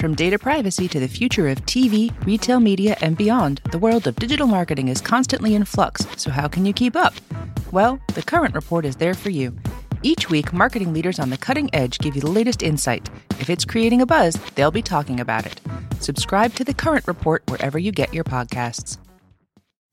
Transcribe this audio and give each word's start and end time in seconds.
From 0.00 0.14
data 0.14 0.38
privacy 0.38 0.88
to 0.88 0.98
the 0.98 1.06
future 1.06 1.46
of 1.48 1.60
TV, 1.66 2.10
retail 2.24 2.58
media, 2.58 2.96
and 3.02 3.18
beyond, 3.18 3.60
the 3.70 3.78
world 3.78 4.06
of 4.06 4.16
digital 4.16 4.46
marketing 4.46 4.88
is 4.88 4.98
constantly 4.98 5.54
in 5.54 5.66
flux, 5.66 6.06
so 6.16 6.30
how 6.30 6.48
can 6.48 6.64
you 6.64 6.72
keep 6.72 6.96
up? 6.96 7.12
Well, 7.70 8.00
the 8.14 8.22
Current 8.22 8.54
Report 8.54 8.86
is 8.86 8.96
there 8.96 9.12
for 9.12 9.28
you. 9.28 9.54
Each 10.02 10.30
week, 10.30 10.54
marketing 10.54 10.94
leaders 10.94 11.18
on 11.18 11.28
the 11.28 11.36
cutting 11.36 11.68
edge 11.74 11.98
give 11.98 12.14
you 12.14 12.22
the 12.22 12.30
latest 12.30 12.62
insight. 12.62 13.10
If 13.40 13.50
it's 13.50 13.66
creating 13.66 14.00
a 14.00 14.06
buzz, 14.06 14.36
they'll 14.54 14.70
be 14.70 14.80
talking 14.80 15.20
about 15.20 15.44
it. 15.44 15.60
Subscribe 16.00 16.54
to 16.54 16.64
the 16.64 16.72
Current 16.72 17.06
Report 17.06 17.42
wherever 17.48 17.78
you 17.78 17.92
get 17.92 18.14
your 18.14 18.24
podcasts. 18.24 18.96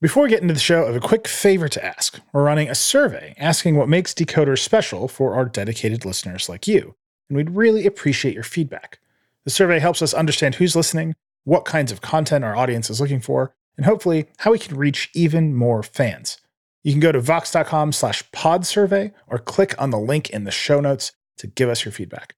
Before 0.00 0.22
we 0.22 0.30
get 0.30 0.40
into 0.40 0.54
the 0.54 0.58
show, 0.58 0.84
I 0.84 0.86
have 0.86 0.96
a 0.96 1.00
quick 1.00 1.28
favor 1.28 1.68
to 1.68 1.84
ask. 1.84 2.18
We're 2.32 2.44
running 2.44 2.70
a 2.70 2.74
survey 2.74 3.34
asking 3.36 3.76
what 3.76 3.90
makes 3.90 4.14
Decoder 4.14 4.58
special 4.58 5.06
for 5.06 5.34
our 5.34 5.44
dedicated 5.44 6.06
listeners 6.06 6.48
like 6.48 6.66
you, 6.66 6.94
and 7.28 7.36
we'd 7.36 7.50
really 7.50 7.84
appreciate 7.84 8.32
your 8.32 8.42
feedback. 8.42 9.00
The 9.48 9.52
survey 9.52 9.78
helps 9.78 10.02
us 10.02 10.12
understand 10.12 10.56
who's 10.56 10.76
listening, 10.76 11.14
what 11.44 11.64
kinds 11.64 11.90
of 11.90 12.02
content 12.02 12.44
our 12.44 12.54
audience 12.54 12.90
is 12.90 13.00
looking 13.00 13.18
for, 13.18 13.54
and 13.78 13.86
hopefully 13.86 14.26
how 14.40 14.52
we 14.52 14.58
can 14.58 14.76
reach 14.76 15.08
even 15.14 15.54
more 15.54 15.82
fans. 15.82 16.38
You 16.84 16.92
can 16.92 17.00
go 17.00 17.12
to 17.12 17.20
vox.com 17.22 17.92
slash 17.92 18.30
pod 18.30 18.66
survey 18.66 19.10
or 19.26 19.38
click 19.38 19.74
on 19.78 19.88
the 19.88 19.98
link 19.98 20.28
in 20.28 20.44
the 20.44 20.50
show 20.50 20.80
notes 20.80 21.12
to 21.38 21.46
give 21.46 21.70
us 21.70 21.82
your 21.82 21.92
feedback. 21.92 22.34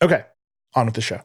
Okay, 0.00 0.22
on 0.76 0.86
with 0.86 0.94
the 0.94 1.00
show. 1.00 1.22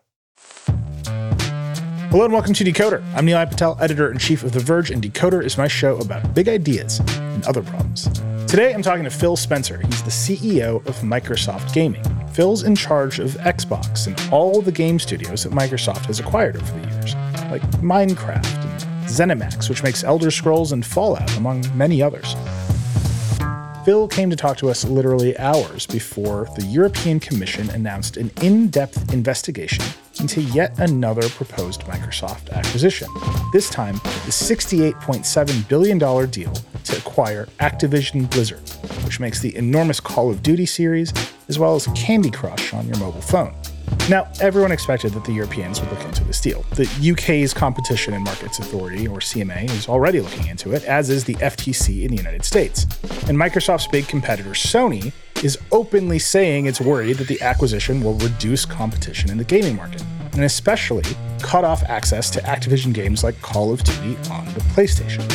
Hello 2.10 2.24
and 2.24 2.32
welcome 2.32 2.54
to 2.54 2.64
Decoder. 2.64 3.04
I'm 3.16 3.26
Nilay 3.26 3.50
Patel, 3.50 3.78
editor 3.82 4.10
in 4.10 4.18
chief 4.18 4.42
of 4.44 4.54
The 4.54 4.62
Verge, 4.62 4.92
and 4.92 5.04
Decoder 5.04 5.44
is 5.44 5.58
my 5.58 5.68
show 5.68 5.98
about 5.98 6.34
big 6.34 6.48
ideas 6.48 7.00
and 7.00 7.46
other 7.46 7.62
problems. 7.62 8.08
Today 8.48 8.74
I'm 8.74 8.82
talking 8.82 9.04
to 9.04 9.10
Phil 9.10 9.36
Spencer. 9.36 9.82
He's 9.86 10.04
the 10.04 10.10
CEO 10.10 10.78
of 10.88 10.96
Microsoft 11.00 11.74
Gaming. 11.74 12.02
Phil's 12.30 12.64
in 12.64 12.78
charge 12.78 13.20
of 13.20 13.32
Xbox 13.32 14.08
and 14.08 14.18
all 14.32 14.62
the 14.62 14.72
game 14.72 15.00
studios 15.00 15.44
that 15.44 15.52
Microsoft 15.52 16.06
has 16.06 16.22
acquired 16.22 16.56
over 16.56 16.80
the 16.80 16.88
years, 16.88 17.14
like 17.52 17.62
Minecraft 17.82 18.64
and 18.64 19.10
ZeniMax, 19.10 19.68
which 19.68 19.84
makes 19.84 20.06
Elder 20.06 20.32
Scrolls 20.32 20.72
and 20.72 20.86
Fallout, 20.86 21.36
among 21.36 21.66
many 21.78 22.02
others. 22.02 22.38
Phil 23.84 24.08
came 24.08 24.30
to 24.30 24.38
talk 24.38 24.56
to 24.58 24.70
us 24.70 24.86
literally 24.86 25.38
hours 25.38 25.86
before 25.86 26.48
the 26.56 26.64
European 26.68 27.20
Commission 27.20 27.70
announced 27.72 28.16
an 28.16 28.32
in 28.42 28.70
depth 28.70 29.14
investigation 29.14 29.84
into 30.22 30.42
yet 30.42 30.78
another 30.80 31.28
proposed 31.30 31.82
Microsoft 31.82 32.52
acquisition. 32.52 33.08
This 33.54 33.70
time, 33.70 33.96
the 33.96 34.32
$68.7 34.32 35.68
billion 35.68 35.98
deal 36.30 36.54
to 36.84 36.98
acquire 36.98 37.48
Activision 37.60 38.30
Blizzard, 38.30 38.70
which 39.06 39.20
makes 39.20 39.40
the 39.40 39.56
enormous 39.56 40.00
Call 40.00 40.30
of 40.30 40.44
Duty 40.44 40.66
series, 40.66 41.14
as 41.48 41.60
well 41.60 41.76
as 41.76 41.88
Candy 41.96 42.32
Crush 42.32 42.74
on 42.74 42.88
your 42.88 42.98
mobile 42.98 43.22
phone. 43.22 43.56
Now, 44.10 44.30
everyone 44.42 44.72
expected 44.72 45.14
that 45.14 45.26
the 45.26 45.34
Europeans 45.34 45.82
would 45.82 45.90
look 45.90 46.04
into 46.04 46.24
this 46.24 46.40
deal. 46.42 46.64
The 46.76 46.88
UK's 47.12 47.54
Competition 47.54 48.14
and 48.14 48.24
Markets 48.24 48.60
Authority, 48.60 49.08
or 49.08 49.20
CMA, 49.20 49.70
is 49.72 49.88
already 49.90 50.22
looking 50.22 50.48
into 50.48 50.74
it, 50.74 50.84
as 50.86 51.10
is 51.10 51.24
the 51.24 51.36
FTC 51.36 52.04
in 52.04 52.12
the 52.12 52.18
United 52.18 52.44
States. 52.44 52.84
And 53.28 53.38
Microsoft's 53.38 53.88
big 53.88 54.08
competitor, 54.08 54.52
Sony, 54.52 55.14
is 55.44 55.58
openly 55.72 56.20
saying 56.20 56.66
it's 56.66 56.82
worried 56.82 57.18
that 57.18 57.28
the 57.28 57.42
acquisition 57.42 58.02
will 58.02 58.16
reduce 58.16 58.66
competition 58.66 59.30
in 59.30 59.38
the 59.38 59.44
gaming 59.44 59.76
market, 59.76 60.04
and 60.34 60.44
especially 60.44 61.04
cut 61.42 61.64
off 61.64 61.84
access 61.84 62.30
to 62.32 62.40
Activision 62.42 62.94
games 62.94 63.24
like 63.24 63.40
Call 63.42 63.72
of 63.72 63.84
Duty 63.84 64.18
on 64.32 64.46
the 64.46 64.62
PlayStation. 64.74 65.28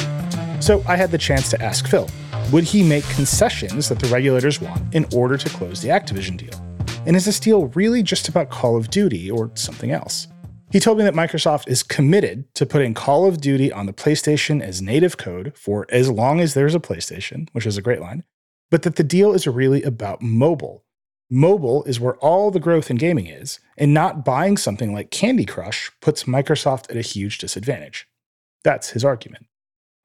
So 0.62 0.82
I 0.86 0.96
had 0.96 1.10
the 1.10 1.18
chance 1.18 1.48
to 1.50 1.62
ask 1.62 1.86
Phil 1.86 2.08
would 2.50 2.64
he 2.64 2.82
make 2.82 3.04
concessions 3.04 3.88
that 3.88 3.98
the 3.98 4.08
regulators 4.08 4.60
want 4.60 4.94
in 4.94 5.06
order 5.14 5.36
to 5.36 5.48
close 5.48 5.80
the 5.80 5.88
Activision 5.88 6.36
deal? 6.36 6.60
And 7.06 7.16
is 7.16 7.24
this 7.24 7.40
deal 7.40 7.66
really 7.69 8.02
just 8.02 8.28
about 8.28 8.50
Call 8.50 8.76
of 8.76 8.90
Duty 8.90 9.30
or 9.30 9.50
something 9.54 9.90
else? 9.90 10.28
He 10.70 10.80
told 10.80 10.98
me 10.98 11.04
that 11.04 11.14
Microsoft 11.14 11.69
is 11.69 11.82
committed 11.82 12.52
to 12.54 12.64
putting 12.64 12.94
Call 12.94 13.26
of 13.26 13.40
Duty 13.40 13.72
on 13.72 13.86
the 13.86 13.92
PlayStation 13.92 14.62
as 14.62 14.80
native 14.80 15.16
code 15.16 15.52
for 15.56 15.86
as 15.90 16.10
long 16.10 16.40
as 16.40 16.54
there's 16.54 16.74
a 16.74 16.80
PlayStation, 16.80 17.48
which 17.52 17.66
is 17.66 17.76
a 17.76 17.82
great 17.82 18.00
line, 18.00 18.24
but 18.72 18.82
that 18.82 18.96
the 18.96 19.04
deal 19.04 19.34
is 19.34 19.46
really 19.46 19.82
about 19.82 20.22
mobile. 20.22 20.82
Mobile 21.28 21.84
is 21.84 22.00
where 22.00 22.16
all 22.16 22.50
the 22.50 22.58
growth 22.58 22.90
in 22.90 22.96
gaming 22.96 23.26
is, 23.26 23.60
and 23.76 23.92
not 23.92 24.24
buying 24.24 24.56
something 24.56 24.94
like 24.94 25.10
Candy 25.10 25.44
Crush 25.44 25.90
puts 26.00 26.24
Microsoft 26.24 26.90
at 26.90 26.96
a 26.96 27.02
huge 27.02 27.36
disadvantage. 27.36 28.08
That's 28.64 28.90
his 28.90 29.04
argument. 29.04 29.46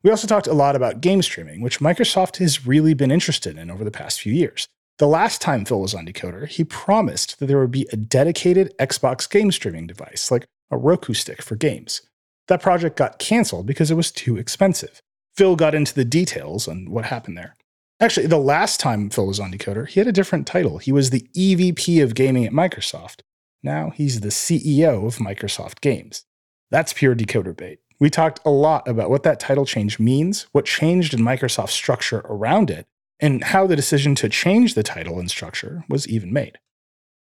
We 0.04 0.10
also 0.12 0.28
talked 0.28 0.48
a 0.48 0.54
lot 0.54 0.76
about 0.76 1.00
game 1.00 1.22
streaming, 1.22 1.62
which 1.62 1.80
Microsoft 1.80 2.38
has 2.38 2.68
really 2.68 2.94
been 2.94 3.10
interested 3.10 3.58
in 3.58 3.72
over 3.72 3.86
the 3.86 3.92
past 3.92 4.20
few 4.20 4.34
years. 4.34 4.68
The 4.98 5.08
last 5.08 5.42
time 5.42 5.64
Phil 5.64 5.80
was 5.80 5.96
on 5.96 6.06
Decoder, 6.06 6.50
he 6.50 6.66
promised 6.66 7.40
that 7.40 7.46
there 7.46 7.60
would 7.60 7.72
be 7.72 7.88
a 7.94 7.98
dedicated 7.98 8.78
Xbox 8.80 9.30
game 9.30 9.54
streaming 9.54 9.88
device, 9.88 10.30
like 10.30 10.46
a 10.72 10.78
Roku 10.78 11.14
stick 11.14 11.42
for 11.42 11.56
games. 11.56 12.02
That 12.50 12.62
project 12.62 12.98
got 12.98 13.18
canceled 13.18 13.66
because 13.66 13.92
it 13.92 13.96
was 13.96 14.12
too 14.12 14.36
expensive. 14.36 15.02
Phil 15.38 15.56
got 15.56 15.74
into 15.74 15.94
the 15.94 16.04
details 16.04 16.68
on 16.68 16.92
what 16.92 17.06
happened 17.06 17.38
there. 17.38 17.56
Actually, 18.00 18.28
the 18.28 18.38
last 18.38 18.80
time 18.80 19.10
Phil 19.10 19.26
was 19.26 19.40
on 19.40 19.52
Decoder, 19.52 19.88
he 19.88 20.00
had 20.00 20.08
a 20.08 20.12
different 20.12 20.46
title. 20.46 20.78
He 20.78 20.92
was 20.92 21.10
the 21.10 21.28
EVP 21.36 22.04
of 22.04 22.14
gaming 22.14 22.46
at 22.46 22.54
Microsoft. 22.54 23.22
Now 23.64 23.90
he's 23.90 24.20
the 24.20 24.30
CEO 24.30 25.06
of 25.08 25.18
Microsoft 25.18 25.82
Games. 25.82 26.26
That's 26.70 26.94
pure 26.94 27.16
decoder 27.16 27.58
bait. 27.58 27.80
We 28.00 28.12
talked 28.12 28.40
a 28.46 28.52
lot 28.52 28.88
about 28.88 29.10
what 29.10 29.24
that 29.24 29.40
title 29.40 29.66
change 29.66 30.00
means, 30.00 30.46
what 30.52 30.66
changed 30.66 31.14
in 31.16 31.22
Microsoft's 31.22 31.74
structure 31.74 32.22
around 32.26 32.70
it, 32.70 32.86
and 33.20 33.44
how 33.44 33.66
the 33.66 33.76
decision 33.76 34.14
to 34.16 34.30
change 34.30 34.76
the 34.76 34.84
title 34.84 35.18
and 35.18 35.32
structure 35.32 35.84
was 35.90 36.08
even 36.08 36.32
made. 36.32 36.60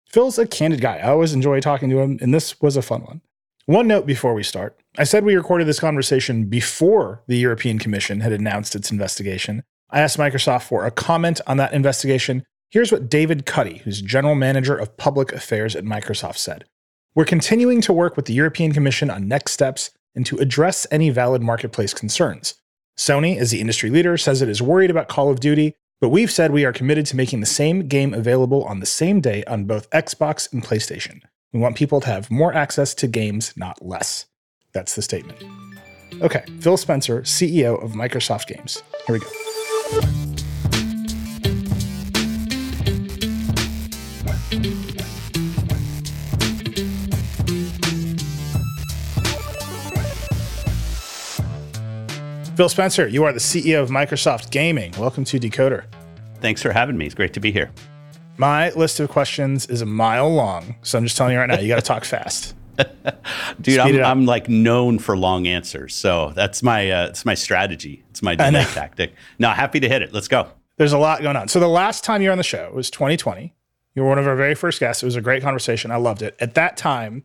Phil's 0.06 0.38
a 0.38 0.46
candid 0.46 0.80
guy. 0.80 0.98
I 0.98 1.10
always 1.10 1.32
enjoy 1.32 1.60
talking 1.60 1.90
to 1.90 1.98
him, 1.98 2.18
and 2.20 2.32
this 2.32 2.60
was 2.60 2.76
a 2.76 2.82
fun 2.82 3.02
one. 3.02 3.22
One 3.66 3.88
note 3.88 4.06
before 4.06 4.34
we 4.34 4.42
start 4.42 4.76
I 4.98 5.04
said 5.04 5.24
we 5.24 5.36
recorded 5.36 5.66
this 5.66 5.78
conversation 5.78 6.46
before 6.46 7.22
the 7.28 7.38
European 7.38 7.78
Commission 7.78 8.20
had 8.20 8.32
announced 8.32 8.74
its 8.74 8.90
investigation. 8.90 9.62
I 9.92 10.00
asked 10.00 10.18
Microsoft 10.18 10.62
for 10.62 10.86
a 10.86 10.90
comment 10.90 11.40
on 11.46 11.56
that 11.56 11.72
investigation. 11.72 12.44
Here's 12.70 12.92
what 12.92 13.08
David 13.08 13.46
Cuddy, 13.46 13.78
who's 13.78 14.00
general 14.00 14.36
manager 14.36 14.76
of 14.76 14.96
public 14.96 15.32
affairs 15.32 15.74
at 15.74 15.84
Microsoft, 15.84 16.36
said 16.36 16.64
We're 17.14 17.24
continuing 17.24 17.80
to 17.82 17.92
work 17.92 18.16
with 18.16 18.26
the 18.26 18.34
European 18.34 18.72
Commission 18.72 19.10
on 19.10 19.26
next 19.26 19.52
steps 19.52 19.90
and 20.14 20.24
to 20.26 20.38
address 20.38 20.86
any 20.90 21.10
valid 21.10 21.42
marketplace 21.42 21.92
concerns. 21.92 22.54
Sony, 22.96 23.38
as 23.38 23.50
the 23.50 23.60
industry 23.60 23.90
leader, 23.90 24.16
says 24.16 24.42
it 24.42 24.48
is 24.48 24.62
worried 24.62 24.90
about 24.90 25.08
Call 25.08 25.30
of 25.30 25.40
Duty, 25.40 25.74
but 26.00 26.10
we've 26.10 26.30
said 26.30 26.52
we 26.52 26.64
are 26.64 26.72
committed 26.72 27.06
to 27.06 27.16
making 27.16 27.40
the 27.40 27.46
same 27.46 27.88
game 27.88 28.14
available 28.14 28.64
on 28.64 28.80
the 28.80 28.86
same 28.86 29.20
day 29.20 29.42
on 29.44 29.64
both 29.64 29.90
Xbox 29.90 30.52
and 30.52 30.62
PlayStation. 30.62 31.20
We 31.52 31.60
want 31.60 31.76
people 31.76 32.00
to 32.00 32.06
have 32.06 32.30
more 32.30 32.54
access 32.54 32.94
to 32.94 33.08
games, 33.08 33.52
not 33.56 33.84
less. 33.84 34.26
That's 34.72 34.94
the 34.94 35.02
statement. 35.02 35.42
Okay, 36.22 36.44
Phil 36.60 36.76
Spencer, 36.76 37.22
CEO 37.22 37.82
of 37.82 37.92
Microsoft 37.92 38.46
Games. 38.46 38.82
Here 39.06 39.14
we 39.14 39.20
go. 39.20 39.49
Phil 52.60 52.68
Spencer, 52.68 53.08
you 53.08 53.24
are 53.24 53.32
the 53.32 53.38
CEO 53.38 53.82
of 53.82 53.88
Microsoft 53.88 54.50
Gaming. 54.50 54.92
Welcome 54.98 55.24
to 55.24 55.40
Decoder. 55.40 55.84
Thanks 56.42 56.60
for 56.60 56.72
having 56.72 56.98
me. 56.98 57.06
It's 57.06 57.14
great 57.14 57.32
to 57.32 57.40
be 57.40 57.50
here. 57.50 57.70
My 58.36 58.68
list 58.72 59.00
of 59.00 59.08
questions 59.08 59.64
is 59.66 59.80
a 59.80 59.86
mile 59.86 60.28
long, 60.28 60.76
so 60.82 60.98
I'm 60.98 61.04
just 61.04 61.16
telling 61.16 61.32
you 61.32 61.38
right 61.38 61.48
now, 61.48 61.58
you 61.58 61.68
got 61.68 61.76
to 61.76 61.82
talk 61.82 62.04
fast. 62.04 62.54
Dude, 63.60 63.78
I'm, 63.78 64.02
I'm, 64.02 64.26
like 64.26 64.48
known 64.48 64.98
for 64.98 65.16
long 65.16 65.46
answers, 65.46 65.94
so 65.94 66.32
that's 66.34 66.62
my 66.62 66.90
uh, 66.90 67.06
it's 67.06 67.24
my 67.24 67.34
strategy. 67.34 68.02
It's 68.10 68.22
my 68.22 68.34
delay 68.34 68.64
tactic. 68.64 69.14
No, 69.38 69.50
happy 69.50 69.80
to 69.80 69.88
hit 69.88 70.02
it. 70.02 70.12
Let's 70.12 70.28
go. 70.28 70.48
There's 70.76 70.92
a 70.92 70.98
lot 70.98 71.22
going 71.22 71.36
on. 71.36 71.48
So 71.48 71.60
the 71.60 71.68
last 71.68 72.04
time 72.04 72.22
you 72.22 72.28
were 72.28 72.32
on 72.32 72.38
the 72.38 72.44
show 72.44 72.70
was 72.72 72.90
2020. 72.90 73.54
You 73.94 74.02
were 74.02 74.08
one 74.08 74.18
of 74.18 74.26
our 74.26 74.36
very 74.36 74.54
first 74.54 74.80
guests. 74.80 75.02
It 75.02 75.06
was 75.06 75.16
a 75.16 75.20
great 75.20 75.42
conversation. 75.42 75.90
I 75.90 75.96
loved 75.96 76.22
it. 76.22 76.36
At 76.40 76.54
that 76.54 76.76
time, 76.76 77.24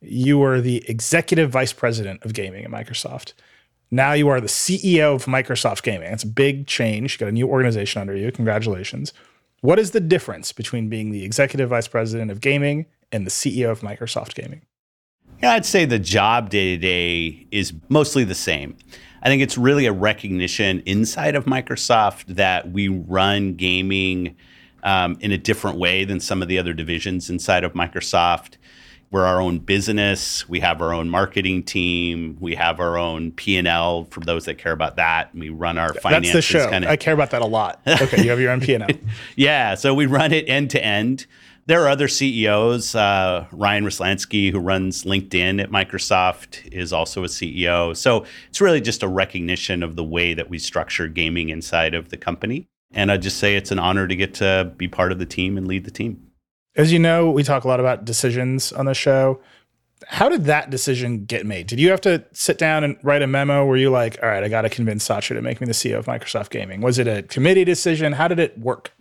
you 0.00 0.38
were 0.38 0.60
the 0.60 0.84
executive 0.88 1.50
vice 1.50 1.72
president 1.72 2.24
of 2.24 2.32
gaming 2.32 2.64
at 2.64 2.70
Microsoft. 2.70 3.32
Now 3.90 4.12
you 4.12 4.28
are 4.28 4.40
the 4.40 4.48
CEO 4.48 5.14
of 5.14 5.26
Microsoft 5.26 5.82
Gaming. 5.82 6.12
It's 6.12 6.24
a 6.24 6.28
big 6.28 6.66
change. 6.66 7.14
You 7.14 7.18
got 7.18 7.28
a 7.28 7.32
new 7.32 7.48
organization 7.48 8.00
under 8.00 8.16
you. 8.16 8.32
Congratulations. 8.32 9.12
What 9.60 9.78
is 9.78 9.92
the 9.92 10.00
difference 10.00 10.52
between 10.52 10.88
being 10.88 11.12
the 11.12 11.24
executive 11.24 11.70
vice 11.70 11.88
president 11.88 12.30
of 12.30 12.40
gaming 12.40 12.86
and 13.12 13.26
the 13.26 13.30
CEO 13.30 13.70
of 13.70 13.80
Microsoft 13.80 14.34
Gaming? 14.34 14.62
Yeah, 15.42 15.52
I'd 15.52 15.66
say 15.66 15.84
the 15.84 15.98
job 15.98 16.50
day 16.50 16.76
to 16.76 16.78
day 16.78 17.46
is 17.50 17.72
mostly 17.88 18.24
the 18.24 18.34
same. 18.34 18.76
I 19.22 19.28
think 19.28 19.42
it's 19.42 19.58
really 19.58 19.86
a 19.86 19.92
recognition 19.92 20.82
inside 20.86 21.34
of 21.34 21.46
Microsoft 21.46 22.26
that 22.36 22.70
we 22.70 22.88
run 22.88 23.54
gaming 23.54 24.36
um, 24.82 25.18
in 25.20 25.32
a 25.32 25.38
different 25.38 25.78
way 25.78 26.04
than 26.04 26.20
some 26.20 26.42
of 26.42 26.48
the 26.48 26.58
other 26.58 26.72
divisions 26.72 27.28
inside 27.28 27.64
of 27.64 27.72
Microsoft. 27.72 28.54
We're 29.10 29.24
our 29.24 29.40
own 29.40 29.58
business. 29.58 30.48
We 30.48 30.60
have 30.60 30.82
our 30.82 30.92
own 30.92 31.08
marketing 31.08 31.62
team. 31.62 32.36
We 32.40 32.54
have 32.56 32.80
our 32.80 32.98
own 32.98 33.32
P 33.32 33.56
and 33.56 33.68
L 33.68 34.04
for 34.10 34.20
those 34.20 34.46
that 34.46 34.58
care 34.58 34.72
about 34.72 34.96
that. 34.96 35.34
We 35.34 35.48
run 35.48 35.78
our 35.78 35.94
finances. 35.94 36.32
That's 36.32 36.46
the 36.46 36.58
show. 36.58 36.70
Kinda. 36.70 36.90
I 36.90 36.96
care 36.96 37.14
about 37.14 37.30
that 37.30 37.42
a 37.42 37.46
lot. 37.46 37.80
Okay, 37.86 38.22
you 38.22 38.30
have 38.30 38.40
your 38.40 38.50
own 38.50 38.60
P 38.60 38.74
and 38.74 38.82
L. 38.82 38.88
yeah, 39.36 39.74
so 39.74 39.94
we 39.94 40.06
run 40.06 40.32
it 40.32 40.48
end 40.48 40.70
to 40.70 40.84
end. 40.84 41.26
There 41.66 41.82
are 41.82 41.88
other 41.88 42.06
CEOs. 42.06 42.94
Uh, 42.94 43.46
Ryan 43.50 43.84
Roslansky, 43.84 44.52
who 44.52 44.60
runs 44.60 45.02
LinkedIn 45.02 45.60
at 45.60 45.70
Microsoft, 45.70 46.64
is 46.72 46.92
also 46.92 47.24
a 47.24 47.26
CEO. 47.26 47.96
So 47.96 48.24
it's 48.48 48.60
really 48.60 48.80
just 48.80 49.02
a 49.02 49.08
recognition 49.08 49.82
of 49.82 49.96
the 49.96 50.04
way 50.04 50.32
that 50.32 50.48
we 50.48 50.60
structure 50.60 51.08
gaming 51.08 51.48
inside 51.48 51.92
of 51.92 52.10
the 52.10 52.16
company. 52.16 52.68
And 52.92 53.10
I'd 53.10 53.22
just 53.22 53.38
say 53.38 53.56
it's 53.56 53.72
an 53.72 53.80
honor 53.80 54.06
to 54.06 54.14
get 54.14 54.32
to 54.34 54.72
be 54.76 54.86
part 54.86 55.10
of 55.10 55.18
the 55.18 55.26
team 55.26 55.58
and 55.58 55.66
lead 55.66 55.84
the 55.84 55.90
team. 55.90 56.30
As 56.76 56.92
you 56.92 57.00
know, 57.00 57.30
we 57.30 57.42
talk 57.42 57.64
a 57.64 57.68
lot 57.68 57.80
about 57.80 58.04
decisions 58.04 58.72
on 58.72 58.86
the 58.86 58.94
show. 58.94 59.40
How 60.08 60.28
did 60.28 60.44
that 60.44 60.70
decision 60.70 61.24
get 61.24 61.44
made? 61.46 61.66
Did 61.66 61.80
you 61.80 61.90
have 61.90 62.00
to 62.02 62.24
sit 62.32 62.58
down 62.58 62.84
and 62.84 62.96
write 63.02 63.22
a 63.22 63.26
memo 63.26 63.66
Were 63.66 63.76
you 63.76 63.90
like, 63.90 64.18
all 64.22 64.28
right, 64.28 64.42
I 64.42 64.48
got 64.48 64.62
to 64.62 64.70
convince 64.70 65.04
Satya 65.04 65.34
to 65.34 65.42
make 65.42 65.60
me 65.60 65.66
the 65.66 65.72
CEO 65.72 65.98
of 65.98 66.06
Microsoft 66.06 66.50
Gaming? 66.50 66.80
Was 66.80 66.98
it 66.98 67.08
a 67.08 67.22
committee 67.24 67.64
decision? 67.64 68.12
How 68.12 68.28
did 68.28 68.38
it 68.38 68.56
work? 68.58 68.92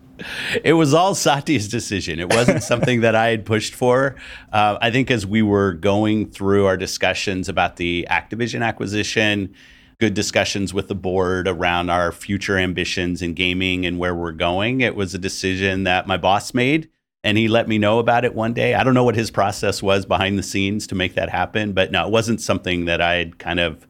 It 0.63 0.73
was 0.73 0.93
all 0.93 1.13
Satya's 1.13 1.67
decision. 1.67 2.19
It 2.19 2.33
wasn't 2.33 2.63
something 2.71 3.01
that 3.01 3.15
I 3.15 3.29
had 3.29 3.45
pushed 3.45 3.75
for. 3.75 4.15
Uh, 4.51 4.77
I 4.81 4.89
think 4.89 5.11
as 5.11 5.25
we 5.25 5.41
were 5.41 5.73
going 5.73 6.31
through 6.31 6.65
our 6.65 6.77
discussions 6.77 7.49
about 7.49 7.75
the 7.75 8.07
Activision 8.09 8.65
acquisition, 8.65 9.53
good 9.99 10.13
discussions 10.13 10.73
with 10.73 10.87
the 10.87 10.95
board 10.95 11.47
around 11.47 11.89
our 11.89 12.11
future 12.11 12.57
ambitions 12.57 13.21
in 13.21 13.33
gaming 13.33 13.85
and 13.85 13.99
where 13.99 14.15
we're 14.15 14.31
going, 14.31 14.81
it 14.81 14.95
was 14.95 15.13
a 15.13 15.19
decision 15.19 15.83
that 15.83 16.07
my 16.07 16.17
boss 16.17 16.53
made 16.53 16.89
and 17.25 17.39
he 17.39 17.47
let 17.47 17.67
me 17.67 17.79
know 17.79 17.97
about 17.97 18.23
it 18.23 18.35
one 18.35 18.53
day. 18.53 18.75
I 18.75 18.83
don't 18.83 18.93
know 18.93 19.03
what 19.03 19.15
his 19.15 19.31
process 19.31 19.81
was 19.81 20.05
behind 20.05 20.37
the 20.37 20.43
scenes 20.43 20.85
to 20.87 20.95
make 20.95 21.15
that 21.15 21.27
happen, 21.27 21.73
but 21.73 21.91
no, 21.91 22.05
it 22.05 22.11
wasn't 22.11 22.39
something 22.39 22.85
that 22.85 23.01
I 23.01 23.15
had 23.15 23.39
kind 23.39 23.59
of 23.59 23.87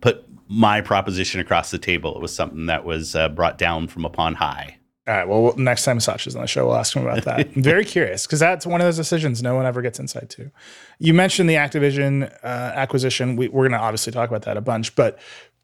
put 0.00 0.24
my 0.48 0.80
proposition 0.80 1.38
across 1.38 1.70
the 1.70 1.78
table. 1.78 2.16
It 2.16 2.22
was 2.22 2.34
something 2.34 2.64
that 2.66 2.86
was 2.86 3.14
uh, 3.14 3.28
brought 3.28 3.58
down 3.58 3.88
from 3.88 4.06
upon 4.06 4.34
high. 4.34 4.78
All 5.06 5.14
right. 5.14 5.28
Well, 5.28 5.54
next 5.56 5.84
time 5.84 6.00
Satya's 6.00 6.34
on 6.34 6.42
the 6.42 6.48
show, 6.48 6.66
we'll 6.66 6.76
ask 6.76 6.94
him 6.94 7.02
about 7.02 7.24
that. 7.24 7.48
I'm 7.56 7.62
very 7.62 7.84
curious 7.84 8.26
because 8.26 8.40
that's 8.40 8.66
one 8.66 8.80
of 8.80 8.86
those 8.86 8.96
decisions 8.96 9.42
no 9.42 9.54
one 9.54 9.64
ever 9.64 9.80
gets 9.80 9.98
insight 9.98 10.28
to. 10.30 10.50
You 10.98 11.14
mentioned 11.14 11.48
the 11.48 11.54
Activision 11.54 12.30
uh, 12.42 12.46
acquisition. 12.46 13.36
We, 13.36 13.48
we're 13.48 13.68
going 13.68 13.78
to 13.78 13.84
obviously 13.84 14.12
talk 14.12 14.28
about 14.28 14.42
that 14.42 14.58
a 14.58 14.60
bunch, 14.60 14.94
but 14.94 15.18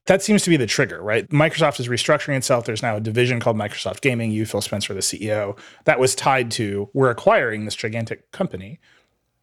that 0.06 0.22
seems 0.22 0.42
to 0.42 0.50
be 0.50 0.56
the 0.56 0.66
trigger, 0.66 1.02
right? 1.02 1.28
Microsoft 1.30 1.80
is 1.80 1.88
restructuring 1.88 2.36
itself. 2.36 2.66
There's 2.66 2.82
now 2.82 2.96
a 2.96 3.00
division 3.00 3.40
called 3.40 3.56
Microsoft 3.56 4.00
Gaming. 4.00 4.30
You, 4.30 4.44
Phil 4.44 4.60
Spencer, 4.60 4.92
the 4.92 5.00
CEO. 5.00 5.58
That 5.84 5.98
was 5.98 6.14
tied 6.14 6.50
to 6.52 6.90
we're 6.92 7.10
acquiring 7.10 7.64
this 7.64 7.74
gigantic 7.74 8.30
company. 8.30 8.80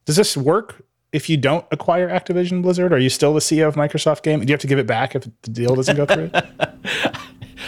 Does 0.05 0.15
this 0.15 0.37
work 0.37 0.83
if 1.11 1.29
you 1.29 1.37
don't 1.37 1.65
acquire 1.71 2.09
Activision 2.09 2.61
Blizzard? 2.61 2.93
Are 2.93 2.99
you 2.99 3.09
still 3.09 3.33
the 3.33 3.39
CEO 3.39 3.67
of 3.67 3.75
Microsoft 3.75 4.23
Gaming? 4.23 4.45
Do 4.45 4.51
you 4.51 4.53
have 4.53 4.61
to 4.61 4.67
give 4.67 4.79
it 4.79 4.87
back 4.87 5.15
if 5.15 5.23
the 5.41 5.51
deal 5.51 5.75
doesn't 5.75 5.95
go 5.95 6.05
through? 6.05 6.31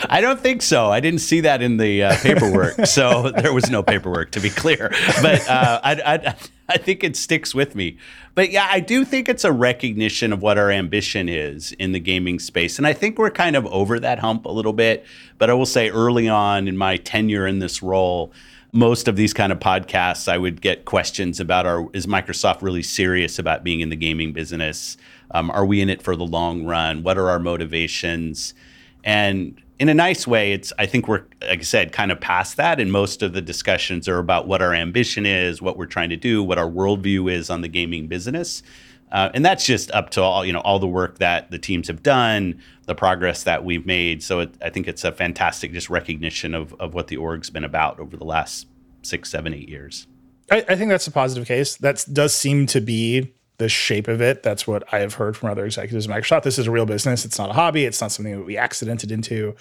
I 0.10 0.22
don't 0.22 0.40
think 0.40 0.62
so. 0.62 0.92
I 0.92 1.00
didn't 1.00 1.22
see 1.22 1.42
that 1.42 1.62
in 1.62 1.78
the 1.78 2.04
uh, 2.04 2.18
paperwork, 2.18 2.86
so 2.86 3.32
there 3.38 3.54
was 3.54 3.70
no 3.70 3.82
paperwork 3.82 4.32
to 4.32 4.40
be 4.40 4.50
clear. 4.50 4.90
But 5.22 5.48
uh, 5.48 5.80
I, 5.84 5.92
I, 6.06 6.36
I 6.70 6.78
think 6.78 7.04
it 7.04 7.16
sticks 7.16 7.54
with 7.54 7.76
me. 7.76 7.98
But 8.36 8.52
yeah, 8.52 8.68
I 8.70 8.80
do 8.80 9.06
think 9.06 9.28
it's 9.28 9.44
a 9.44 9.52
recognition 9.52 10.32
of 10.32 10.42
what 10.42 10.58
our 10.58 10.72
ambition 10.72 11.28
is 11.30 11.74
in 11.74 11.92
the 11.92 12.00
gaming 12.00 12.40
space, 12.40 12.78
and 12.78 12.88
I 12.88 12.94
think 12.94 13.18
we're 13.18 13.32
kind 13.32 13.56
of 13.56 13.66
over 13.68 14.00
that 14.00 14.20
hump 14.20 14.46
a 14.46 14.52
little 14.52 14.74
bit. 14.74 15.06
But 15.38 15.50
I 15.50 15.54
will 15.54 15.66
say, 15.66 15.90
early 15.90 16.28
on 16.28 16.68
in 16.68 16.78
my 16.78 16.98
tenure 16.98 17.48
in 17.48 17.60
this 17.60 17.84
role. 17.84 18.32
Most 18.76 19.08
of 19.08 19.16
these 19.16 19.36
kind 19.36 19.52
of 19.52 19.60
podcasts, 19.60 20.28
I 20.28 20.40
would 20.40 20.60
get 20.60 20.86
questions 20.86 21.40
about: 21.40 21.68
Are 21.68 21.88
is 21.94 22.08
Microsoft 22.08 22.64
really 22.64 22.82
serious 22.82 23.38
about 23.38 23.64
being 23.64 23.82
in 23.82 23.90
the 23.90 23.96
gaming 23.96 24.34
business? 24.34 24.98
Um, 25.30 25.52
are 25.52 25.66
we 25.66 25.80
in 25.80 25.90
it 25.90 26.02
for 26.02 26.16
the 26.16 26.26
long 26.26 26.66
run? 26.66 27.04
What 27.04 27.20
are 27.20 27.30
our 27.30 27.38
motivations? 27.38 28.56
And 29.04 29.62
in 29.84 29.90
a 29.90 29.94
nice 29.94 30.26
way, 30.26 30.54
it's 30.54 30.72
I 30.80 30.86
think 30.86 31.10
we're 31.10 31.26
like 31.42 31.60
I 31.60 31.64
said, 31.64 31.92
kind 31.92 32.10
of 32.10 32.22
past 32.22 32.56
that, 32.56 32.80
and 32.80 32.90
most 32.90 33.22
of 33.22 33.34
the 33.34 33.42
discussions 33.42 34.08
are 34.08 34.18
about 34.18 34.48
what 34.48 34.62
our 34.62 34.74
ambition 34.74 35.26
is, 35.26 35.62
what 35.62 35.76
we're 35.76 35.88
trying 35.88 36.10
to 36.12 36.16
do, 36.16 36.42
what 36.42 36.58
our 36.58 36.70
worldview 36.70 37.30
is 37.30 37.50
on 37.50 37.60
the 37.60 37.68
gaming 37.68 38.08
business. 38.08 38.64
Uh, 39.12 39.30
and 39.34 39.46
that's 39.46 39.66
just 39.66 39.92
up 39.92 40.10
to 40.12 40.22
all 40.22 40.46
you 40.46 40.54
know 40.54 40.62
all 40.62 40.80
the 40.80 40.88
work 40.88 41.18
that 41.18 41.52
the 41.52 41.60
teams 41.60 41.90
have 41.90 42.02
done 42.02 42.62
the 42.86 42.96
progress 42.96 43.44
that 43.44 43.66
we've 43.66 43.86
made. 43.86 44.24
So 44.24 44.40
it, 44.40 44.56
i 44.62 44.70
think 44.70 44.88
it's 44.88 45.04
a 45.04 45.12
fantastic 45.12 45.74
just 45.74 45.90
recognition 45.90 46.56
of, 46.56 46.74
of 46.80 46.94
what 46.94 47.08
the 47.08 47.18
org's 47.18 47.50
been 47.50 47.66
about 47.66 48.00
over 48.00 48.16
the 48.16 48.24
last 48.24 48.68
six 49.02 49.30
seven 49.30 49.54
eight 49.54 49.68
years. 49.68 50.08
I, 50.50 50.64
I 50.70 50.76
think 50.78 50.92
that's 50.92 51.08
a 51.08 51.12
positive 51.12 51.46
case. 51.46 51.76
That 51.76 52.06
does 52.14 52.34
seem 52.34 52.68
to 52.68 52.80
be 52.80 53.34
the 53.58 53.70
shape 53.70 54.08
of 54.08 54.22
it. 54.22 54.44
That's 54.44 54.68
what 54.68 54.84
I 54.94 55.00
have 55.00 55.16
heard 55.16 55.38
from 55.38 55.50
other 55.50 55.66
executives 55.66 56.08
at 56.08 56.16
Microsoft. 56.16 56.44
This 56.44 56.60
is 56.60 56.68
a 56.68 56.72
real 56.72 56.86
business. 56.86 57.26
It's 57.26 57.38
not 57.38 57.50
a 57.50 57.54
hobby. 57.54 57.86
It's 57.86 58.02
not 58.02 58.12
something 58.12 58.38
that 58.38 58.46
we 58.46 58.58
accidented 58.58 59.12
into. 59.12 59.56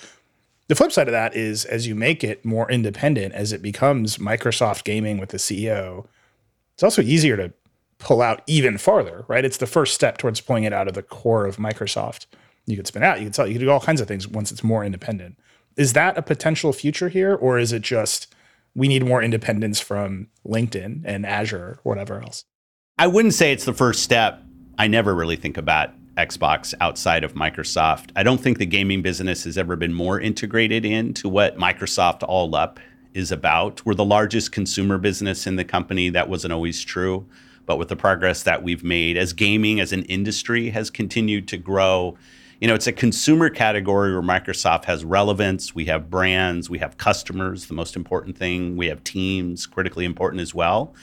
The 0.69 0.75
flip 0.75 0.93
side 0.93 1.09
of 1.09 1.13
that 1.13 1.37
is 1.37 1.65
as 1.65 1.87
you 1.87 1.95
make 1.95 2.25
it 2.25 2.45
more 2.45 2.71
independent, 2.71 3.35
as 3.35 3.53
it 3.53 3.61
becomes 3.61 4.19
Microsoft 4.19 4.85
gaming 4.85 5.19
with 5.19 5.31
the 5.31 5.37
CEO, 5.37 6.07
it's 6.75 6.83
also 6.83 7.03
easier 7.03 7.37
to 7.37 7.53
pull 7.99 8.23
out 8.23 8.43
even 8.47 8.79
farther, 8.79 9.25
right? 9.29 9.45
It's 9.45 9.59
the 9.59 9.67
first 9.67 9.95
step 9.95 10.19
towards 10.19 10.41
pulling 10.41 10.65
it 10.65 10.73
out 10.73 10.89
of 10.89 10.95
the 10.95 11.03
core 11.03 11.47
of 11.47 11.57
Microsoft. 11.57 12.27
You 12.67 12.77
could 12.77 12.87
spin 12.87 13.03
out, 13.03 13.19
you 13.19 13.27
could 13.27 13.35
sell, 13.35 13.47
you 13.47 13.55
could 13.55 13.61
do 13.61 13.71
all 13.71 13.81
kinds 13.81 14.01
of 14.01 14.09
things 14.09 14.27
once 14.27 14.51
it's 14.51 14.65
more 14.65 14.85
independent. 14.85 15.39
Is 15.77 15.93
that 15.93 16.17
a 16.19 16.23
potential 16.23 16.73
future 16.73 17.09
here, 17.09 17.35
or 17.35 17.59
is 17.59 17.73
it 17.73 17.83
just 17.83 18.35
we 18.75 18.89
need 18.89 19.05
more 19.05 19.23
independence 19.23 19.81
from 19.81 20.29
LinkedIn 20.47 21.03
and 21.05 21.27
Azure 21.27 21.81
or 21.85 21.95
whatever 21.95 22.23
else? 22.23 22.45
I 23.03 23.09
wouldn't 23.09 23.35
say 23.35 23.51
it's 23.51 23.65
the 23.65 23.73
first 23.73 24.05
step. 24.05 24.45
I 24.79 24.87
never 24.87 25.13
really 25.13 25.35
think 25.35 25.57
about 25.57 25.91
Xbox 26.17 26.73
outside 26.81 27.25
of 27.25 27.35
Microsoft. 27.35 28.11
I 28.15 28.23
don't 28.23 28.41
think 28.41 28.59
the 28.59 28.65
gaming 28.65 29.03
business 29.03 29.43
has 29.43 29.59
ever 29.59 29.75
been 29.75 29.93
more 29.93 30.21
integrated 30.21 30.85
into 30.85 31.29
what 31.29 31.57
Microsoft 31.57 32.23
All 32.23 32.55
Up 32.55 32.79
is 33.13 33.33
about. 33.33 33.85
We're 33.85 33.97
the 33.97 34.05
largest 34.05 34.53
consumer 34.53 34.99
business 34.99 35.49
in 35.49 35.57
the 35.57 35.65
company. 35.65 36.11
That 36.11 36.29
wasn't 36.29 36.53
always 36.53 36.81
true. 36.85 37.27
But 37.67 37.77
with 37.77 37.89
the 37.89 37.97
progress 37.97 38.45
that 38.45 38.63
we've 38.63 38.85
made 38.85 39.17
as 39.17 39.33
gaming 39.33 39.81
as 39.81 39.93
an 39.93 40.05
industry 40.05 40.71
has 40.71 40.89
continued 40.89 41.49
to 41.49 41.57
grow, 41.57 42.17
you 42.61 42.69
know, 42.69 42.75
it's 42.77 42.87
a 42.87 42.93
consumer 42.93 43.51
category 43.51 44.13
where 44.13 44.23
Microsoft 44.23 44.85
has 44.85 45.05
relevance. 45.05 45.75
We 45.75 45.87
have 45.87 46.09
brands, 46.09 46.71
we 46.71 46.79
have 46.79 46.99
customers, 46.99 47.67
the 47.67 47.75
most 47.75 47.97
important 47.97 48.39
thing. 48.39 48.77
We 48.77 48.87
have 48.87 49.03
teams, 49.03 49.67
critically 49.67 50.05
important 50.05 50.41
as 50.41 50.55
well. 50.55 50.95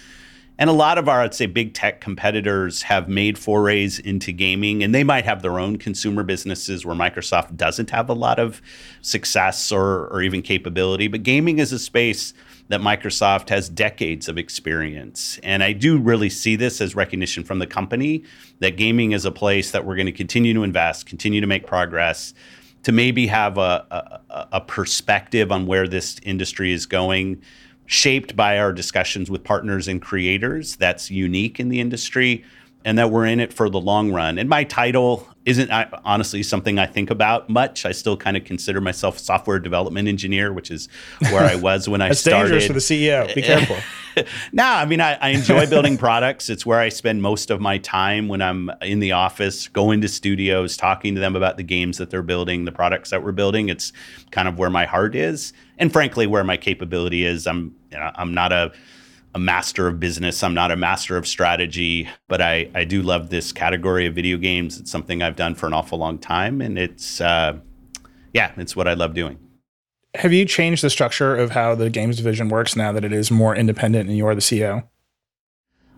And 0.59 0.69
a 0.69 0.73
lot 0.73 0.97
of 0.97 1.07
our, 1.07 1.21
I'd 1.21 1.33
say, 1.33 1.45
big 1.45 1.73
tech 1.73 2.01
competitors 2.01 2.81
have 2.81 3.07
made 3.07 3.37
forays 3.37 3.97
into 3.97 4.33
gaming, 4.33 4.83
and 4.83 4.93
they 4.93 5.05
might 5.05 5.23
have 5.23 5.41
their 5.41 5.57
own 5.57 5.77
consumer 5.77 6.21
businesses 6.21 6.85
where 6.85 6.95
Microsoft 6.95 7.55
doesn't 7.55 7.91
have 7.91 8.09
a 8.09 8.13
lot 8.13 8.39
of 8.39 8.61
success 9.01 9.71
or, 9.71 10.07
or 10.07 10.21
even 10.21 10.41
capability. 10.41 11.07
But 11.07 11.23
gaming 11.23 11.59
is 11.59 11.71
a 11.71 11.79
space 11.79 12.33
that 12.67 12.81
Microsoft 12.81 13.47
has 13.47 13.69
decades 13.69 14.27
of 14.27 14.37
experience. 14.37 15.39
And 15.43 15.63
I 15.63 15.71
do 15.71 15.97
really 15.97 16.29
see 16.29 16.57
this 16.57 16.81
as 16.81 16.93
recognition 16.93 17.45
from 17.45 17.59
the 17.59 17.67
company 17.67 18.25
that 18.59 18.75
gaming 18.75 19.13
is 19.13 19.23
a 19.23 19.31
place 19.31 19.71
that 19.71 19.85
we're 19.85 19.95
going 19.95 20.07
to 20.07 20.11
continue 20.11 20.53
to 20.53 20.63
invest, 20.63 21.05
continue 21.05 21.39
to 21.39 21.47
make 21.47 21.65
progress, 21.65 22.33
to 22.83 22.91
maybe 22.91 23.27
have 23.27 23.57
a, 23.57 24.21
a, 24.29 24.47
a 24.53 24.61
perspective 24.61 25.53
on 25.53 25.67
where 25.67 25.87
this 25.87 26.19
industry 26.23 26.73
is 26.73 26.85
going 26.85 27.41
shaped 27.89 28.35
by 28.35 28.59
our 28.59 28.71
discussions 28.71 29.31
with 29.31 29.43
partners 29.43 29.87
and 29.87 29.99
creators 29.99 30.75
that's 30.75 31.09
unique 31.09 31.59
in 31.59 31.69
the 31.69 31.79
industry 31.79 32.45
and 32.85 32.97
that 32.97 33.11
we're 33.11 33.25
in 33.25 33.39
it 33.39 33.51
for 33.51 33.69
the 33.69 33.79
long 33.79 34.11
run. 34.11 34.37
And 34.37 34.47
my 34.47 34.63
title 34.63 35.27
isn't 35.45 35.69
honestly 36.05 36.43
something 36.43 36.79
I 36.79 36.85
think 36.85 37.09
about 37.09 37.49
much. 37.49 37.85
I 37.85 37.91
still 37.91 38.15
kind 38.15 38.37
of 38.37 38.45
consider 38.45 38.79
myself 38.79 39.17
a 39.17 39.19
software 39.19 39.59
development 39.59 40.07
engineer, 40.07 40.53
which 40.53 40.71
is 40.71 40.87
where 41.31 41.43
I 41.43 41.55
was 41.55 41.89
when 41.89 42.01
I 42.01 42.07
That's 42.09 42.21
started. 42.21 42.49
dangerous 42.49 42.67
for 42.67 42.73
the 42.73 42.79
CEO. 42.79 43.33
Be 43.33 43.41
careful. 43.41 43.77
no, 44.53 44.63
I 44.63 44.85
mean 44.85 45.01
I, 45.01 45.15
I 45.15 45.29
enjoy 45.29 45.67
building 45.67 45.97
products. 46.07 46.49
It's 46.49 46.65
where 46.65 46.79
I 46.79 46.89
spend 46.89 47.21
most 47.21 47.51
of 47.51 47.59
my 47.59 47.79
time 47.79 48.27
when 48.27 48.41
I'm 48.41 48.69
in 48.81 48.99
the 48.99 49.11
office, 49.11 49.67
going 49.67 50.01
to 50.01 50.07
studios, 50.07 50.77
talking 50.77 51.15
to 51.15 51.21
them 51.21 51.35
about 51.35 51.57
the 51.57 51.63
games 51.63 51.97
that 51.97 52.11
they're 52.11 52.21
building, 52.21 52.65
the 52.65 52.71
products 52.71 53.09
that 53.09 53.23
we're 53.23 53.31
building. 53.31 53.69
It's 53.69 53.91
kind 54.31 54.47
of 54.47 54.57
where 54.57 54.69
my 54.69 54.85
heart 54.85 55.15
is, 55.15 55.51
and 55.77 55.91
frankly, 55.91 56.27
where 56.27 56.43
my 56.43 56.57
capability 56.57 57.25
is. 57.25 57.45
I'm 57.47 57.75
you 57.91 57.97
know, 57.97 58.11
I'm 58.15 58.33
not 58.33 58.51
a 58.51 58.71
a 59.35 59.39
master 59.39 59.87
of 59.87 59.99
business. 59.99 60.43
I'm 60.43 60.53
not 60.53 60.71
a 60.71 60.75
master 60.75 61.15
of 61.15 61.27
strategy, 61.27 62.09
but 62.27 62.41
I, 62.41 62.69
I 62.73 62.83
do 62.83 63.01
love 63.01 63.29
this 63.29 63.51
category 63.51 64.07
of 64.07 64.15
video 64.15 64.37
games. 64.37 64.79
It's 64.79 64.91
something 64.91 65.21
I've 65.21 65.35
done 65.35 65.55
for 65.55 65.67
an 65.67 65.73
awful 65.73 65.99
long 65.99 66.17
time. 66.17 66.61
And 66.61 66.79
it's, 66.79 67.21
uh, 67.21 67.57
yeah, 68.33 68.51
it's 68.57 68.75
what 68.75 68.87
I 68.87 68.93
love 68.93 69.13
doing. 69.13 69.37
Have 70.15 70.33
you 70.33 70.45
changed 70.45 70.83
the 70.83 70.89
structure 70.89 71.35
of 71.35 71.51
how 71.51 71.75
the 71.75 71.89
games 71.89 72.17
division 72.17 72.49
works 72.49 72.75
now 72.75 72.91
that 72.91 73.05
it 73.05 73.13
is 73.13 73.29
more 73.29 73.55
independent 73.55 74.09
and 74.09 74.17
you're 74.17 74.33
the 74.33 74.41
CEO? 74.41 74.87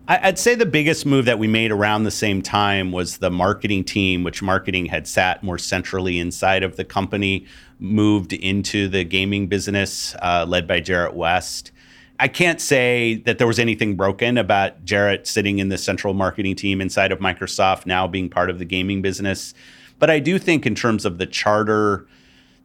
I'd 0.08 0.38
say 0.38 0.56
the 0.56 0.66
biggest 0.66 1.06
move 1.06 1.26
that 1.26 1.38
we 1.38 1.46
made 1.46 1.70
around 1.70 2.02
the 2.02 2.10
same 2.10 2.42
time 2.42 2.90
was 2.90 3.18
the 3.18 3.30
marketing 3.30 3.84
team, 3.84 4.24
which 4.24 4.42
marketing 4.42 4.86
had 4.86 5.06
sat 5.06 5.44
more 5.44 5.58
centrally 5.58 6.18
inside 6.18 6.64
of 6.64 6.76
the 6.76 6.84
company, 6.84 7.46
moved 7.78 8.32
into 8.32 8.88
the 8.88 9.04
gaming 9.04 9.46
business, 9.46 10.16
uh, 10.20 10.44
led 10.46 10.66
by 10.66 10.80
Jerret 10.80 11.14
West. 11.14 11.70
I 12.20 12.28
can't 12.28 12.60
say 12.60 13.16
that 13.24 13.38
there 13.38 13.46
was 13.46 13.58
anything 13.58 13.96
broken 13.96 14.38
about 14.38 14.84
Jerret 14.84 15.26
sitting 15.26 15.58
in 15.58 15.68
the 15.68 15.78
central 15.78 16.14
marketing 16.14 16.54
team 16.56 16.80
inside 16.80 17.10
of 17.10 17.18
Microsoft, 17.18 17.86
now 17.86 18.06
being 18.06 18.28
part 18.28 18.50
of 18.50 18.58
the 18.58 18.64
gaming 18.64 19.02
business. 19.02 19.54
But 19.98 20.10
I 20.10 20.18
do 20.18 20.38
think, 20.38 20.66
in 20.66 20.74
terms 20.74 21.04
of 21.04 21.18
the 21.18 21.26
charter, 21.26 22.06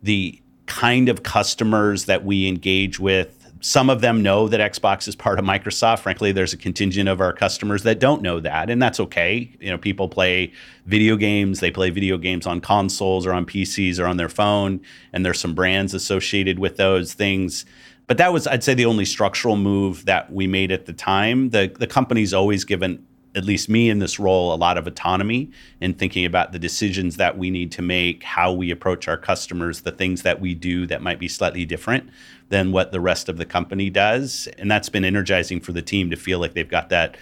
the 0.04 0.39
kind 0.66 1.10
of 1.10 1.24
customers 1.24 2.06
that 2.06 2.25
we 2.25 2.48
engage 2.48 3.00
with, 3.00 3.38
some 3.62 3.89
of 3.89 4.01
them 4.01 4.22
know 4.22 4.48
that 4.48 4.60
Xbox 4.60 5.08
is 5.08 5.16
part 5.16 5.39
of 5.39 5.46
Microsoft. 5.46 6.00
Frankly, 6.00 6.32
there's 6.32 6.54
a 6.54 6.58
contingent 6.58 7.10
of 7.10 7.20
our 7.20 7.34
customers 7.34 7.84
that 7.84 8.00
don't 8.00 8.22
know 8.22 8.39
that, 8.39 8.70
and 8.70 8.82
that's 8.82 9.00
okay. 9.00 9.51
You 9.60 9.72
know, 9.72 9.77
people 9.77 10.10
play 10.10 10.51
video 10.86 11.16
games, 11.16 11.60
they 11.60 11.72
play 11.72 11.89
video 11.89 12.18
games 12.18 12.46
on 12.46 12.62
consoles 12.62 13.25
or 13.25 13.34
on 13.34 13.46
PCs 13.46 14.00
or 14.00 14.06
on 14.06 14.18
their 14.18 14.30
phone, 14.30 14.80
and 15.12 15.25
there's 15.25 15.39
some 15.39 15.56
brands 15.56 15.94
associated 15.94 16.60
with 16.60 16.77
those 16.77 17.13
things. 17.13 17.66
But 18.08 18.18
that 18.18 18.32
was, 18.32 18.48
I'd 18.48 18.64
say, 18.64 18.74
the 18.74 18.86
only 18.86 19.06
structural 19.06 19.58
move 19.58 20.06
that 20.06 20.32
we 20.32 20.48
made 20.48 20.72
at 20.72 20.86
the 20.86 20.94
time. 20.94 21.50
The 21.50 21.74
the 21.78 21.88
company's 21.88 22.34
always 22.34 22.64
given 22.64 23.06
at 23.36 23.46
least 23.46 23.70
me 23.70 23.90
in 23.90 24.00
this 24.00 24.20
role, 24.20 24.52
a 24.52 24.56
lot 24.56 24.78
of 24.78 24.88
autonomy 24.88 25.52
in 25.80 25.94
thinking 25.94 26.26
about 26.26 26.54
the 26.54 26.60
decisions 26.60 27.18
that 27.18 27.38
we 27.38 27.52
need 27.52 27.72
to 27.72 27.84
make, 27.84 28.24
how 28.24 28.52
we 28.52 28.72
approach 28.72 29.08
our 29.08 29.18
customers, 29.18 29.82
the 29.82 29.92
things 29.92 30.24
that 30.24 30.42
we 30.42 30.56
do 30.56 30.88
that 30.88 31.04
might 31.04 31.20
be 31.20 31.28
slightly 31.28 31.64
different 31.64 32.10
than 32.50 32.72
what 32.72 32.92
the 32.92 33.00
rest 33.00 33.30
of 33.30 33.38
the 33.38 33.46
company 33.46 33.92
does. 33.92 34.48
And 34.58 34.72
that's 34.72 34.90
been 34.90 35.06
energizing 35.06 35.60
for 35.60 35.72
the 35.72 35.84
team 35.84 36.10
to 36.10 36.16
feel 36.16 36.40
like 36.40 36.56
they've 36.56 36.68
got 36.68 36.90
that 36.90 37.16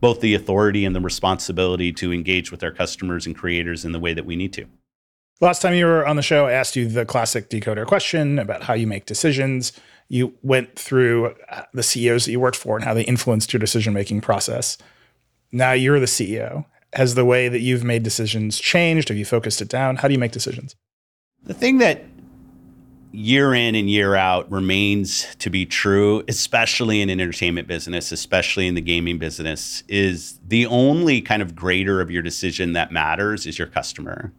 both 0.00 0.20
the 0.20 0.34
authority 0.34 0.84
and 0.84 0.96
the 0.96 1.00
responsibility 1.00 1.92
to 1.92 2.12
engage 2.12 2.50
with 2.50 2.64
our 2.64 2.72
customers 2.72 3.24
and 3.24 3.36
creators 3.36 3.84
in 3.84 3.92
the 3.92 4.00
way 4.00 4.12
that 4.12 4.26
we 4.26 4.34
need 4.34 4.52
to. 4.54 4.66
Last 5.40 5.62
time 5.62 5.74
you 5.74 5.86
were 5.86 6.04
on 6.04 6.16
the 6.16 6.22
show, 6.22 6.46
I 6.46 6.52
asked 6.52 6.74
you 6.74 6.88
the 6.88 7.04
classic 7.04 7.48
decoder 7.48 7.86
question 7.86 8.40
about 8.40 8.64
how 8.64 8.74
you 8.74 8.88
make 8.88 9.06
decisions. 9.06 9.72
You 10.12 10.34
went 10.42 10.78
through 10.78 11.34
uh, 11.48 11.62
the 11.72 11.82
CEOs 11.82 12.26
that 12.26 12.32
you 12.32 12.38
worked 12.38 12.58
for 12.58 12.76
and 12.76 12.84
how 12.84 12.92
they 12.92 13.02
influenced 13.04 13.50
your 13.50 13.60
decision 13.60 13.94
making 13.94 14.20
process. 14.20 14.76
Now 15.52 15.72
you're 15.72 15.98
the 15.98 16.04
CEO. 16.04 16.66
Has 16.92 17.14
the 17.14 17.24
way 17.24 17.48
that 17.48 17.60
you've 17.60 17.82
made 17.82 18.02
decisions 18.02 18.58
changed? 18.58 19.08
Have 19.08 19.16
you 19.16 19.24
focused 19.24 19.62
it 19.62 19.70
down? 19.70 19.96
How 19.96 20.08
do 20.08 20.12
you 20.12 20.20
make 20.20 20.32
decisions? 20.32 20.76
The 21.44 21.54
thing 21.54 21.78
that 21.78 22.04
year 23.10 23.54
in 23.54 23.74
and 23.74 23.88
year 23.88 24.14
out 24.14 24.52
remains 24.52 25.34
to 25.36 25.48
be 25.48 25.64
true, 25.64 26.22
especially 26.28 27.00
in 27.00 27.08
an 27.08 27.18
entertainment 27.18 27.66
business, 27.66 28.12
especially 28.12 28.66
in 28.66 28.74
the 28.74 28.82
gaming 28.82 29.16
business, 29.16 29.82
is 29.88 30.38
the 30.46 30.66
only 30.66 31.22
kind 31.22 31.40
of 31.40 31.56
grader 31.56 32.02
of 32.02 32.10
your 32.10 32.20
decision 32.20 32.74
that 32.74 32.92
matters 32.92 33.46
is 33.46 33.58
your 33.58 33.68
customer. 33.68 34.30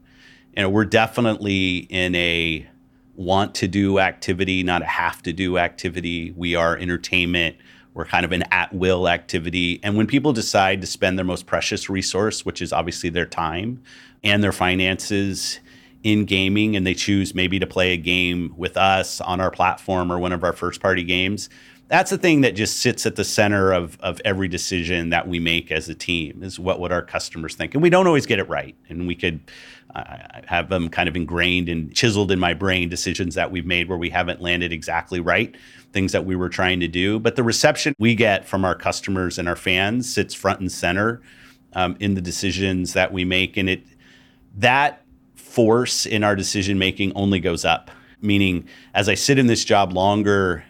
You 0.56 0.62
know, 0.62 0.70
we're 0.70 0.86
definitely 0.86 1.78
in 1.90 2.14
a 2.14 2.70
want 3.16 3.56
to 3.56 3.68
do 3.68 4.00
activity, 4.00 4.64
not 4.64 4.82
a 4.82 4.86
have 4.86 5.22
to 5.24 5.34
do 5.34 5.58
activity. 5.58 6.32
We 6.32 6.56
are 6.56 6.78
entertainment. 6.78 7.58
We're 7.94 8.06
kind 8.06 8.26
of 8.26 8.32
an 8.32 8.44
at 8.52 8.74
will 8.74 9.08
activity. 9.08 9.80
And 9.84 9.96
when 9.96 10.08
people 10.08 10.34
decide 10.34 10.82
to 10.82 10.88
spend 10.88 11.18
their 11.18 11.26
most 11.26 11.46
precious 11.46 11.90
resource, 11.90 12.46
which 12.46 12.62
is 12.62 12.74
obviously 12.74 13.10
their 13.10 13.28
time 13.28 13.84
and 14.24 14.44
their 14.44 14.52
finances 14.52 15.60
in 16.04 16.26
gaming, 16.26 16.76
and 16.76 16.86
they 16.86 16.94
choose 16.94 17.34
maybe 17.34 17.60
to 17.60 17.68
play 17.68 17.94
a 17.94 17.98
game 17.98 18.54
with 18.58 18.78
us 18.78 19.22
on 19.22 19.40
our 19.40 19.50
platform 19.50 20.12
or 20.12 20.20
one 20.20 20.34
of 20.34 20.44
our 20.44 20.54
first 20.54 20.82
party 20.82 21.04
games, 21.04 21.50
that's 21.88 22.10
the 22.10 22.18
thing 22.18 22.42
that 22.42 22.56
just 22.56 22.80
sits 22.80 23.06
at 23.06 23.16
the 23.16 23.24
center 23.24 23.72
of, 23.72 23.98
of 24.00 24.22
every 24.26 24.48
decision 24.48 25.10
that 25.10 25.28
we 25.28 25.40
make 25.40 25.72
as 25.72 25.90
a 25.90 25.96
team 25.96 26.42
is 26.42 26.60
what 26.60 26.80
would 26.80 26.92
our 26.92 27.02
customers 27.02 27.56
think. 27.56 27.74
And 27.74 27.84
we 27.84 27.90
don't 27.90 28.08
always 28.08 28.26
get 28.26 28.40
it 28.40 28.48
right. 28.50 28.76
And 28.90 29.06
we 29.06 29.16
could 29.16 29.42
uh, 29.94 30.18
have 30.46 30.70
them 30.70 30.90
kind 30.90 31.08
of 31.08 31.16
ingrained 31.16 31.70
and 31.70 31.94
chiseled 31.94 32.32
in 32.32 32.40
my 32.40 32.54
brain 32.54 32.90
decisions 32.90 33.36
that 33.36 33.52
we've 33.52 33.66
made 33.66 33.90
where 33.90 33.98
we 33.98 34.10
haven't 34.10 34.42
landed 34.42 34.74
exactly 34.74 35.20
right 35.20 35.56
things 35.92 36.12
that 36.12 36.26
we 36.26 36.36
were 36.36 36.50
trying 36.50 36.80
to 36.80 36.88
do. 36.88 37.20
But 37.20 37.36
the 37.36 37.44
reception 37.44 37.94
we 38.00 38.16
get 38.16 38.46
from 38.46 38.66
our 38.66 38.76
customers 38.76 39.38
and 39.38 39.48
our 39.48 39.56
fans 39.56 40.12
sits 40.12 40.34
front 40.34 40.60
and 40.60 40.72
center 40.72 41.22
um, 41.74 41.96
in 42.00 42.16
the 42.16 42.22
decisions 42.22 42.94
that 42.94 43.14
we 43.14 43.24
make, 43.24 43.56
and 43.56 43.70
it 43.70 43.86
that 44.58 45.03
force 45.54 46.08
in 46.08 46.24
our 46.24 46.36
decision 46.36 46.80
making 46.80 47.12
only 47.14 47.40
goes 47.40 47.64
up. 47.64 47.92
Meaning, 48.22 48.68
as 48.96 49.08
I 49.08 49.14
sit 49.14 49.38
in 49.38 49.46
this 49.46 49.64
job 49.64 49.94
longer, 49.94 50.64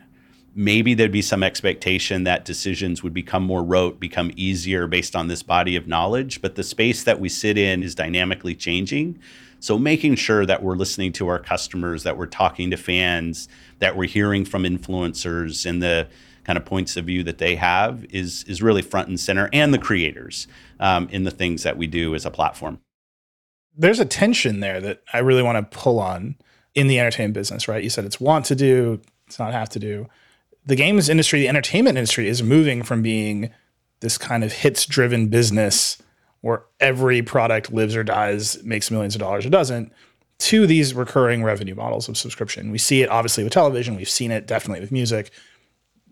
maybe 0.56 0.94
there'd 0.94 1.10
be 1.10 1.22
some 1.22 1.42
expectation 1.42 2.26
that 2.26 2.44
decisions 2.44 3.02
would 3.02 3.14
become 3.14 3.44
more 3.44 3.64
rote, 3.64 3.98
become 3.98 4.34
easier 4.36 4.86
based 4.88 5.16
on 5.16 5.30
this 5.30 5.42
body 5.42 5.78
of 5.78 5.88
knowledge. 5.88 6.42
But 6.42 6.56
the 6.56 6.64
space 6.64 7.06
that 7.06 7.22
we 7.22 7.30
sit 7.30 7.58
in 7.58 7.82
is 7.82 7.96
dynamically 7.96 8.56
changing. 8.56 9.20
So 9.62 9.80
making 9.80 10.16
sure 10.16 10.46
that 10.46 10.62
we're 10.62 10.76
listening 10.76 11.14
to 11.14 11.30
our 11.30 11.40
customers, 11.40 12.04
that 12.04 12.18
we're 12.18 12.26
talking 12.26 12.70
to 12.72 12.78
fans, 12.78 13.48
that 13.80 13.96
we're 13.96 14.10
hearing 14.10 14.44
from 14.44 14.64
influencers 14.64 15.66
and 15.66 15.82
the 15.82 16.10
kind 16.44 16.58
of 16.58 16.66
points 16.66 16.98
of 16.98 17.06
view 17.06 17.24
that 17.24 17.38
they 17.38 17.56
have 17.56 18.06
is 18.10 18.44
is 18.50 18.62
really 18.62 18.82
front 18.82 19.08
and 19.08 19.18
center, 19.18 19.50
and 19.54 19.74
the 19.74 19.78
creators 19.78 20.46
um, 20.82 21.08
in 21.10 21.24
the 21.24 21.32
things 21.32 21.64
that 21.64 21.78
we 21.78 21.88
do 21.88 22.16
as 22.16 22.26
a 22.26 22.32
platform. 22.32 22.80
There's 23.76 24.00
a 24.00 24.06
tension 24.06 24.60
there 24.60 24.80
that 24.82 25.02
I 25.14 25.20
really 25.20 25.44
want 25.44 25.58
to 25.58 25.78
pull 25.78 26.00
on 26.00 26.36
in 26.76 26.88
the 26.88 27.00
entertainment 27.00 27.34
business, 27.34 27.68
right? 27.68 27.84
You 27.84 27.90
said 27.90 28.06
it's 28.06 28.20
want 28.20 28.46
to 28.46 28.56
do, 28.56 29.02
it's 29.28 29.40
not 29.40 29.54
have 29.54 29.70
to 29.70 29.80
do. 29.80 30.08
The 30.66 30.76
games 30.76 31.10
industry, 31.10 31.42
the 31.42 31.50
entertainment 31.50 31.98
industry 31.98 32.28
is 32.28 32.42
moving 32.42 32.84
from 32.84 33.02
being 33.02 33.52
this 34.00 34.18
kind 34.18 34.44
of 34.44 34.52
hits 34.52 34.86
driven 34.86 35.28
business 35.28 35.98
where 36.42 36.64
every 36.80 37.22
product 37.22 37.72
lives 37.72 37.96
or 37.96 38.04
dies, 38.04 38.62
makes 38.64 38.92
millions 38.92 39.16
of 39.16 39.20
dollars 39.22 39.46
or 39.46 39.50
doesn't, 39.50 39.94
to 40.40 40.68
these 40.68 40.94
recurring 40.94 41.42
revenue 41.42 41.74
models 41.74 42.10
of 42.10 42.18
subscription. 42.18 42.70
We 42.70 42.78
see 42.78 43.02
it 43.02 43.10
obviously 43.10 43.46
with 43.46 43.54
television, 43.54 43.96
we've 43.96 44.10
seen 44.10 44.30
it 44.30 44.46
definitely 44.46 44.82
with 44.82 44.92
music. 44.92 45.32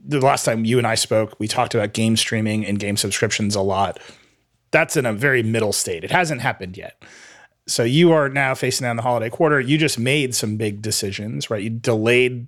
The 0.03 0.22
last 0.22 0.46
time 0.46 0.63
you 0.63 0.77
and 0.77 0.88
I 0.88 0.96
spoke, 0.96 1.38
we 1.38 1.50
talked 1.50 1.75
about 1.75 1.94
game 1.94 2.15
streaming 2.15 2.65
and 2.65 2.80
game 2.80 2.96
subscriptions 2.96 3.56
a 3.56 3.62
lot. 3.62 4.00
That's 4.72 4.96
in 4.96 5.06
a 5.06 5.12
very 5.12 5.44
middle 5.44 5.74
state. 5.74 6.06
It 6.06 6.12
hasn't 6.12 6.39
happened 6.39 6.77
yet. 6.77 7.03
So 7.68 7.84
you 7.84 8.12
are 8.12 8.27
now 8.30 8.56
facing 8.56 8.86
down 8.86 8.96
the 8.96 9.01
holiday 9.01 9.30
quarter. 9.30 9.60
You 9.60 9.77
just 9.77 10.00
made 10.00 10.34
some 10.36 10.58
big 10.58 10.82
decisions, 10.82 11.50
right? 11.50 11.62
You 11.62 11.70
delayed 11.70 12.48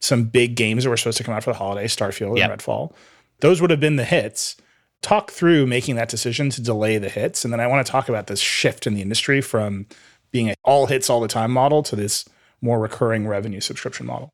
some 0.00 0.24
big 0.24 0.56
games 0.56 0.84
that 0.84 0.90
were 0.90 0.96
supposed 0.96 1.18
to 1.18 1.24
come 1.24 1.34
out 1.34 1.44
for 1.44 1.50
the 1.50 1.58
holiday, 1.58 1.86
Starfield 1.86 2.38
yep. 2.38 2.50
and 2.50 2.60
Redfall. 2.60 2.92
Those 3.40 3.60
would 3.60 3.70
have 3.70 3.80
been 3.80 3.96
the 3.96 4.04
hits 4.04 4.56
talk 5.02 5.32
through 5.32 5.66
making 5.66 5.96
that 5.96 6.08
decision 6.08 6.48
to 6.50 6.62
delay 6.62 6.96
the 6.96 7.08
hits. 7.08 7.44
And 7.44 7.52
then 7.52 7.60
I 7.60 7.66
want 7.66 7.84
to 7.84 7.90
talk 7.90 8.08
about 8.08 8.28
this 8.28 8.40
shift 8.40 8.86
in 8.86 8.94
the 8.94 9.02
industry 9.02 9.40
from 9.40 9.86
being 10.30 10.48
an 10.48 10.54
all 10.64 10.86
hits 10.86 11.10
all 11.10 11.20
the 11.20 11.28
time 11.28 11.50
model 11.50 11.82
to 11.82 11.96
this 11.96 12.24
more 12.60 12.78
recurring 12.78 13.26
revenue 13.26 13.60
subscription 13.60 14.06
model. 14.06 14.30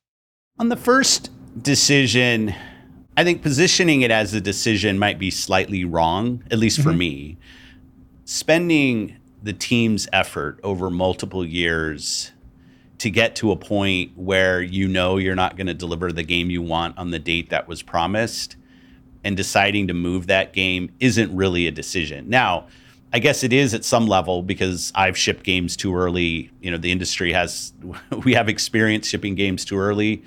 On 0.59 0.69
the 0.69 0.77
first 0.77 1.31
decision, 1.61 2.55
I 3.17 3.25
think 3.25 3.43
positioning 3.43 4.03
it 4.03 4.11
as 4.11 4.35
a 4.35 4.41
decision 4.41 4.99
might 4.99 5.19
be 5.19 5.31
slightly 5.31 5.85
wrong, 5.85 6.45
at 6.51 6.59
least 6.59 6.83
for 6.83 6.91
mm-hmm. 6.91 6.99
me. 6.99 7.39
Spending 8.27 9.17
the 9.43 9.53
team's 9.53 10.09
effort 10.13 10.59
over 10.63 10.91
multiple 10.91 11.45
years 11.45 12.33
to 12.99 13.11
get 13.11 13.37
to 13.37 13.53
a 13.53 13.57
point 13.57 14.13
where 14.17 14.61
you 14.61 14.89
know 14.89 15.17
you're 15.17 15.37
not 15.37 15.57
going 15.57 15.69
to 15.69 15.75
deliver 15.75 16.11
the 16.11 16.25
game 16.25 16.51
you 16.51 16.61
want 16.61 16.99
on 16.99 17.11
the 17.11 17.19
date 17.19 17.51
that 17.51 17.69
was 17.69 17.83
promised 17.83 18.57
and 19.25 19.37
deciding 19.37 19.87
to 19.89 19.95
move 19.95 20.27
that 20.27 20.53
game 20.53 20.91
isn't 21.01 21.35
really 21.35 21.67
a 21.67 21.71
decision. 21.71 22.29
Now, 22.29 22.67
I 23.13 23.21
guess 23.21 23.43
it 23.43 23.53
is 23.53 23.73
at 23.73 23.85
some 23.85 24.07
level 24.07 24.43
because 24.43 24.93
I've 24.95 25.17
shipped 25.17 25.45
games 25.45 25.77
too 25.77 25.95
early. 25.97 26.51
You 26.61 26.71
know, 26.71 26.77
the 26.77 26.93
industry 26.93 27.33
has, 27.33 27.73
we 28.25 28.35
have 28.35 28.49
experience 28.49 29.07
shipping 29.07 29.35
games 29.35 29.65
too 29.65 29.79
early. 29.79 30.23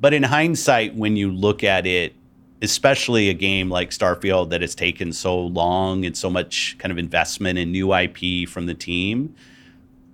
But 0.00 0.14
in 0.14 0.22
hindsight, 0.22 0.94
when 0.94 1.16
you 1.16 1.32
look 1.32 1.64
at 1.64 1.86
it, 1.86 2.14
especially 2.62 3.28
a 3.28 3.34
game 3.34 3.68
like 3.68 3.90
Starfield 3.90 4.50
that 4.50 4.60
has 4.60 4.74
taken 4.74 5.12
so 5.12 5.38
long 5.38 6.04
and 6.04 6.16
so 6.16 6.28
much 6.28 6.76
kind 6.78 6.90
of 6.90 6.98
investment 6.98 7.58
in 7.58 7.70
new 7.70 7.94
IP 7.94 8.48
from 8.48 8.66
the 8.66 8.74
team, 8.74 9.34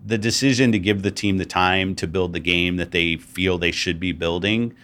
the 0.04 0.18
decision 0.18 0.70
to 0.72 0.78
give 0.78 1.02
the 1.02 1.10
team 1.10 1.38
the 1.38 1.46
time 1.46 1.94
to 1.94 2.06
build 2.06 2.32
the 2.32 2.40
game 2.40 2.76
that 2.76 2.90
they 2.90 3.16
feel 3.16 3.56
they 3.56 3.72
should 3.72 3.98
be 3.98 4.12
building 4.12 4.74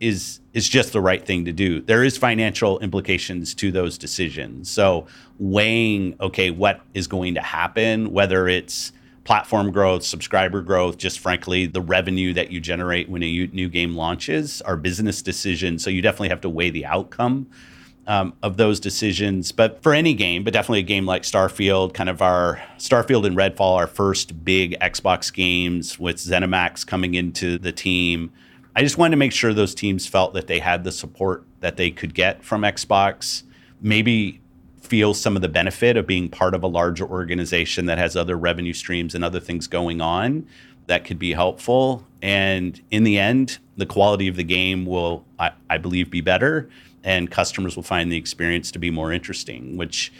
is 0.00 0.40
is 0.52 0.68
just 0.68 0.92
the 0.92 1.00
right 1.00 1.24
thing 1.24 1.44
to 1.44 1.52
do. 1.52 1.80
There 1.80 2.02
is 2.02 2.16
financial 2.16 2.78
implications 2.80 3.54
to 3.54 3.70
those 3.70 3.98
decisions. 3.98 4.70
So 4.70 5.06
weighing, 5.38 6.16
okay, 6.20 6.50
what 6.50 6.80
is 6.94 7.06
going 7.06 7.34
to 7.34 7.42
happen, 7.42 8.12
whether 8.12 8.48
it's 8.48 8.92
platform 9.26 9.72
growth, 9.72 10.04
subscriber 10.04 10.62
growth, 10.62 10.96
just 10.96 11.18
frankly, 11.18 11.66
the 11.66 11.80
revenue 11.80 12.32
that 12.32 12.52
you 12.52 12.60
generate 12.60 13.08
when 13.08 13.22
a 13.24 13.46
new 13.48 13.68
game 13.68 13.96
launches 13.96 14.62
are 14.62 14.76
business 14.76 15.20
decisions. 15.20 15.82
So 15.82 15.90
you 15.90 16.00
definitely 16.00 16.28
have 16.28 16.40
to 16.42 16.48
weigh 16.48 16.70
the 16.70 16.86
outcome 16.86 17.48
um, 18.06 18.34
of 18.40 18.56
those 18.56 18.78
decisions. 18.78 19.50
But 19.50 19.82
for 19.82 19.92
any 19.92 20.14
game, 20.14 20.44
but 20.44 20.52
definitely 20.52 20.78
a 20.78 20.84
game 20.84 21.06
like 21.06 21.22
Starfield, 21.22 21.92
kind 21.92 22.08
of 22.08 22.22
our 22.22 22.62
Starfield 22.78 23.26
and 23.26 23.36
Redfall, 23.36 23.76
our 23.76 23.88
first 23.88 24.44
big 24.44 24.78
Xbox 24.80 25.32
games 25.32 25.98
with 25.98 26.16
ZeniMax 26.18 26.86
coming 26.86 27.14
into 27.14 27.58
the 27.58 27.72
team. 27.72 28.32
I 28.76 28.82
just 28.82 28.96
wanted 28.96 29.12
to 29.12 29.16
make 29.16 29.32
sure 29.32 29.52
those 29.52 29.74
teams 29.74 30.06
felt 30.06 30.34
that 30.34 30.46
they 30.46 30.60
had 30.60 30.84
the 30.84 30.92
support 30.92 31.44
that 31.60 31.76
they 31.76 31.90
could 31.90 32.14
get 32.14 32.44
from 32.44 32.62
Xbox. 32.62 33.42
Maybe 33.80 34.40
feel 34.86 35.14
some 35.14 35.36
of 35.36 35.42
the 35.42 35.48
benefit 35.48 35.96
of 35.96 36.06
being 36.06 36.28
part 36.28 36.54
of 36.54 36.62
a 36.62 36.66
larger 36.66 37.04
organization 37.04 37.86
that 37.86 37.98
has 37.98 38.16
other 38.16 38.36
revenue 38.36 38.72
streams 38.72 39.14
and 39.14 39.24
other 39.24 39.40
things 39.40 39.66
going 39.66 40.00
on 40.00 40.46
that 40.86 41.04
could 41.04 41.18
be 41.18 41.32
helpful. 41.32 42.06
And 42.22 42.80
in 42.90 43.04
the 43.04 43.18
end, 43.18 43.58
the 43.76 43.86
quality 43.86 44.28
of 44.28 44.36
the 44.36 44.44
game 44.44 44.86
will, 44.86 45.24
I, 45.38 45.52
I 45.68 45.78
believe, 45.78 46.10
be 46.10 46.20
better 46.20 46.68
and 47.06 47.30
customers 47.30 47.76
will 47.76 47.84
find 47.84 48.10
the 48.10 48.16
experience 48.16 48.70
to 48.72 48.78
be 48.78 48.90
more 48.90 49.12
interesting, 49.12 49.76
which 49.76 50.12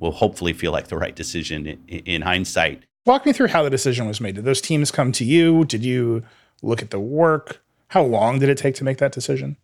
will 0.00 0.10
hopefully 0.10 0.52
feel 0.52 0.72
like 0.72 0.88
the 0.88 0.96
right 0.96 1.14
decision 1.14 1.66
in, 1.66 1.98
in 2.00 2.22
hindsight. 2.22 2.82
Walk 3.06 3.24
me 3.24 3.32
through 3.32 3.48
how 3.48 3.62
the 3.62 3.70
decision 3.70 4.06
was 4.06 4.20
made. 4.20 4.34
Did 4.34 4.44
those 4.44 4.60
teams 4.60 4.90
come 4.90 5.12
to 5.12 5.24
you? 5.24 5.64
Did 5.64 5.84
you 5.84 6.24
look 6.60 6.82
at 6.82 6.90
the 6.90 7.00
work? 7.00 7.62
How 7.88 8.02
long 8.02 8.40
did 8.40 8.48
it 8.48 8.58
take 8.58 8.74
to 8.76 8.84
make 8.84 8.98
that 8.98 9.12
decision? 9.12 9.56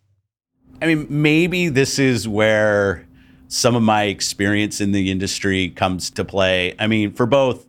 I 0.81 0.85
mean, 0.85 1.07
maybe 1.09 1.67
this 1.67 1.99
is 1.99 2.27
where 2.27 3.05
some 3.49 3.75
of 3.75 3.81
my 3.81 4.03
experience 4.03 4.79
in 4.79 4.91
the 4.91 5.11
industry 5.11 5.69
comes 5.69 6.11
to 6.11 6.23
play. 6.23 6.75
I 6.79 6.87
mean, 6.87 7.11
for 7.11 7.25
both 7.25 7.65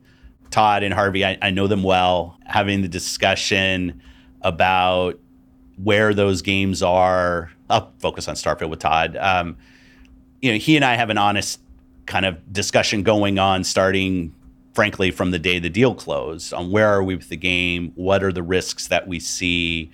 Todd 0.51 0.83
and 0.83 0.93
Harvey, 0.95 1.25
I, 1.25 1.39
I 1.41 1.51
know 1.51 1.67
them 1.67 1.83
well. 1.83 2.39
Having 2.45 2.83
the 2.83 2.89
discussion 2.89 4.01
about 4.43 5.19
where 5.83 6.13
those 6.13 6.43
games 6.43 6.83
are. 6.83 7.51
I'll 7.71 7.93
focus 7.99 8.29
on 8.29 8.35
Starfield 8.35 8.69
with 8.69 8.81
Todd. 8.81 9.17
Um, 9.17 9.57
you 10.43 10.53
know, 10.53 10.59
he 10.59 10.77
and 10.77 10.85
I 10.85 10.95
have 10.97 11.09
an 11.09 11.19
honest 11.19 11.61
kind 12.05 12.27
of 12.27 12.53
discussion 12.53 13.03
going 13.03 13.39
on, 13.39 13.65
starting 13.65 14.35
frankly 14.75 15.11
from 15.11 15.31
the 15.31 15.39
day 15.39 15.59
the 15.59 15.71
deal 15.71 15.95
closed 15.95 16.53
on 16.53 16.71
where 16.71 16.89
are 16.89 17.03
we 17.03 17.17
with 17.17 17.29
the 17.29 17.37
game, 17.37 17.93
what 17.95 18.23
are 18.23 18.33
the 18.33 18.43
risks 18.43 18.89
that 18.89 19.09
we 19.09 19.19
see. 19.19 19.91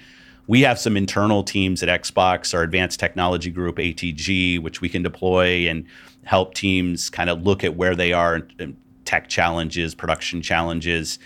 We 0.48 0.60
have 0.60 0.78
some 0.78 0.96
internal 0.96 1.42
teams 1.42 1.82
at 1.82 2.02
Xbox, 2.02 2.54
our 2.54 2.62
advanced 2.62 3.00
technology 3.00 3.50
group, 3.50 3.76
ATG, 3.76 4.60
which 4.60 4.80
we 4.80 4.88
can 4.88 5.02
deploy 5.02 5.68
and 5.68 5.86
help 6.24 6.54
teams 6.54 7.10
kind 7.10 7.28
of 7.28 7.42
look 7.42 7.64
at 7.64 7.76
where 7.76 7.96
they 7.96 8.12
are 8.12 8.46
in 8.58 8.76
tech 9.04 9.28
challenges, 9.28 9.94
production 9.94 10.42
challenges. 10.42 11.18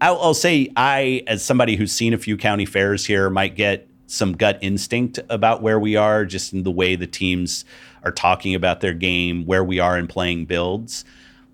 I'll, 0.00 0.20
I'll 0.20 0.34
say, 0.34 0.70
I, 0.76 1.22
as 1.26 1.44
somebody 1.44 1.76
who's 1.76 1.92
seen 1.92 2.14
a 2.14 2.18
few 2.18 2.36
county 2.36 2.64
fairs 2.64 3.04
here, 3.04 3.28
might 3.28 3.56
get 3.56 3.88
some 4.06 4.32
gut 4.32 4.58
instinct 4.60 5.18
about 5.28 5.62
where 5.62 5.78
we 5.78 5.96
are, 5.96 6.24
just 6.24 6.52
in 6.52 6.62
the 6.62 6.70
way 6.70 6.96
the 6.96 7.06
teams 7.06 7.64
are 8.04 8.12
talking 8.12 8.54
about 8.54 8.80
their 8.80 8.94
game, 8.94 9.46
where 9.46 9.64
we 9.64 9.78
are 9.80 9.98
in 9.98 10.06
playing 10.06 10.44
builds. 10.46 11.04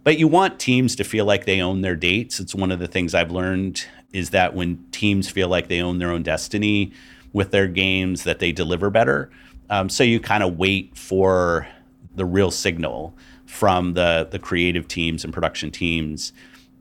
But 0.03 0.19
you 0.19 0.27
want 0.29 0.59
teams 0.59 0.97
to 0.97 1.05
feel 1.05 1.25
like 1.25 1.45
they 1.45 1.61
own 1.61 1.83
their 1.83 1.97
dates. 1.97 2.41
It's 2.41 2.55
one 2.55 2.73
of 2.73 2.79
the 2.79 2.89
things 2.89 3.15
I've 3.15 3.31
learned 3.31 3.85
is 4.13 4.31
that 4.31 4.55
when 4.55 4.85
teams 4.91 5.29
feel 5.29 5.49
like 5.49 5.69
they 5.69 5.81
own 5.81 5.99
their 5.99 6.11
own 6.11 6.23
destiny 6.23 6.93
with 7.33 7.51
their 7.51 7.69
games, 7.69 8.25
that 8.25 8.39
they 8.39 8.53
deliver 8.53 8.91
better. 8.91 9.31
Um, 9.71 9.89
so 9.89 10.03
you 10.03 10.19
kind 10.19 10.43
of 10.43 10.57
wait 10.57 10.97
for 10.97 11.67
the 12.15 12.25
real 12.25 12.51
signal 12.51 13.15
from 13.47 13.95
the 13.95 14.29
the 14.31 14.39
creative 14.39 14.89
teams 14.89 15.25
and 15.25 15.33
production 15.33 15.71
teams. 15.71 16.33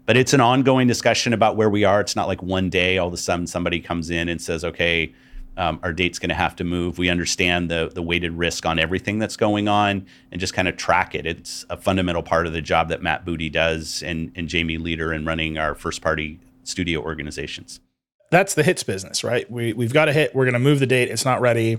But 0.06 0.16
it's 0.16 0.34
an 0.34 0.40
ongoing 0.40 0.88
discussion 0.88 1.34
about 1.34 1.58
where 1.58 1.70
we 1.70 1.84
are. 1.84 2.00
It's 2.00 2.16
not 2.16 2.28
like 2.28 2.42
one 2.42 2.70
day 2.70 2.98
all 2.98 3.08
of 3.08 3.14
a 3.14 3.18
sudden 3.18 3.46
somebody 3.46 3.80
comes 3.80 4.10
in 4.10 4.30
and 4.30 4.42
says, 4.42 4.64
"Okay, 4.64 5.14
um, 5.58 5.80
our 5.84 5.92
date's 5.92 6.20
going 6.20 6.30
to 6.30 6.36
have 6.36 6.56
to 6.58 6.64
move. 6.64 6.98
We 6.98 7.10
understand 7.10 7.70
the 7.70 7.92
the 7.94 8.02
weighted 8.02 8.34
risk 8.34 8.66
on 8.66 8.80
everything 8.80 9.20
that's 9.20 9.36
going 9.36 9.68
on, 9.68 10.06
and 10.32 10.40
just 10.40 10.54
kind 10.54 10.68
of 10.68 10.78
track 10.78 11.14
it. 11.16 11.26
It's 11.26 11.66
a 11.70 11.78
fundamental 11.78 12.24
part 12.24 12.48
of 12.48 12.54
the 12.54 12.62
job 12.62 12.90
that 12.90 13.02
Matt 13.02 13.26
Booty 13.26 13.50
does, 13.50 14.02
and 14.04 14.32
and 14.36 14.48
Jamie 14.48 14.78
Leder 14.78 15.14
in 15.14 15.26
running 15.26 15.58
our 15.58 15.76
first 15.76 16.02
party 16.02 16.40
studio 16.68 17.02
organizations. 17.02 17.80
That's 18.30 18.54
the 18.56 18.64
hits 18.64 18.84
business, 18.84 19.24
right? 19.24 19.50
We 19.50 19.74
we've 19.74 19.94
got 19.94 20.10
a 20.10 20.14
hit. 20.14 20.36
We're 20.36 20.46
going 20.46 20.54
to 20.54 20.60
move 20.60 20.80
the 20.80 20.88
date. 20.88 21.10
It's 21.10 21.26
not 21.26 21.42
ready. 21.42 21.78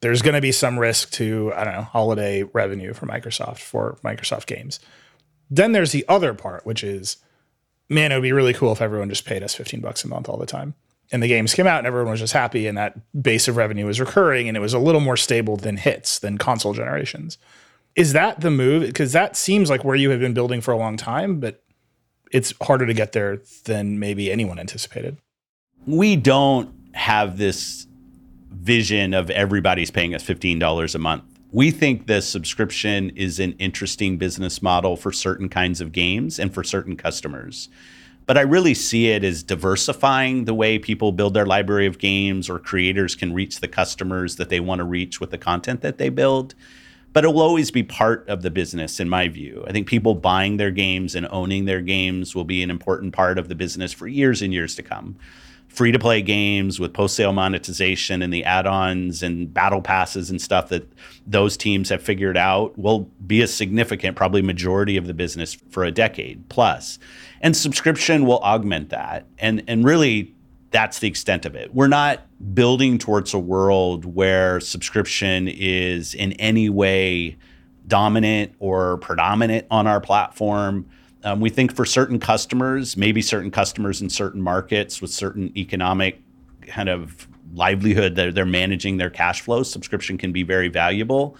There's 0.00 0.22
going 0.22 0.34
to 0.34 0.40
be 0.40 0.52
some 0.52 0.78
risk 0.78 1.10
to 1.12 1.52
I 1.54 1.64
don't 1.64 1.74
know 1.74 1.82
holiday 1.82 2.44
revenue 2.44 2.92
for 2.92 3.06
Microsoft 3.06 3.58
for 3.58 3.98
Microsoft 4.04 4.46
games. 4.46 4.80
Then 5.50 5.72
there's 5.72 5.92
the 5.92 6.04
other 6.08 6.32
part, 6.34 6.64
which 6.64 6.82
is, 6.82 7.18
man, 7.88 8.10
it 8.10 8.14
would 8.14 8.22
be 8.22 8.32
really 8.32 8.54
cool 8.54 8.72
if 8.72 8.80
everyone 8.80 9.10
just 9.10 9.26
paid 9.26 9.42
us 9.42 9.54
15 9.54 9.80
bucks 9.80 10.02
a 10.02 10.08
month 10.08 10.28
all 10.28 10.38
the 10.38 10.46
time 10.46 10.74
and 11.12 11.22
the 11.22 11.28
games 11.28 11.54
came 11.54 11.66
out 11.66 11.78
and 11.78 11.86
everyone 11.86 12.10
was 12.10 12.20
just 12.20 12.32
happy 12.32 12.66
and 12.66 12.78
that 12.78 12.98
base 13.22 13.46
of 13.46 13.56
revenue 13.56 13.86
was 13.86 14.00
recurring 14.00 14.48
and 14.48 14.56
it 14.56 14.60
was 14.60 14.74
a 14.74 14.78
little 14.78 15.00
more 15.00 15.16
stable 15.16 15.56
than 15.56 15.76
hits 15.76 16.18
than 16.18 16.38
console 16.38 16.72
generations 16.72 17.38
is 17.94 18.14
that 18.14 18.40
the 18.40 18.50
move 18.50 18.82
because 18.82 19.12
that 19.12 19.36
seems 19.36 19.68
like 19.68 19.84
where 19.84 19.94
you 19.94 20.10
have 20.10 20.20
been 20.20 20.34
building 20.34 20.60
for 20.60 20.72
a 20.72 20.78
long 20.78 20.96
time 20.96 21.38
but 21.38 21.61
it's 22.32 22.54
harder 22.62 22.86
to 22.86 22.94
get 22.94 23.12
there 23.12 23.40
than 23.64 23.98
maybe 23.98 24.32
anyone 24.32 24.58
anticipated. 24.58 25.18
We 25.86 26.16
don't 26.16 26.74
have 26.94 27.38
this 27.38 27.86
vision 28.50 29.14
of 29.14 29.30
everybody's 29.30 29.90
paying 29.90 30.14
us 30.14 30.22
$15 30.24 30.94
a 30.94 30.98
month. 30.98 31.24
We 31.52 31.70
think 31.70 32.06
the 32.06 32.22
subscription 32.22 33.10
is 33.10 33.38
an 33.38 33.52
interesting 33.58 34.16
business 34.16 34.62
model 34.62 34.96
for 34.96 35.12
certain 35.12 35.48
kinds 35.48 35.80
of 35.80 35.92
games 35.92 36.38
and 36.38 36.52
for 36.52 36.64
certain 36.64 36.96
customers. 36.96 37.68
But 38.24 38.38
I 38.38 38.42
really 38.42 38.74
see 38.74 39.08
it 39.08 39.24
as 39.24 39.42
diversifying 39.42 40.44
the 40.44 40.54
way 40.54 40.78
people 40.78 41.12
build 41.12 41.34
their 41.34 41.44
library 41.44 41.86
of 41.86 41.98
games 41.98 42.48
or 42.48 42.58
creators 42.58 43.14
can 43.14 43.34
reach 43.34 43.60
the 43.60 43.68
customers 43.68 44.36
that 44.36 44.48
they 44.48 44.60
want 44.60 44.78
to 44.78 44.84
reach 44.84 45.20
with 45.20 45.30
the 45.30 45.38
content 45.38 45.80
that 45.82 45.98
they 45.98 46.08
build. 46.08 46.54
But 47.12 47.24
it 47.24 47.28
will 47.28 47.42
always 47.42 47.70
be 47.70 47.82
part 47.82 48.26
of 48.28 48.42
the 48.42 48.50
business, 48.50 48.98
in 48.98 49.08
my 49.08 49.28
view. 49.28 49.64
I 49.66 49.72
think 49.72 49.86
people 49.86 50.14
buying 50.14 50.56
their 50.56 50.70
games 50.70 51.14
and 51.14 51.28
owning 51.30 51.66
their 51.66 51.82
games 51.82 52.34
will 52.34 52.44
be 52.44 52.62
an 52.62 52.70
important 52.70 53.12
part 53.12 53.38
of 53.38 53.48
the 53.48 53.54
business 53.54 53.92
for 53.92 54.06
years 54.08 54.40
and 54.40 54.52
years 54.52 54.74
to 54.76 54.82
come. 54.82 55.16
Free 55.68 55.92
to 55.92 55.98
play 55.98 56.20
games 56.20 56.78
with 56.78 56.92
post 56.92 57.16
sale 57.16 57.32
monetization 57.32 58.20
and 58.20 58.32
the 58.32 58.44
add 58.44 58.66
ons 58.66 59.22
and 59.22 59.52
battle 59.52 59.80
passes 59.80 60.30
and 60.30 60.40
stuff 60.40 60.68
that 60.68 60.86
those 61.26 61.56
teams 61.56 61.88
have 61.88 62.02
figured 62.02 62.36
out 62.36 62.78
will 62.78 63.08
be 63.26 63.40
a 63.40 63.46
significant, 63.46 64.16
probably 64.16 64.42
majority 64.42 64.98
of 64.98 65.06
the 65.06 65.14
business 65.14 65.54
for 65.70 65.84
a 65.84 65.90
decade 65.90 66.46
plus. 66.50 66.98
and 67.40 67.56
subscription 67.56 68.24
will 68.24 68.38
augment 68.40 68.90
that 68.90 69.26
and 69.38 69.62
and 69.66 69.84
really 69.84 70.34
that's 70.72 70.98
the 70.98 71.06
extent 71.06 71.46
of 71.46 71.54
it. 71.54 71.72
We're 71.74 71.86
not 71.86 72.20
building 72.54 72.98
towards 72.98 73.34
a 73.34 73.38
world 73.38 74.04
where 74.04 74.58
subscription 74.58 75.46
is 75.48 76.14
in 76.14 76.32
any 76.34 76.68
way 76.68 77.36
dominant 77.86 78.54
or 78.58 78.96
predominant 78.98 79.66
on 79.70 79.86
our 79.86 80.00
platform. 80.00 80.88
Um, 81.24 81.40
we 81.40 81.50
think 81.50 81.76
for 81.76 81.84
certain 81.84 82.18
customers 82.18 82.96
maybe 82.96 83.22
certain 83.22 83.50
customers 83.50 84.00
in 84.00 84.08
certain 84.08 84.40
markets 84.40 85.00
with 85.00 85.10
certain 85.10 85.56
economic 85.56 86.20
kind 86.66 86.88
of 86.88 87.28
livelihood 87.54 88.16
that 88.16 88.34
they're 88.34 88.46
managing 88.46 88.96
their 88.96 89.10
cash 89.10 89.42
flows 89.42 89.70
subscription 89.70 90.16
can 90.16 90.32
be 90.32 90.42
very 90.42 90.68
valuable. 90.68 91.36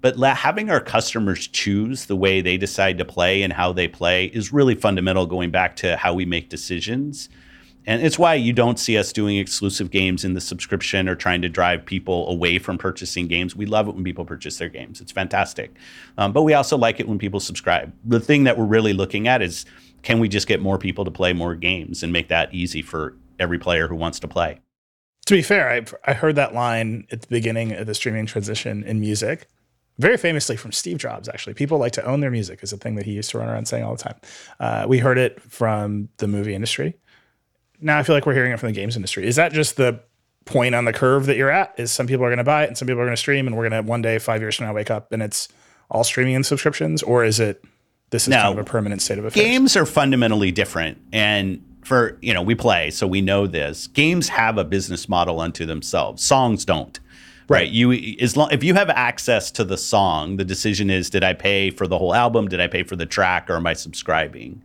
But 0.00 0.16
la- 0.16 0.34
having 0.34 0.68
our 0.70 0.80
customers 0.80 1.46
choose 1.46 2.06
the 2.06 2.16
way 2.16 2.40
they 2.40 2.56
decide 2.56 2.98
to 2.98 3.04
play 3.04 3.42
and 3.42 3.52
how 3.52 3.72
they 3.72 3.88
play 3.88 4.26
is 4.26 4.52
really 4.52 4.74
fundamental 4.74 5.26
going 5.26 5.50
back 5.50 5.76
to 5.76 5.96
how 5.96 6.14
we 6.14 6.24
make 6.24 6.48
decisions 6.48 7.28
and 7.88 8.02
it's 8.02 8.18
why 8.18 8.34
you 8.34 8.52
don't 8.52 8.78
see 8.78 8.98
us 8.98 9.14
doing 9.14 9.38
exclusive 9.38 9.90
games 9.90 10.22
in 10.22 10.34
the 10.34 10.42
subscription 10.42 11.08
or 11.08 11.16
trying 11.16 11.40
to 11.40 11.48
drive 11.48 11.86
people 11.86 12.28
away 12.28 12.58
from 12.58 12.76
purchasing 12.76 13.26
games. 13.26 13.56
We 13.56 13.64
love 13.64 13.88
it 13.88 13.94
when 13.94 14.04
people 14.04 14.26
purchase 14.26 14.58
their 14.58 14.68
games, 14.68 15.00
it's 15.00 15.10
fantastic. 15.10 15.74
Um, 16.18 16.32
but 16.32 16.42
we 16.42 16.52
also 16.52 16.76
like 16.76 17.00
it 17.00 17.08
when 17.08 17.18
people 17.18 17.40
subscribe. 17.40 17.90
The 18.04 18.20
thing 18.20 18.44
that 18.44 18.58
we're 18.58 18.66
really 18.66 18.92
looking 18.92 19.26
at 19.26 19.40
is 19.40 19.64
can 20.02 20.20
we 20.20 20.28
just 20.28 20.46
get 20.46 20.60
more 20.60 20.76
people 20.76 21.06
to 21.06 21.10
play 21.10 21.32
more 21.32 21.54
games 21.54 22.02
and 22.02 22.12
make 22.12 22.28
that 22.28 22.52
easy 22.52 22.82
for 22.82 23.16
every 23.40 23.58
player 23.58 23.88
who 23.88 23.96
wants 23.96 24.20
to 24.20 24.28
play? 24.28 24.60
To 25.24 25.34
be 25.34 25.42
fair, 25.42 25.70
I, 25.70 26.10
I 26.10 26.12
heard 26.12 26.36
that 26.36 26.54
line 26.54 27.06
at 27.10 27.22
the 27.22 27.26
beginning 27.28 27.72
of 27.72 27.86
the 27.86 27.94
streaming 27.94 28.26
transition 28.26 28.84
in 28.84 29.00
music 29.00 29.48
very 29.98 30.16
famously 30.16 30.56
from 30.56 30.72
Steve 30.72 30.98
Jobs, 30.98 31.28
actually. 31.28 31.54
People 31.54 31.78
like 31.78 31.92
to 31.92 32.04
own 32.04 32.20
their 32.20 32.30
music, 32.30 32.62
is 32.62 32.72
a 32.72 32.76
thing 32.76 32.94
that 32.94 33.04
he 33.04 33.12
used 33.12 33.30
to 33.30 33.38
run 33.38 33.48
around 33.48 33.66
saying 33.66 33.82
all 33.82 33.96
the 33.96 34.02
time. 34.02 34.14
Uh, 34.60 34.86
we 34.88 34.98
heard 34.98 35.18
it 35.18 35.40
from 35.42 36.08
the 36.18 36.28
movie 36.28 36.54
industry. 36.54 36.94
Now 37.80 37.98
I 37.98 38.02
feel 38.02 38.14
like 38.14 38.26
we're 38.26 38.34
hearing 38.34 38.52
it 38.52 38.58
from 38.58 38.68
the 38.68 38.74
games 38.74 38.96
industry. 38.96 39.26
Is 39.26 39.36
that 39.36 39.52
just 39.52 39.76
the 39.76 40.00
point 40.44 40.74
on 40.74 40.84
the 40.84 40.92
curve 40.92 41.26
that 41.26 41.36
you're 41.36 41.50
at? 41.50 41.74
Is 41.78 41.92
some 41.92 42.06
people 42.06 42.24
are 42.24 42.28
going 42.28 42.38
to 42.38 42.44
buy 42.44 42.64
it 42.64 42.68
and 42.68 42.78
some 42.78 42.86
people 42.86 43.00
are 43.00 43.04
going 43.04 43.16
to 43.16 43.20
stream, 43.20 43.46
and 43.46 43.56
we're 43.56 43.68
going 43.68 43.84
to 43.84 43.88
one 43.88 44.02
day, 44.02 44.18
five 44.18 44.40
years 44.40 44.56
from 44.56 44.66
now, 44.66 44.74
wake 44.74 44.90
up 44.90 45.12
and 45.12 45.22
it's 45.22 45.48
all 45.90 46.04
streaming 46.04 46.34
and 46.34 46.44
subscriptions? 46.44 47.02
Or 47.02 47.24
is 47.24 47.40
it 47.40 47.64
this 48.10 48.26
is 48.26 48.34
kind 48.34 48.58
of 48.58 48.66
a 48.66 48.68
permanent 48.68 49.02
state 49.02 49.18
of 49.18 49.24
affairs? 49.24 49.44
Games 49.44 49.76
are 49.76 49.86
fundamentally 49.86 50.50
different. 50.50 50.98
And 51.12 51.64
for, 51.84 52.18
you 52.20 52.34
know, 52.34 52.42
we 52.42 52.54
play, 52.54 52.90
so 52.90 53.06
we 53.06 53.20
know 53.20 53.46
this. 53.46 53.86
Games 53.86 54.28
have 54.28 54.58
a 54.58 54.64
business 54.64 55.08
model 55.08 55.40
unto 55.40 55.64
themselves, 55.66 56.24
songs 56.24 56.64
don't 56.64 56.98
right 57.48 57.70
you 57.70 57.92
as 58.20 58.36
long 58.36 58.50
if 58.52 58.62
you 58.62 58.74
have 58.74 58.90
access 58.90 59.50
to 59.50 59.64
the 59.64 59.76
song 59.76 60.36
the 60.36 60.44
decision 60.44 60.90
is 60.90 61.10
did 61.10 61.24
i 61.24 61.32
pay 61.32 61.70
for 61.70 61.86
the 61.86 61.98
whole 61.98 62.14
album 62.14 62.46
did 62.46 62.60
i 62.60 62.66
pay 62.66 62.82
for 62.82 62.94
the 62.94 63.06
track 63.06 63.48
or 63.50 63.56
am 63.56 63.66
i 63.66 63.72
subscribing 63.72 64.62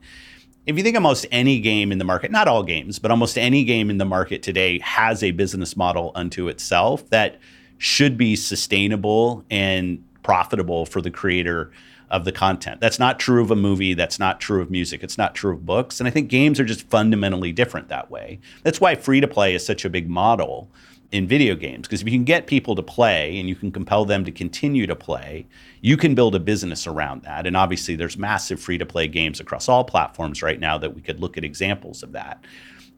if 0.66 0.78
you 0.78 0.84
think 0.84 0.96
almost 0.96 1.26
any 1.32 1.60
game 1.60 1.92
in 1.92 1.98
the 1.98 2.06
market, 2.06 2.32
not 2.32 2.48
all 2.48 2.64
games, 2.64 3.00
but 3.00 3.12
almost 3.12 3.38
any 3.38 3.64
game 3.64 3.90
in 3.90 3.98
the 3.98 4.06
market 4.06 4.42
today 4.42 4.80
has 4.80 5.22
a 5.22 5.32
business 5.32 5.76
model 5.76 6.12
unto 6.16 6.48
itself 6.48 7.10
that 7.10 7.40
should 7.78 8.18
be 8.18 8.36
sustainable 8.36 9.44
and 9.50 10.04
profitable 10.24 10.86
for 10.86 11.02
the 11.02 11.12
creator 11.12 11.72
of 12.10 12.26
the 12.26 12.32
content. 12.32 12.80
That's 12.80 13.00
not 13.00 13.20
true 13.20 13.42
of 13.42 13.52
a 13.52 13.56
movie. 13.56 13.94
That's 13.94 14.20
not 14.20 14.40
true 14.40 14.62
of 14.62 14.70
music. 14.70 15.04
It's 15.04 15.18
not 15.18 15.36
true 15.36 15.52
of 15.54 15.66
books. 15.66 16.00
And 16.00 16.08
I 16.08 16.12
think 16.12 16.30
games 16.30 16.60
are 16.60 16.66
just 16.66 16.88
fundamentally 16.88 17.52
different 17.52 17.90
that 17.90 18.10
way. 18.10 18.40
That's 18.62 18.80
why 18.80 18.96
free 18.96 19.20
to 19.20 19.28
play 19.28 19.56
is 19.56 19.66
such 19.66 19.84
a 19.84 19.90
big 19.90 20.08
model 20.08 20.70
in 21.14 21.28
video 21.28 21.54
games 21.56 21.88
because 21.88 22.02
if 22.02 22.08
you 22.08 22.12
can 22.12 22.24
get 22.24 22.48
people 22.48 22.76
to 22.76 22.82
play 22.82 23.40
and 23.40 23.48
you 23.48 23.56
can 23.56 23.72
compel 23.72 24.04
them 24.04 24.26
to 24.26 24.32
continue 24.32 24.88
to 24.88 24.96
play, 24.96 25.46
you 25.80 25.96
can 25.96 26.16
build 26.16 26.34
a 26.34 26.40
business 26.40 26.88
around 26.88 27.22
that. 27.22 27.46
And 27.46 27.56
obviously, 27.56 27.96
there's 27.96 28.18
massive 28.18 28.60
free 28.60 28.80
to 28.80 28.86
play 28.86 29.08
games 29.08 29.40
across 29.40 29.70
all 29.70 29.84
platforms 29.84 30.42
right 30.42 30.60
now 30.60 30.78
that 30.80 30.96
we 30.96 31.02
could 31.02 31.20
look 31.20 31.38
at 31.38 31.46
examples 31.46 32.02
of 32.02 32.14
that. 32.14 32.44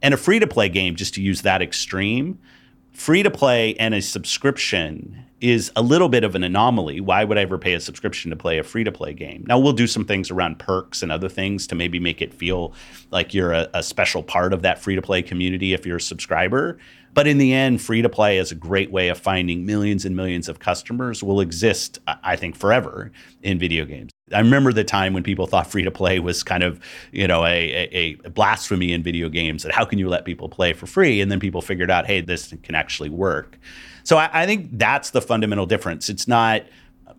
And 0.01 0.13
a 0.13 0.17
free 0.17 0.39
to 0.39 0.47
play 0.47 0.69
game, 0.69 0.95
just 0.95 1.13
to 1.15 1.21
use 1.21 1.41
that 1.41 1.61
extreme, 1.61 2.39
free 2.93 3.21
to 3.21 3.29
play 3.29 3.75
and 3.75 3.93
a 3.93 4.01
subscription 4.01 5.25
is 5.41 5.71
a 5.75 5.81
little 5.81 6.07
bit 6.07 6.23
of 6.23 6.33
an 6.33 6.43
anomaly. 6.43 7.01
Why 7.01 7.25
would 7.25 7.37
I 7.37 7.41
ever 7.41 7.57
pay 7.57 7.73
a 7.73 7.79
subscription 7.81 8.31
to 8.31 8.37
play 8.37 8.57
a 8.57 8.63
free 8.63 8.85
to 8.85 8.91
play 8.91 9.13
game? 9.13 9.43
Now, 9.47 9.59
we'll 9.59 9.73
do 9.73 9.87
some 9.87 10.05
things 10.05 10.31
around 10.31 10.59
perks 10.59 11.03
and 11.03 11.11
other 11.11 11.27
things 11.27 11.67
to 11.67 11.75
maybe 11.75 11.99
make 11.99 12.21
it 12.21 12.33
feel 12.33 12.73
like 13.11 13.33
you're 13.33 13.51
a, 13.51 13.69
a 13.73 13.83
special 13.83 14.23
part 14.23 14.53
of 14.53 14.61
that 14.61 14.79
free 14.79 14.95
to 14.95 15.01
play 15.01 15.21
community 15.21 15.73
if 15.73 15.85
you're 15.85 15.97
a 15.97 16.01
subscriber. 16.01 16.79
But 17.15 17.27
in 17.27 17.37
the 17.37 17.53
end, 17.53 17.81
free 17.81 18.01
to 18.01 18.09
play 18.09 18.37
is 18.39 18.51
a 18.51 18.55
great 18.55 18.91
way 18.91 19.07
of 19.07 19.17
finding 19.17 19.65
millions 19.65 20.03
and 20.03 20.17
millions 20.17 20.49
of 20.49 20.59
customers 20.59 21.23
will 21.23 21.39
exist, 21.39 21.97
I 22.07 22.35
think, 22.35 22.57
forever 22.57 23.09
in 23.41 23.57
video 23.57 23.85
games. 23.85 24.11
I 24.33 24.39
remember 24.39 24.73
the 24.73 24.83
time 24.83 25.13
when 25.13 25.23
people 25.23 25.47
thought 25.47 25.65
free 25.65 25.83
to 25.83 25.91
play 25.91 26.19
was 26.19 26.43
kind 26.43 26.61
of, 26.61 26.77
you 27.13 27.25
know, 27.25 27.45
a, 27.45 27.71
a, 27.71 28.17
a, 28.25 28.29
blasphemy 28.31 28.91
in 28.91 29.01
video 29.01 29.29
games 29.29 29.63
that 29.63 29.71
how 29.71 29.85
can 29.85 29.97
you 29.97 30.09
let 30.09 30.25
people 30.25 30.49
play 30.49 30.73
for 30.73 30.87
free? 30.87 31.21
And 31.21 31.31
then 31.31 31.39
people 31.39 31.61
figured 31.61 31.89
out, 31.89 32.05
hey, 32.05 32.19
this 32.19 32.53
can 32.63 32.75
actually 32.75 33.09
work. 33.09 33.57
So 34.03 34.17
I, 34.17 34.29
I 34.33 34.45
think 34.45 34.71
that's 34.73 35.11
the 35.11 35.21
fundamental 35.21 35.65
difference. 35.65 36.09
It's 36.09 36.27
not, 36.27 36.63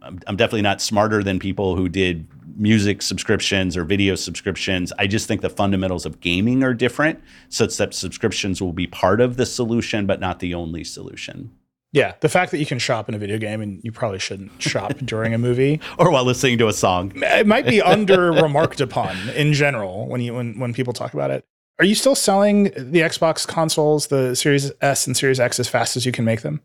I'm 0.02 0.36
definitely 0.36 0.62
not 0.62 0.82
smarter 0.82 1.22
than 1.22 1.38
people 1.38 1.74
who 1.74 1.88
did 1.88 2.26
music 2.56 3.02
subscriptions 3.02 3.76
or 3.76 3.84
video 3.84 4.14
subscriptions. 4.14 4.92
I 4.98 5.06
just 5.06 5.28
think 5.28 5.40
the 5.40 5.50
fundamentals 5.50 6.06
of 6.06 6.20
gaming 6.20 6.62
are 6.62 6.74
different, 6.74 7.22
such 7.48 7.76
that 7.76 7.94
subscriptions 7.94 8.60
will 8.60 8.72
be 8.72 8.86
part 8.86 9.20
of 9.20 9.36
the 9.36 9.46
solution, 9.46 10.06
but 10.06 10.20
not 10.20 10.40
the 10.40 10.54
only 10.54 10.84
solution. 10.84 11.52
Yeah, 11.92 12.14
the 12.20 12.28
fact 12.28 12.50
that 12.50 12.58
you 12.58 12.66
can 12.66 12.78
shop 12.78 13.08
in 13.08 13.14
a 13.14 13.18
video 13.18 13.38
game 13.38 13.60
and 13.62 13.80
you 13.82 13.92
probably 13.92 14.18
shouldn't 14.18 14.60
shop 14.60 14.94
during 15.04 15.32
a 15.32 15.38
movie 15.38 15.80
or 15.98 16.10
while 16.10 16.24
listening 16.24 16.58
to 16.58 16.68
a 16.68 16.72
song. 16.72 17.12
It 17.16 17.46
might 17.46 17.66
be 17.66 17.80
under 17.94 18.32
remarked 18.32 18.80
upon 18.80 19.16
in 19.30 19.52
general 19.52 20.06
when 20.06 20.20
you 20.20 20.34
when 20.34 20.58
when 20.58 20.74
people 20.74 20.92
talk 20.92 21.14
about 21.14 21.30
it. 21.30 21.44
Are 21.78 21.84
you 21.84 21.94
still 21.94 22.14
selling 22.14 22.64
the 22.64 23.00
Xbox 23.00 23.46
consoles, 23.46 24.06
the 24.06 24.34
Series 24.34 24.72
S 24.80 25.06
and 25.06 25.16
Series 25.16 25.38
X 25.38 25.60
as 25.60 25.68
fast 25.68 25.96
as 25.96 26.06
you 26.06 26.12
can 26.12 26.24
make 26.24 26.42
them? 26.42 26.60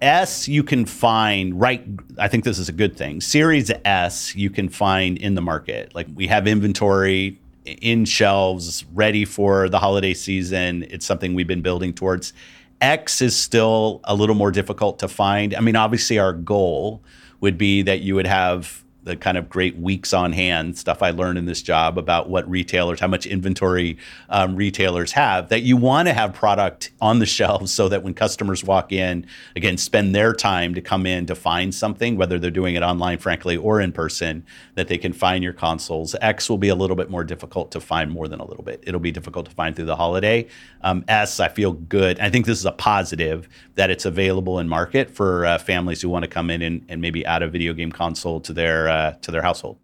S 0.00 0.46
you 0.46 0.62
can 0.62 0.84
find 0.86 1.58
right 1.60 1.84
I 2.18 2.28
think 2.28 2.44
this 2.44 2.58
is 2.58 2.68
a 2.68 2.72
good 2.72 2.96
thing. 2.96 3.20
Series 3.20 3.70
S 3.84 4.34
you 4.36 4.50
can 4.50 4.68
find 4.68 5.18
in 5.18 5.34
the 5.34 5.40
market. 5.40 5.94
Like 5.94 6.06
we 6.14 6.26
have 6.28 6.46
inventory 6.46 7.40
in 7.64 8.04
shelves 8.04 8.84
ready 8.94 9.24
for 9.24 9.68
the 9.68 9.78
holiday 9.78 10.14
season. 10.14 10.86
It's 10.88 11.04
something 11.04 11.34
we've 11.34 11.48
been 11.48 11.62
building 11.62 11.92
towards. 11.92 12.32
X 12.80 13.20
is 13.20 13.36
still 13.36 14.00
a 14.04 14.14
little 14.14 14.36
more 14.36 14.52
difficult 14.52 15.00
to 15.00 15.08
find. 15.08 15.54
I 15.54 15.60
mean 15.60 15.76
obviously 15.76 16.18
our 16.18 16.32
goal 16.32 17.02
would 17.40 17.58
be 17.58 17.82
that 17.82 18.00
you 18.00 18.14
would 18.14 18.26
have 18.26 18.84
the 19.08 19.16
kind 19.16 19.36
of 19.36 19.48
great 19.48 19.76
weeks 19.78 20.12
on 20.12 20.32
hand 20.32 20.78
stuff 20.78 21.02
I 21.02 21.10
learned 21.10 21.38
in 21.38 21.46
this 21.46 21.62
job 21.62 21.98
about 21.98 22.28
what 22.28 22.48
retailers, 22.48 23.00
how 23.00 23.08
much 23.08 23.26
inventory 23.26 23.96
um, 24.28 24.54
retailers 24.54 25.12
have, 25.12 25.48
that 25.48 25.62
you 25.62 25.76
want 25.76 26.08
to 26.08 26.14
have 26.14 26.34
product 26.34 26.92
on 27.00 27.18
the 27.18 27.26
shelves 27.26 27.72
so 27.72 27.88
that 27.88 28.02
when 28.02 28.14
customers 28.14 28.62
walk 28.62 28.92
in, 28.92 29.26
again, 29.56 29.78
spend 29.78 30.14
their 30.14 30.32
time 30.32 30.74
to 30.74 30.82
come 30.82 31.06
in 31.06 31.26
to 31.26 31.34
find 31.34 31.74
something, 31.74 32.16
whether 32.16 32.38
they're 32.38 32.50
doing 32.50 32.74
it 32.74 32.82
online, 32.82 33.18
frankly, 33.18 33.56
or 33.56 33.80
in 33.80 33.92
person, 33.92 34.44
that 34.74 34.88
they 34.88 34.98
can 34.98 35.12
find 35.12 35.42
your 35.42 35.54
consoles. 35.54 36.14
X 36.20 36.50
will 36.50 36.58
be 36.58 36.68
a 36.68 36.74
little 36.74 36.96
bit 36.96 37.10
more 37.10 37.24
difficult 37.24 37.72
to 37.72 37.80
find 37.80 38.10
more 38.10 38.28
than 38.28 38.40
a 38.40 38.44
little 38.44 38.64
bit. 38.64 38.84
It'll 38.86 39.00
be 39.00 39.10
difficult 39.10 39.46
to 39.46 39.52
find 39.52 39.74
through 39.74 39.86
the 39.86 39.96
holiday. 39.96 40.46
Um, 40.82 41.04
S, 41.08 41.40
I 41.40 41.48
feel 41.48 41.72
good. 41.72 42.20
I 42.20 42.28
think 42.28 42.44
this 42.44 42.58
is 42.58 42.66
a 42.66 42.72
positive 42.72 43.48
that 43.74 43.90
it's 43.90 44.04
available 44.04 44.58
in 44.58 44.68
market 44.68 45.10
for 45.10 45.46
uh, 45.46 45.58
families 45.58 46.02
who 46.02 46.10
want 46.10 46.24
to 46.24 46.28
come 46.28 46.50
in 46.50 46.60
and, 46.60 46.84
and 46.88 47.00
maybe 47.00 47.24
add 47.24 47.42
a 47.42 47.48
video 47.48 47.72
game 47.72 47.90
console 47.90 48.40
to 48.40 48.52
their 48.52 48.88
uh, 48.88 48.97
uh, 48.98 49.12
to 49.22 49.30
their 49.30 49.42
household. 49.42 49.78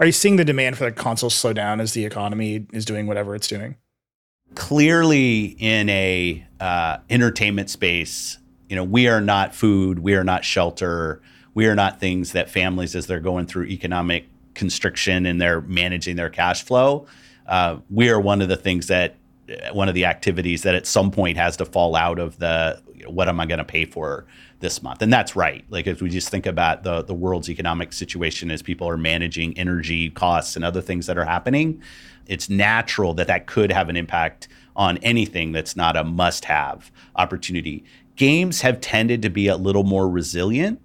Are 0.00 0.06
you 0.06 0.12
seeing 0.12 0.36
the 0.36 0.44
demand 0.44 0.76
for 0.76 0.84
the 0.84 0.92
consoles 0.92 1.34
slow 1.34 1.52
down 1.52 1.80
as 1.80 1.92
the 1.92 2.04
economy 2.04 2.66
is 2.72 2.84
doing 2.84 3.06
whatever 3.06 3.34
it's 3.34 3.46
doing? 3.46 3.76
Clearly, 4.54 5.56
in 5.58 5.88
a 5.88 6.44
uh, 6.58 6.98
entertainment 7.08 7.70
space, 7.70 8.38
you 8.68 8.76
know, 8.76 8.82
we 8.82 9.06
are 9.08 9.20
not 9.20 9.54
food, 9.54 10.00
we 10.00 10.14
are 10.14 10.24
not 10.24 10.44
shelter, 10.44 11.22
we 11.54 11.66
are 11.66 11.74
not 11.74 12.00
things 12.00 12.32
that 12.32 12.50
families, 12.50 12.96
as 12.96 13.06
they're 13.06 13.20
going 13.20 13.46
through 13.46 13.66
economic 13.66 14.26
constriction 14.54 15.26
and 15.26 15.40
they're 15.40 15.60
managing 15.60 16.16
their 16.16 16.30
cash 16.30 16.64
flow, 16.64 17.06
uh, 17.46 17.76
we 17.90 18.10
are 18.10 18.20
one 18.20 18.42
of 18.42 18.48
the 18.48 18.56
things 18.56 18.88
that 18.88 19.16
uh, 19.48 19.72
one 19.72 19.88
of 19.88 19.94
the 19.94 20.06
activities 20.06 20.62
that 20.62 20.74
at 20.74 20.86
some 20.86 21.10
point 21.10 21.36
has 21.36 21.56
to 21.58 21.64
fall 21.64 21.94
out 21.94 22.18
of 22.18 22.38
the 22.38 22.82
you 22.94 23.04
know, 23.04 23.10
what 23.10 23.28
am 23.28 23.38
I 23.38 23.46
going 23.46 23.58
to 23.58 23.64
pay 23.64 23.84
for 23.84 24.26
this 24.60 24.82
month. 24.82 25.02
And 25.02 25.12
that's 25.12 25.34
right. 25.34 25.64
Like 25.70 25.86
if 25.86 26.00
we 26.00 26.08
just 26.08 26.28
think 26.28 26.46
about 26.46 26.82
the 26.84 27.02
the 27.02 27.14
world's 27.14 27.50
economic 27.50 27.92
situation 27.92 28.50
as 28.50 28.62
people 28.62 28.88
are 28.88 28.96
managing 28.96 29.58
energy 29.58 30.10
costs 30.10 30.56
and 30.56 30.64
other 30.64 30.80
things 30.80 31.06
that 31.06 31.18
are 31.18 31.24
happening, 31.24 31.82
it's 32.26 32.48
natural 32.48 33.14
that 33.14 33.26
that 33.26 33.46
could 33.46 33.72
have 33.72 33.88
an 33.88 33.96
impact 33.96 34.48
on 34.76 34.98
anything 34.98 35.52
that's 35.52 35.76
not 35.76 35.96
a 35.96 36.04
must-have 36.04 36.92
opportunity. 37.16 37.84
Games 38.16 38.60
have 38.60 38.80
tended 38.80 39.22
to 39.22 39.30
be 39.30 39.48
a 39.48 39.56
little 39.56 39.82
more 39.82 40.08
resilient 40.08 40.80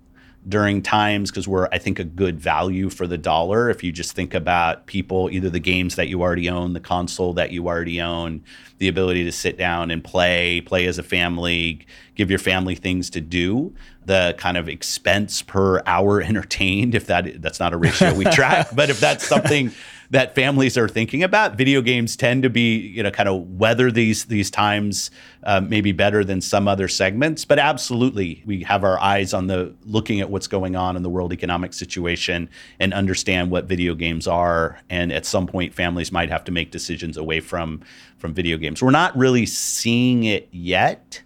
during 0.47 0.81
times 0.81 1.31
because 1.31 1.47
we're 1.47 1.67
I 1.71 1.77
think 1.77 1.99
a 1.99 2.03
good 2.03 2.39
value 2.39 2.89
for 2.89 3.08
the 3.08 3.17
dollar. 3.17 3.69
If 3.69 3.84
you 3.84 3.91
just 3.91 4.13
think 4.13 4.34
about 4.34 4.86
people 4.86 5.29
either 5.31 5.49
the 5.49 5.60
games 5.60 5.95
that 5.95 6.08
you 6.08 6.21
already 6.21 6.49
own, 6.49 6.73
the 6.73 6.79
console 6.79 7.34
that 7.34 7.51
you 7.51 7.67
already 7.67 8.01
own, 8.01 8.43
the 8.77 8.88
ability 8.88 9.23
to 9.23 9.31
sit 9.31 9.58
down 9.58 9.89
and 9.91 10.03
play, 10.03 10.62
play 10.62 10.86
as 10.86 10.97
a 10.97 11.03
family, 11.03 11.86
give 12.15 12.29
your 12.29 12.39
family 12.39 12.75
things 12.75 13.10
to 13.12 13.21
do, 13.21 13.73
the 14.05 14.36
kind 14.38 14.58
of 14.58 14.69
expense 14.69 15.41
per 15.41 15.81
hour 15.86 16.21
entertained 16.21 16.95
if 16.95 17.08
that 17.08 17.41
that's 17.41 17.60
not 17.60 17.73
a 17.73 17.77
ratio 17.77 18.13
we 18.13 18.25
track, 18.25 18.67
but 18.75 18.89
if 18.89 18.99
that's 18.99 19.25
something 19.25 19.71
that 20.09 20.35
families 20.35 20.77
are 20.77 20.87
thinking 20.87 21.23
about. 21.23 21.55
Video 21.55 21.81
games 21.81 22.15
tend 22.15 22.43
to 22.43 22.49
be, 22.49 22.77
you 22.77 23.03
know, 23.03 23.11
kind 23.11 23.29
of 23.29 23.47
weather 23.57 23.91
these 23.91 24.25
these 24.25 24.51
times 24.51 25.11
uh, 25.43 25.61
maybe 25.61 25.91
better 25.91 26.23
than 26.23 26.41
some 26.41 26.67
other 26.67 26.87
segments. 26.87 27.45
But 27.45 27.59
absolutely, 27.59 28.43
we 28.45 28.63
have 28.63 28.83
our 28.83 28.99
eyes 28.99 29.33
on 29.33 29.47
the 29.47 29.73
looking 29.83 30.21
at 30.21 30.29
what's 30.29 30.47
going 30.47 30.75
on 30.75 30.95
in 30.95 31.03
the 31.03 31.09
world 31.09 31.33
economic 31.33 31.73
situation 31.73 32.49
and 32.79 32.93
understand 32.93 33.51
what 33.51 33.65
video 33.65 33.95
games 33.95 34.27
are. 34.27 34.79
And 34.89 35.11
at 35.11 35.25
some 35.25 35.47
point, 35.47 35.73
families 35.73 36.11
might 36.11 36.29
have 36.29 36.43
to 36.45 36.51
make 36.51 36.71
decisions 36.71 37.17
away 37.17 37.39
from 37.39 37.81
from 38.17 38.33
video 38.33 38.57
games. 38.57 38.81
We're 38.81 38.91
not 38.91 39.15
really 39.17 39.45
seeing 39.45 40.23
it 40.23 40.47
yet. 40.51 41.21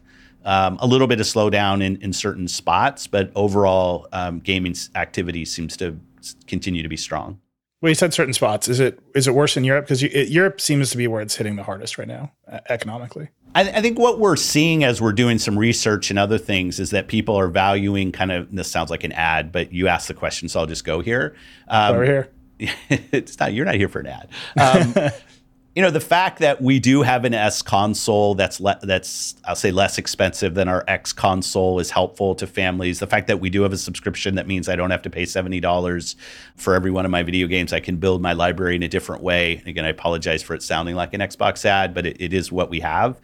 Um, 0.46 0.78
a 0.80 0.88
little 0.88 1.06
bit 1.06 1.20
of 1.20 1.26
slowdown 1.26 1.84
in, 1.84 1.98
in 1.98 2.14
certain 2.14 2.48
spots, 2.48 3.08
but 3.08 3.30
overall, 3.36 4.08
um, 4.14 4.40
gaming 4.40 4.74
activity 4.96 5.44
seems 5.44 5.76
to 5.78 6.00
continue 6.48 6.82
to 6.82 6.88
be 6.88 6.96
strong. 6.98 7.40
Well, 7.82 7.90
you 7.90 7.96
said 7.96 8.14
certain 8.14 8.34
spots. 8.34 8.68
Is 8.68 8.80
it 8.80 9.00
is 9.16 9.28
it 9.28 9.34
worse 9.34 9.56
in 9.56 9.64
Europe? 9.64 9.86
Because 9.86 10.02
Europe 10.02 10.60
seems 10.60 10.90
to 10.92 10.98
be 10.98 11.08
where 11.08 11.22
it's 11.22 11.36
hitting 11.36 11.56
the 11.56 11.64
hardest 11.64 11.98
right 11.98 12.08
now, 12.08 12.32
economically. 12.70 13.30
I, 13.56 13.62
I, 13.62 13.82
think 13.82 13.98
what 13.98 14.20
we're 14.20 14.36
seeing 14.36 14.84
as 14.84 15.02
we're 15.02 15.14
doing 15.14 15.40
some 15.40 15.58
research 15.58 16.12
and 16.12 16.20
other 16.20 16.38
things 16.38 16.80
is 16.80 16.92
that 16.92 17.08
people 17.08 17.36
are 17.36 17.48
valuing 17.48 18.12
kind 18.12 18.32
of. 18.32 18.54
This 18.54 18.70
sounds 18.70 18.90
like 18.90 19.04
an 19.06 19.14
ad, 19.14 19.52
but 19.52 19.72
you 19.72 19.88
asked 19.88 20.10
the 20.10 20.14
question, 20.14 20.50
so 20.50 20.60
I'll 20.60 20.66
just 20.66 20.84
go 20.84 21.00
here. 21.00 21.36
Um, 21.70 21.96
Over 21.96 22.06
here. 22.06 22.30
it's 22.90 23.40
not. 23.40 23.54
You're 23.54 23.66
not 23.66 23.76
here 23.76 23.88
for 23.88 24.00
an 24.00 24.08
ad. 24.08 24.30
Um, 24.60 24.94
you 25.80 25.86
know 25.86 25.92
the 25.92 26.02
fact 26.02 26.40
that 26.40 26.62
we 26.62 26.78
do 26.78 27.04
have 27.04 27.24
an 27.24 27.34
S 27.34 27.62
console 27.62 28.36
that's 28.36 28.60
le- 28.60 28.80
that's 28.84 29.36
I'll 29.46 29.56
say 29.56 29.72
less 29.72 29.98
expensive 29.98 30.54
than 30.54 30.68
our 30.68 30.84
X 30.90 31.14
console 31.14 31.80
is 31.80 31.90
helpful 31.90 32.36
to 32.36 32.48
families. 32.48 33.00
The 33.00 33.08
fact 33.08 33.28
that 33.28 33.40
we 33.40 33.50
do 33.50 33.62
have 33.62 33.72
a 33.72 33.78
subscription 33.78 34.36
that 34.36 34.46
means 34.46 34.68
I 34.68 34.76
don't 34.76 34.92
have 34.92 35.04
to 35.04 35.10
pay 35.10 35.24
seventy 35.24 35.62
dollars 35.62 36.18
for 36.58 36.76
every 36.76 36.92
one 36.92 37.06
of 37.06 37.12
my 37.12 37.24
video 37.24 37.48
games. 37.48 37.72
I 37.72 37.80
can 37.80 37.96
build 37.96 38.22
my 38.22 38.34
library 38.34 38.76
in 38.76 38.84
a 38.84 38.90
different 38.90 39.24
way. 39.24 39.64
Again, 39.66 39.86
I 39.86 39.88
apologize 39.88 40.44
for 40.44 40.54
it 40.54 40.62
sounding 40.64 40.96
like 40.96 41.14
an 41.14 41.22
Xbox 41.22 41.64
ad, 41.64 41.94
but 41.94 42.06
it, 42.06 42.20
it 42.20 42.34
is 42.34 42.52
what 42.52 42.70
we 42.70 42.82
have. 42.82 43.18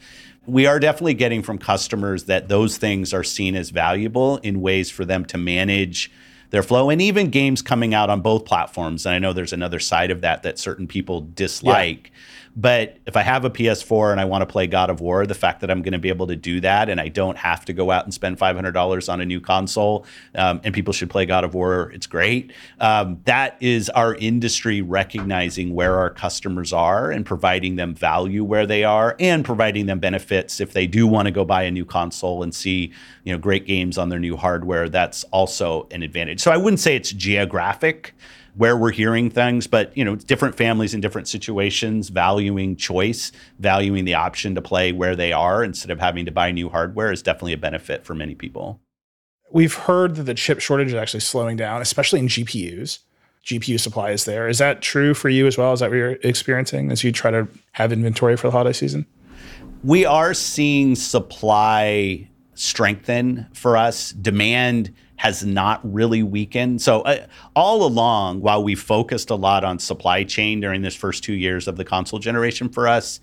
We 0.46 0.66
are 0.66 0.80
definitely 0.80 1.16
getting 1.16 1.44
from 1.44 1.58
customers 1.58 2.24
that 2.24 2.48
those 2.48 2.78
things 2.78 3.14
are 3.14 3.26
seen 3.26 3.58
as 3.58 3.70
valuable 3.70 4.38
in 4.38 4.62
ways 4.62 4.90
for 4.90 5.04
them 5.04 5.26
to 5.26 5.38
manage 5.38 6.10
their 6.56 6.64
flow 6.64 6.90
and 6.90 7.02
even 7.02 7.30
games 7.30 7.62
coming 7.62 7.94
out 7.94 8.10
on 8.10 8.22
both 8.22 8.46
platforms. 8.46 9.06
And 9.06 9.14
I 9.14 9.20
know 9.20 9.34
there's 9.34 9.54
another 9.54 9.80
side 9.80 10.10
of 10.10 10.22
that 10.22 10.44
that 10.44 10.58
certain 10.58 10.88
people 10.88 11.22
dislike. 11.22 12.12
Yeah. 12.14 12.20
But 12.58 13.00
if 13.06 13.18
I 13.18 13.22
have 13.22 13.44
a 13.44 13.50
PS4 13.50 14.14
and 14.14 14.22
I 14.22 14.26
want 14.26 14.42
to 14.42 14.46
play 14.46 14.66
God 14.66 14.90
of 14.90 15.02
War, 15.02 15.26
the 15.26 15.36
fact 15.36 15.60
that 15.60 15.70
I'm 15.70 15.82
going 15.82 15.92
to 15.92 16.00
be 16.00 16.08
able 16.08 16.28
to 16.28 16.38
do 16.38 16.62
that 16.62 16.88
and 16.88 17.02
I 17.02 17.10
don't 17.10 17.38
have 17.38 17.66
to 17.66 17.74
go 17.74 17.92
out 17.92 18.06
and 18.06 18.14
spend 18.14 18.40
$500 18.40 19.12
on 19.12 19.20
a 19.20 19.26
new 19.26 19.42
console, 19.42 20.06
um, 20.36 20.62
and 20.64 20.74
people 20.74 20.94
should 20.94 21.10
play 21.10 21.26
God 21.26 21.44
of 21.44 21.54
War, 21.54 21.92
it's 21.94 22.08
great. 22.08 22.54
Um, 22.80 23.20
that 23.26 23.58
is 23.60 23.90
our 23.90 24.16
industry 24.16 24.82
recognizing 24.82 25.76
where 25.76 25.98
our 25.98 26.10
customers 26.10 26.72
are 26.72 27.12
and 27.12 27.26
providing 27.26 27.76
them 27.76 27.94
value 27.94 28.46
where 28.46 28.66
they 28.66 28.86
are 28.86 29.18
and 29.20 29.44
providing 29.44 29.86
them 29.88 30.00
benefits 30.00 30.62
if 30.62 30.72
they 30.72 30.88
do 30.88 31.08
want 31.08 31.26
to 31.26 31.32
go 31.32 31.44
buy 31.44 31.64
a 31.64 31.72
new 31.72 31.84
console 31.84 32.42
and 32.42 32.56
see 32.56 32.94
you 33.26 33.34
know 33.34 33.38
great 33.38 33.66
games 33.66 33.98
on 33.98 34.08
their 34.08 34.20
new 34.20 34.38
hardware. 34.38 34.88
That's 34.88 35.26
also 35.26 35.90
an 35.92 36.04
advantage. 36.04 36.40
So 36.46 36.52
I 36.52 36.58
wouldn't 36.58 36.80
say 36.80 36.96
it's 36.96 37.12
geographic 37.12 38.14
where 38.54 38.78
we're 38.78 38.92
hearing 38.92 39.32
things, 39.32 39.66
but 39.66 39.98
you 39.98 40.06
know, 40.06 40.16
different 40.16 40.54
families 40.54 40.94
in 40.94 41.02
different 41.02 41.28
situations 41.28 42.10
valuing 42.10 42.76
choice, 42.76 43.32
valuing 43.58 44.06
the 44.06 44.14
option 44.14 44.54
to 44.54 44.62
play 44.62 44.92
where 44.92 45.16
they 45.16 45.34
are 45.34 45.64
instead 45.64 45.90
of 45.90 46.00
having 46.00 46.24
to 46.24 46.32
buy 46.32 46.52
new 46.52 46.70
hardware 46.70 47.12
is 47.12 47.24
definitely 47.24 47.54
a 47.54 47.58
benefit 47.58 48.06
for 48.06 48.14
many 48.14 48.36
people. 48.36 48.80
We've 49.52 49.74
heard 49.74 50.18
that 50.18 50.26
the 50.26 50.36
chip 50.36 50.60
shortage 50.60 50.90
is 50.90 50.94
actually 50.94 51.22
slowing 51.22 51.58
down, 51.58 51.82
especially 51.82 52.20
in 52.20 52.28
GPUs. 52.28 53.00
GPU 53.44 53.80
supply 53.80 54.12
is 54.12 54.26
there. 54.26 54.48
Is 54.48 54.60
that 54.60 54.84
true 54.84 55.16
for 55.16 55.30
you 55.30 55.48
as 55.48 55.58
well? 55.58 55.74
Is 55.74 55.80
that 55.80 55.90
what 55.90 55.96
you're 55.96 56.20
experiencing 56.22 56.92
as 56.92 57.04
you 57.04 57.12
try 57.12 57.32
to 57.32 57.48
have 57.72 57.92
inventory 57.92 58.38
for 58.38 58.50
the 58.50 58.52
holiday 58.52 58.74
season? 58.74 59.08
We 59.84 60.06
are 60.06 60.36
seeing 60.36 60.94
supply 60.94 62.30
strengthen 62.54 63.48
for 63.52 63.78
us. 63.78 64.12
Demand 64.12 64.94
has 65.18 65.46
not 65.46 65.80
really 65.84 66.24
weakened. 66.24 66.82
So, 66.82 67.02
uh, 67.02 67.26
all 67.56 67.86
along, 67.86 68.42
while 68.42 68.64
we 68.64 68.76
focused 68.76 69.30
a 69.30 69.36
lot 69.36 69.64
on 69.64 69.80
supply 69.80 70.24
chain 70.24 70.60
during 70.60 70.82
this 70.82 70.96
first 70.96 71.24
two 71.24 71.34
years 71.34 71.68
of 71.68 71.78
the 71.78 71.86
console 71.86 72.20
generation 72.20 72.70
for 72.70 72.88
us, 72.88 73.20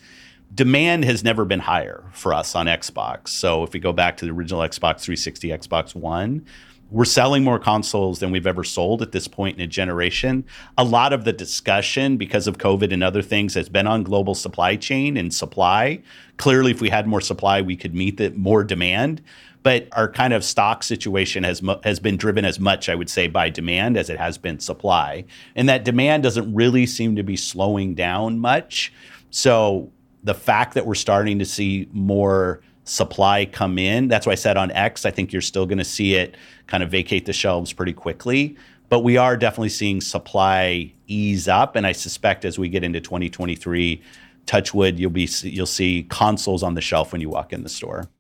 demand 0.55 1.05
has 1.05 1.23
never 1.23 1.45
been 1.45 1.61
higher 1.61 2.05
for 2.13 2.35
us 2.35 2.55
on 2.55 2.67
Xbox. 2.67 3.29
So, 3.29 3.63
if 3.63 3.73
we 3.73 3.81
go 3.81 3.93
back 3.93 4.17
to 4.19 4.25
the 4.25 4.33
original 4.33 4.61
Xbox 4.61 5.01
360, 5.01 5.49
Xbox 5.49 5.95
One, 5.95 6.47
we're 6.93 7.07
selling 7.07 7.43
more 7.43 7.59
consoles 7.59 8.19
than 8.19 8.31
we've 8.31 8.47
ever 8.47 8.63
sold 8.63 9.01
at 9.01 9.13
this 9.13 9.27
point 9.27 9.57
in 9.57 9.63
a 9.63 9.67
generation. 9.67 10.45
A 10.77 10.85
lot 10.85 11.15
of 11.15 11.25
the 11.25 11.33
discussion, 11.33 12.19
because 12.19 12.47
of 12.47 12.59
COVID 12.59 12.93
and 12.93 13.03
other 13.03 13.23
things, 13.23 13.55
has 13.55 13.71
been 13.71 13.87
on 13.87 14.03
global 14.03 14.35
supply 14.35 14.77
chain 14.77 15.17
and 15.17 15.33
supply. 15.33 16.03
Clearly, 16.37 16.71
if 16.71 16.83
we 16.83 16.91
had 16.91 17.07
more 17.07 17.23
supply, 17.23 17.63
we 17.63 17.77
could 17.77 17.95
meet 17.95 18.19
the 18.19 18.31
more 18.33 18.63
demand. 18.63 19.23
But 19.63 19.89
our 19.93 20.11
kind 20.11 20.33
of 20.33 20.43
stock 20.45 20.83
situation 20.83 21.45
has 21.45 21.63
has 21.85 22.01
been 22.01 22.17
driven 22.17 22.45
as 22.45 22.59
much, 22.59 22.89
I 22.89 22.95
would 22.95 23.09
say, 23.09 23.29
by 23.29 23.49
demand 23.49 23.97
as 23.97 24.11
it 24.11 24.19
has 24.19 24.39
been 24.39 24.59
supply, 24.59 25.25
and 25.55 25.69
that 25.69 25.85
demand 25.85 26.23
doesn't 26.23 26.53
really 26.53 26.87
seem 26.87 27.17
to 27.17 27.23
be 27.23 27.37
slowing 27.37 27.95
down 27.95 28.39
much. 28.39 28.93
So 29.31 29.91
the 30.25 30.35
fact 30.35 30.75
that 30.75 30.87
we're 30.87 30.95
starting 30.95 31.39
to 31.39 31.45
see 31.45 31.89
more 31.93 32.61
supply 32.85 33.47
come 33.47 33.79
in. 33.79 34.09
That's 34.09 34.27
why 34.27 34.33
I 34.33 34.37
said 34.37 34.57
on 34.57 34.71
X, 34.73 35.05
I 35.05 35.11
think 35.11 35.33
you're 35.33 35.43
still 35.43 35.67
going 35.67 35.79
to 35.79 35.85
see 35.85 36.15
it 36.15 36.37
kind 36.67 36.83
of 36.83 36.91
vacate 36.91 37.27
the 37.27 37.33
shelves 37.33 37.73
pretty 37.73 37.93
quickly. 37.93 38.57
But 38.89 39.01
we 39.01 39.17
are 39.17 39.37
definitely 39.37 39.71
seeing 39.71 40.01
supply 40.01 40.93
ease 41.07 41.49
up, 41.49 41.77
and 41.77 41.87
I 41.87 41.93
suspect 41.93 42.45
as 42.45 42.59
we 42.59 42.69
get 42.69 42.85
into 42.85 43.01
2023, 43.01 44.03
touchwood, 44.45 44.99
you'll 44.99 45.11
be 45.11 45.29
you'll 45.43 45.67
see 45.67 46.07
consoles 46.11 46.63
on 46.63 46.75
the 46.75 46.81
shelf 46.83 47.13
when 47.13 47.21
you 47.21 47.31
walk 47.31 47.53
in 47.53 47.63
the 47.63 47.71
store. 47.71 48.11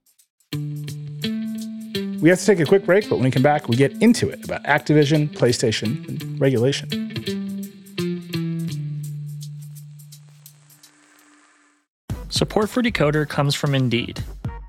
We 2.22 2.28
have 2.28 2.38
to 2.38 2.46
take 2.46 2.60
a 2.60 2.64
quick 2.64 2.86
break, 2.86 3.08
but 3.08 3.16
when 3.16 3.24
we 3.24 3.32
come 3.32 3.42
back, 3.42 3.68
we 3.68 3.74
get 3.74 4.00
into 4.00 4.28
it 4.30 4.44
about 4.44 4.62
Activision, 4.62 5.28
PlayStation, 5.28 6.08
and 6.08 6.40
regulation. 6.40 6.88
Support 12.30 12.70
for 12.70 12.80
Decoder 12.80 13.28
comes 13.28 13.56
from 13.56 13.74
Indeed. 13.74 14.22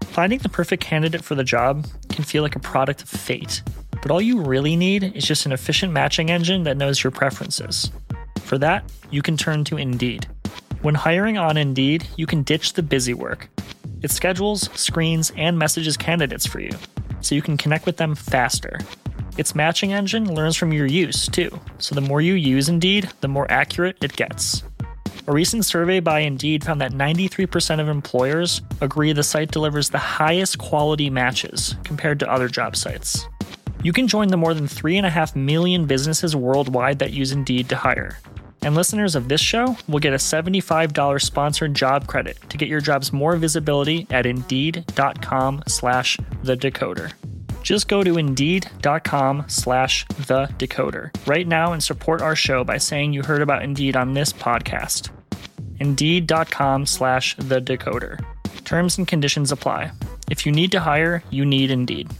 Finding 0.05 0.39
the 0.39 0.49
perfect 0.49 0.81
candidate 0.81 1.23
for 1.23 1.35
the 1.35 1.43
job 1.43 1.85
can 2.09 2.23
feel 2.23 2.41
like 2.41 2.55
a 2.55 2.59
product 2.59 3.03
of 3.03 3.09
fate, 3.09 3.61
but 4.01 4.09
all 4.09 4.21
you 4.21 4.41
really 4.41 4.75
need 4.75 5.15
is 5.15 5.23
just 5.23 5.45
an 5.45 5.51
efficient 5.51 5.93
matching 5.93 6.31
engine 6.31 6.63
that 6.63 6.77
knows 6.77 7.03
your 7.03 7.11
preferences. 7.11 7.91
For 8.41 8.57
that, 8.57 8.91
you 9.11 9.21
can 9.21 9.37
turn 9.37 9.63
to 9.65 9.77
Indeed. 9.77 10.27
When 10.81 10.95
hiring 10.95 11.37
on 11.37 11.57
Indeed, 11.57 12.07
you 12.17 12.25
can 12.25 12.41
ditch 12.41 12.73
the 12.73 12.81
busy 12.81 13.13
work. 13.13 13.47
It 14.01 14.09
schedules, 14.09 14.71
screens, 14.73 15.31
and 15.37 15.59
messages 15.59 15.97
candidates 15.97 16.47
for 16.47 16.59
you, 16.59 16.71
so 17.25 17.35
you 17.35 17.41
can 17.41 17.57
connect 17.57 17.85
with 17.85 17.97
them 17.97 18.15
faster. 18.15 18.79
Its 19.37 19.55
matching 19.55 19.93
engine 19.93 20.33
learns 20.33 20.55
from 20.55 20.71
your 20.71 20.85
use, 20.85 21.27
too, 21.27 21.59
so 21.79 21.95
the 21.95 22.01
more 22.01 22.21
you 22.21 22.33
use 22.33 22.69
Indeed, 22.69 23.09
the 23.21 23.27
more 23.27 23.49
accurate 23.51 23.97
it 24.03 24.15
gets. 24.15 24.63
A 25.25 25.31
recent 25.31 25.65
survey 25.65 26.01
by 26.01 26.19
Indeed 26.19 26.63
found 26.63 26.81
that 26.81 26.91
93% 26.91 27.79
of 27.79 27.87
employers 27.87 28.61
agree 28.81 29.13
the 29.13 29.23
site 29.23 29.51
delivers 29.51 29.89
the 29.89 29.97
highest 29.97 30.57
quality 30.57 31.09
matches 31.09 31.75
compared 31.83 32.19
to 32.19 32.29
other 32.29 32.49
job 32.49 32.75
sites. 32.75 33.25
You 33.83 33.93
can 33.93 34.07
join 34.07 34.27
the 34.27 34.37
more 34.37 34.53
than 34.53 34.67
3.5 34.67 35.35
million 35.35 35.85
businesses 35.85 36.35
worldwide 36.35 36.99
that 36.99 37.13
use 37.13 37.31
Indeed 37.31 37.69
to 37.69 37.75
hire. 37.75 38.17
And 38.63 38.75
listeners 38.75 39.15
of 39.15 39.27
this 39.27 39.41
show 39.41 39.75
will 39.87 39.99
get 39.99 40.13
a 40.13 40.17
$75 40.17 41.21
sponsored 41.21 41.73
job 41.73 42.07
credit 42.07 42.37
to 42.49 42.57
get 42.57 42.69
your 42.69 42.79
jobs 42.79 43.11
more 43.11 43.35
visibility 43.35 44.07
at 44.09 44.25
indeed.com 44.25 45.63
slash 45.67 46.17
the 46.43 46.55
decoder. 46.55 47.11
Just 47.61 47.87
go 47.87 48.03
to 48.03 48.17
indeed.com 48.17 49.45
slash 49.47 50.05
the 50.07 50.47
decoder 50.57 51.11
right 51.25 51.47
now 51.47 51.73
and 51.73 51.81
support 51.81 52.21
our 52.21 52.35
show 52.35 52.63
by 52.63 52.77
saying 52.77 53.13
you 53.13 53.23
heard 53.23 53.41
about 53.41 53.63
Indeed 53.63 53.95
on 53.95 54.13
this 54.13 54.33
podcast. 54.33 55.09
Indeed.com 55.79 56.85
slash 56.85 57.35
the 57.37 57.61
decoder. 57.61 58.23
Terms 58.65 58.97
and 58.97 59.07
conditions 59.07 59.51
apply. 59.51 59.91
If 60.29 60.45
you 60.45 60.51
need 60.51 60.71
to 60.73 60.79
hire, 60.79 61.23
you 61.29 61.45
need 61.45 61.71
Indeed. 61.71 62.11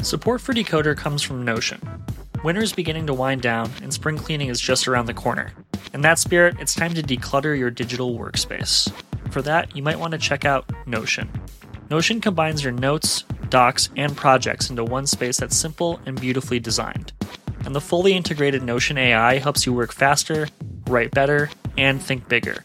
Support 0.00 0.40
for 0.40 0.54
Decoder 0.54 0.96
comes 0.96 1.22
from 1.22 1.44
Notion. 1.44 1.80
Winter 2.46 2.62
is 2.62 2.72
beginning 2.72 3.08
to 3.08 3.12
wind 3.12 3.42
down, 3.42 3.72
and 3.82 3.92
spring 3.92 4.16
cleaning 4.16 4.50
is 4.50 4.60
just 4.60 4.86
around 4.86 5.06
the 5.06 5.14
corner. 5.14 5.52
In 5.92 6.02
that 6.02 6.16
spirit, 6.16 6.54
it's 6.60 6.76
time 6.76 6.94
to 6.94 7.02
declutter 7.02 7.58
your 7.58 7.72
digital 7.72 8.16
workspace. 8.16 8.88
For 9.32 9.42
that, 9.42 9.74
you 9.74 9.82
might 9.82 9.98
want 9.98 10.12
to 10.12 10.18
check 10.18 10.44
out 10.44 10.70
Notion. 10.86 11.28
Notion 11.90 12.20
combines 12.20 12.62
your 12.62 12.72
notes, 12.72 13.24
docs, 13.48 13.88
and 13.96 14.16
projects 14.16 14.70
into 14.70 14.84
one 14.84 15.08
space 15.08 15.38
that's 15.38 15.56
simple 15.56 15.98
and 16.06 16.20
beautifully 16.20 16.60
designed. 16.60 17.12
And 17.64 17.74
the 17.74 17.80
fully 17.80 18.12
integrated 18.12 18.62
Notion 18.62 18.96
AI 18.96 19.38
helps 19.38 19.66
you 19.66 19.72
work 19.72 19.92
faster, 19.92 20.46
write 20.86 21.10
better, 21.10 21.50
and 21.76 22.00
think 22.00 22.28
bigger, 22.28 22.64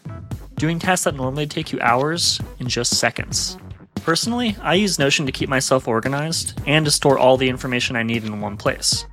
doing 0.54 0.78
tasks 0.78 1.06
that 1.06 1.16
normally 1.16 1.48
take 1.48 1.72
you 1.72 1.80
hours 1.80 2.40
in 2.60 2.68
just 2.68 2.98
seconds. 2.98 3.58
Personally, 3.96 4.56
I 4.60 4.74
use 4.74 5.00
Notion 5.00 5.26
to 5.26 5.32
keep 5.32 5.48
myself 5.48 5.88
organized 5.88 6.56
and 6.68 6.84
to 6.84 6.92
store 6.92 7.18
all 7.18 7.36
the 7.36 7.48
information 7.48 7.96
I 7.96 8.04
need 8.04 8.22
in 8.22 8.40
one 8.40 8.56
place. 8.56 9.06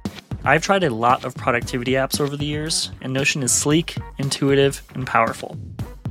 I've 0.46 0.64
tried 0.64 0.84
a 0.84 0.90
lot 0.90 1.26
of 1.26 1.36
productivity 1.36 1.94
apps 1.94 2.22
over 2.22 2.38
the 2.38 2.46
years, 2.46 2.92
and 3.02 3.12
Notion 3.12 3.44
is 3.44 3.52
sleek, 3.52 3.98
intuitive, 4.18 4.82
and 4.96 5.06
powerful. 5.06 5.58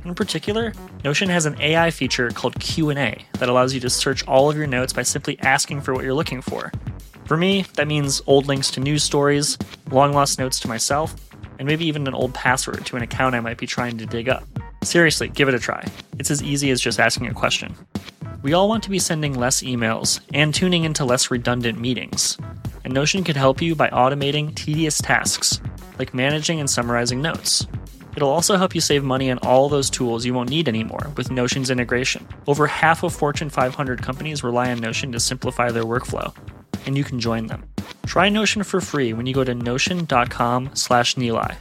In 0.05 0.13
particular, 0.13 0.73
Notion 1.03 1.29
has 1.29 1.45
an 1.45 1.59
AI 1.59 1.89
feature 1.89 2.29
called 2.29 2.59
Q&A 2.59 3.25
that 3.39 3.49
allows 3.49 3.73
you 3.73 3.79
to 3.79 3.89
search 3.89 4.25
all 4.27 4.49
of 4.49 4.55
your 4.55 4.67
notes 4.67 4.93
by 4.93 5.01
simply 5.01 5.39
asking 5.39 5.81
for 5.81 5.93
what 5.93 6.03
you're 6.03 6.13
looking 6.13 6.41
for. 6.41 6.71
For 7.25 7.37
me, 7.37 7.65
that 7.73 7.87
means 7.87 8.21
old 8.27 8.47
links 8.47 8.71
to 8.71 8.79
news 8.79 9.03
stories, 9.03 9.57
long 9.91 10.13
lost 10.13 10.39
notes 10.39 10.59
to 10.61 10.67
myself, 10.67 11.15
and 11.57 11.67
maybe 11.67 11.85
even 11.85 12.07
an 12.07 12.13
old 12.13 12.33
password 12.33 12.85
to 12.85 12.95
an 12.95 13.03
account 13.03 13.35
I 13.35 13.39
might 13.39 13.57
be 13.57 13.67
trying 13.67 13.97
to 13.97 14.05
dig 14.05 14.29
up. 14.29 14.43
Seriously, 14.83 15.27
give 15.27 15.47
it 15.47 15.55
a 15.55 15.59
try. 15.59 15.85
It's 16.19 16.31
as 16.31 16.41
easy 16.41 16.69
as 16.71 16.79
just 16.79 16.99
asking 16.99 17.27
a 17.27 17.33
question. 17.33 17.75
We 18.41 18.53
all 18.53 18.69
want 18.69 18.83
to 18.83 18.89
be 18.89 18.99
sending 18.99 19.33
less 19.33 19.61
emails 19.61 20.21
and 20.33 20.53
tuning 20.53 20.85
into 20.85 21.03
less 21.03 21.29
redundant 21.29 21.79
meetings. 21.79 22.37
And 22.83 22.93
Notion 22.93 23.23
can 23.23 23.35
help 23.35 23.61
you 23.61 23.75
by 23.75 23.89
automating 23.89 24.55
tedious 24.55 24.99
tasks, 24.99 25.61
like 25.97 26.13
managing 26.13 26.59
and 26.59 26.69
summarizing 26.69 27.21
notes. 27.21 27.67
It'll 28.15 28.29
also 28.29 28.57
help 28.57 28.73
you 28.75 28.81
save 28.81 29.03
money 29.03 29.29
on 29.31 29.37
all 29.39 29.69
those 29.69 29.89
tools 29.89 30.25
you 30.25 30.33
won't 30.33 30.49
need 30.49 30.67
anymore 30.67 31.11
with 31.15 31.31
Notion's 31.31 31.69
integration. 31.69 32.27
Over 32.47 32.67
half 32.67 33.03
of 33.03 33.13
Fortune 33.13 33.49
500 33.49 34.01
companies 34.01 34.43
rely 34.43 34.71
on 34.71 34.79
Notion 34.79 35.11
to 35.11 35.19
simplify 35.19 35.71
their 35.71 35.83
workflow, 35.83 36.35
and 36.85 36.97
you 36.97 37.03
can 37.03 37.19
join 37.19 37.47
them. 37.47 37.63
Try 38.05 38.29
Notion 38.29 38.63
for 38.63 38.81
free 38.81 39.13
when 39.13 39.25
you 39.25 39.33
go 39.33 39.43
to 39.43 39.53
notion.com 39.53 40.71
slash 40.73 41.15
Nilay. 41.15 41.55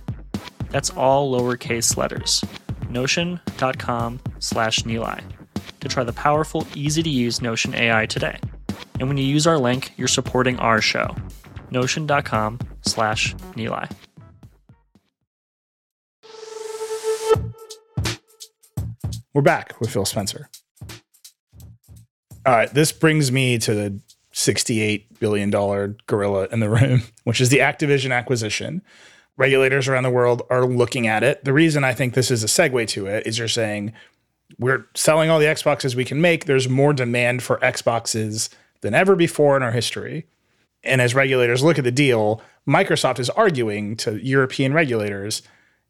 That's 0.71 0.91
all 0.91 1.33
lowercase 1.33 1.97
letters. 1.97 2.45
Notion.com 2.89 4.21
slash 4.39 4.81
Nilay 4.81 5.23
to 5.81 5.89
try 5.89 6.05
the 6.05 6.13
powerful, 6.13 6.67
easy 6.75 7.03
to 7.03 7.11
use 7.11 7.41
Notion 7.41 7.75
AI 7.75 8.07
today. 8.07 8.39
And 8.99 9.09
when 9.09 9.17
you 9.17 9.25
use 9.25 9.47
our 9.47 9.59
link, 9.59 9.93
you're 9.97 10.09
supporting 10.09 10.59
our 10.59 10.81
show. 10.81 11.15
Notion.com 11.71 12.59
slash 12.83 13.35
Nilay. 13.55 13.91
We're 19.35 19.43
back 19.43 19.79
with 19.81 19.91
Phil 19.91 20.05
Spencer. 20.05 20.49
All 22.45 22.55
right, 22.55 22.73
this 22.73 22.93
brings 22.93 23.31
me 23.31 23.59
to 23.59 23.75
the 23.75 24.01
$68 24.33 25.05
billion 25.21 25.51
gorilla 26.07 26.49
in 26.51 26.61
the 26.61 26.71
room, 26.71 27.03
which 27.25 27.41
is 27.41 27.51
the 27.51 27.59
Activision 27.59 28.13
acquisition. 28.13 28.83
Regulators 29.37 29.87
around 29.87 30.03
the 30.03 30.11
world 30.11 30.43
are 30.51 30.65
looking 30.65 31.07
at 31.07 31.23
it. 31.23 31.45
The 31.45 31.53
reason 31.53 31.85
I 31.85 31.93
think 31.93 32.15
this 32.15 32.31
is 32.31 32.43
a 32.43 32.47
segue 32.47 32.89
to 32.89 33.07
it 33.07 33.27
is 33.27 33.39
you're 33.39 33.47
saying 33.47 33.93
we're 34.59 34.87
selling 34.95 35.31
all 35.31 35.39
the 35.39 35.47
Xboxes 35.47 35.95
we 35.95 36.05
can 36.05 36.21
make. 36.21 36.47
There's 36.47 36.69
more 36.69 36.93
demand 36.93 37.45
for 37.45 37.59
Xboxes 37.59 38.49
than 38.81 38.95
ever 38.95 39.17
before 39.17 39.57
in 39.57 39.63
our 39.63 39.73
history. 39.73 40.27
And 40.85 41.01
as 41.01 41.15
regulators 41.15 41.63
look 41.63 41.79
at 41.79 41.85
the 41.85 41.93
deal, 41.93 42.41
Microsoft 42.67 43.19
is 43.19 43.31
arguing 43.31 43.97
to 43.97 44.25
European 44.25 44.73
regulators 44.73 45.43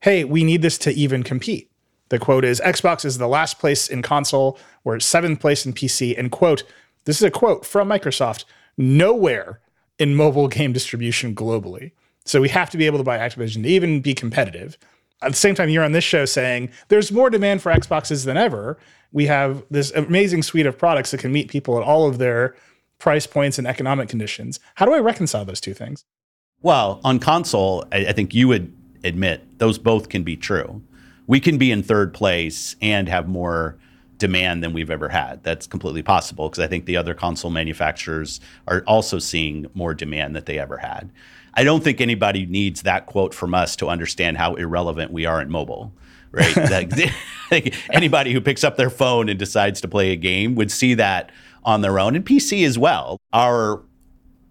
hey, 0.02 0.22
we 0.22 0.44
need 0.44 0.62
this 0.62 0.78
to 0.78 0.92
even 0.92 1.24
compete. 1.24 1.72
The 2.10 2.18
quote 2.18 2.44
is 2.44 2.60
Xbox 2.60 3.04
is 3.04 3.18
the 3.18 3.28
last 3.28 3.58
place 3.58 3.88
in 3.88 4.02
console, 4.02 4.58
we're 4.84 5.00
seventh 5.00 5.40
place 5.40 5.66
in 5.66 5.72
PC, 5.72 6.16
and 6.16 6.30
quote, 6.30 6.62
this 7.04 7.16
is 7.16 7.22
a 7.22 7.30
quote 7.30 7.66
from 7.66 7.88
Microsoft, 7.88 8.44
nowhere 8.76 9.60
in 9.98 10.14
mobile 10.14 10.48
game 10.48 10.72
distribution 10.72 11.34
globally. 11.34 11.92
So 12.24 12.40
we 12.40 12.48
have 12.50 12.70
to 12.70 12.76
be 12.76 12.86
able 12.86 12.98
to 12.98 13.04
buy 13.04 13.18
Activision 13.18 13.62
to 13.62 13.68
even 13.68 14.00
be 14.00 14.14
competitive. 14.14 14.78
At 15.22 15.32
the 15.32 15.36
same 15.36 15.54
time, 15.54 15.68
you're 15.68 15.84
on 15.84 15.92
this 15.92 16.04
show 16.04 16.24
saying 16.24 16.70
there's 16.88 17.10
more 17.10 17.30
demand 17.30 17.62
for 17.62 17.72
Xboxes 17.72 18.24
than 18.24 18.36
ever. 18.36 18.78
We 19.10 19.26
have 19.26 19.64
this 19.70 19.90
amazing 19.92 20.42
suite 20.42 20.66
of 20.66 20.78
products 20.78 21.10
that 21.10 21.20
can 21.20 21.32
meet 21.32 21.50
people 21.50 21.76
at 21.76 21.82
all 21.82 22.06
of 22.06 22.18
their 22.18 22.54
price 22.98 23.26
points 23.26 23.58
and 23.58 23.66
economic 23.66 24.08
conditions. 24.08 24.60
How 24.74 24.86
do 24.86 24.94
I 24.94 24.98
reconcile 24.98 25.44
those 25.44 25.60
two 25.60 25.74
things? 25.74 26.04
Well, 26.60 27.00
on 27.04 27.18
console, 27.18 27.84
I, 27.92 28.06
I 28.06 28.12
think 28.12 28.34
you 28.34 28.48
would 28.48 28.74
admit 29.04 29.58
those 29.58 29.78
both 29.78 30.08
can 30.08 30.24
be 30.24 30.36
true. 30.36 30.82
We 31.26 31.40
can 31.40 31.58
be 31.58 31.70
in 31.70 31.82
third 31.82 32.14
place 32.14 32.74
and 32.82 33.08
have 33.08 33.28
more 33.28 33.78
demand 34.18 34.62
than 34.62 34.72
we've 34.72 34.90
ever 34.90 35.08
had. 35.08 35.42
That's 35.44 35.66
completely 35.66 36.02
possible 36.02 36.48
because 36.48 36.62
I 36.62 36.66
think 36.66 36.86
the 36.86 36.96
other 36.96 37.14
console 37.14 37.50
manufacturers 37.50 38.40
are 38.66 38.82
also 38.86 39.18
seeing 39.18 39.66
more 39.74 39.94
demand 39.94 40.34
that 40.34 40.46
they 40.46 40.58
ever 40.58 40.78
had. 40.78 41.10
I 41.54 41.64
don't 41.64 41.82
think 41.82 42.00
anybody 42.00 42.46
needs 42.46 42.82
that 42.82 43.06
quote 43.06 43.32
from 43.32 43.54
us 43.54 43.76
to 43.76 43.88
understand 43.88 44.36
how 44.36 44.54
irrelevant 44.54 45.12
we 45.12 45.26
are 45.26 45.40
in 45.40 45.50
mobile. 45.50 45.92
Right? 46.30 46.56
like, 47.50 47.74
anybody 47.90 48.32
who 48.32 48.40
picks 48.40 48.64
up 48.64 48.76
their 48.76 48.90
phone 48.90 49.28
and 49.28 49.38
decides 49.38 49.80
to 49.80 49.88
play 49.88 50.10
a 50.10 50.16
game 50.16 50.56
would 50.56 50.70
see 50.70 50.94
that 50.94 51.30
on 51.68 51.82
their 51.82 51.98
own 51.98 52.16
and 52.16 52.24
PC 52.24 52.64
as 52.64 52.78
well. 52.78 53.20
Our 53.34 53.82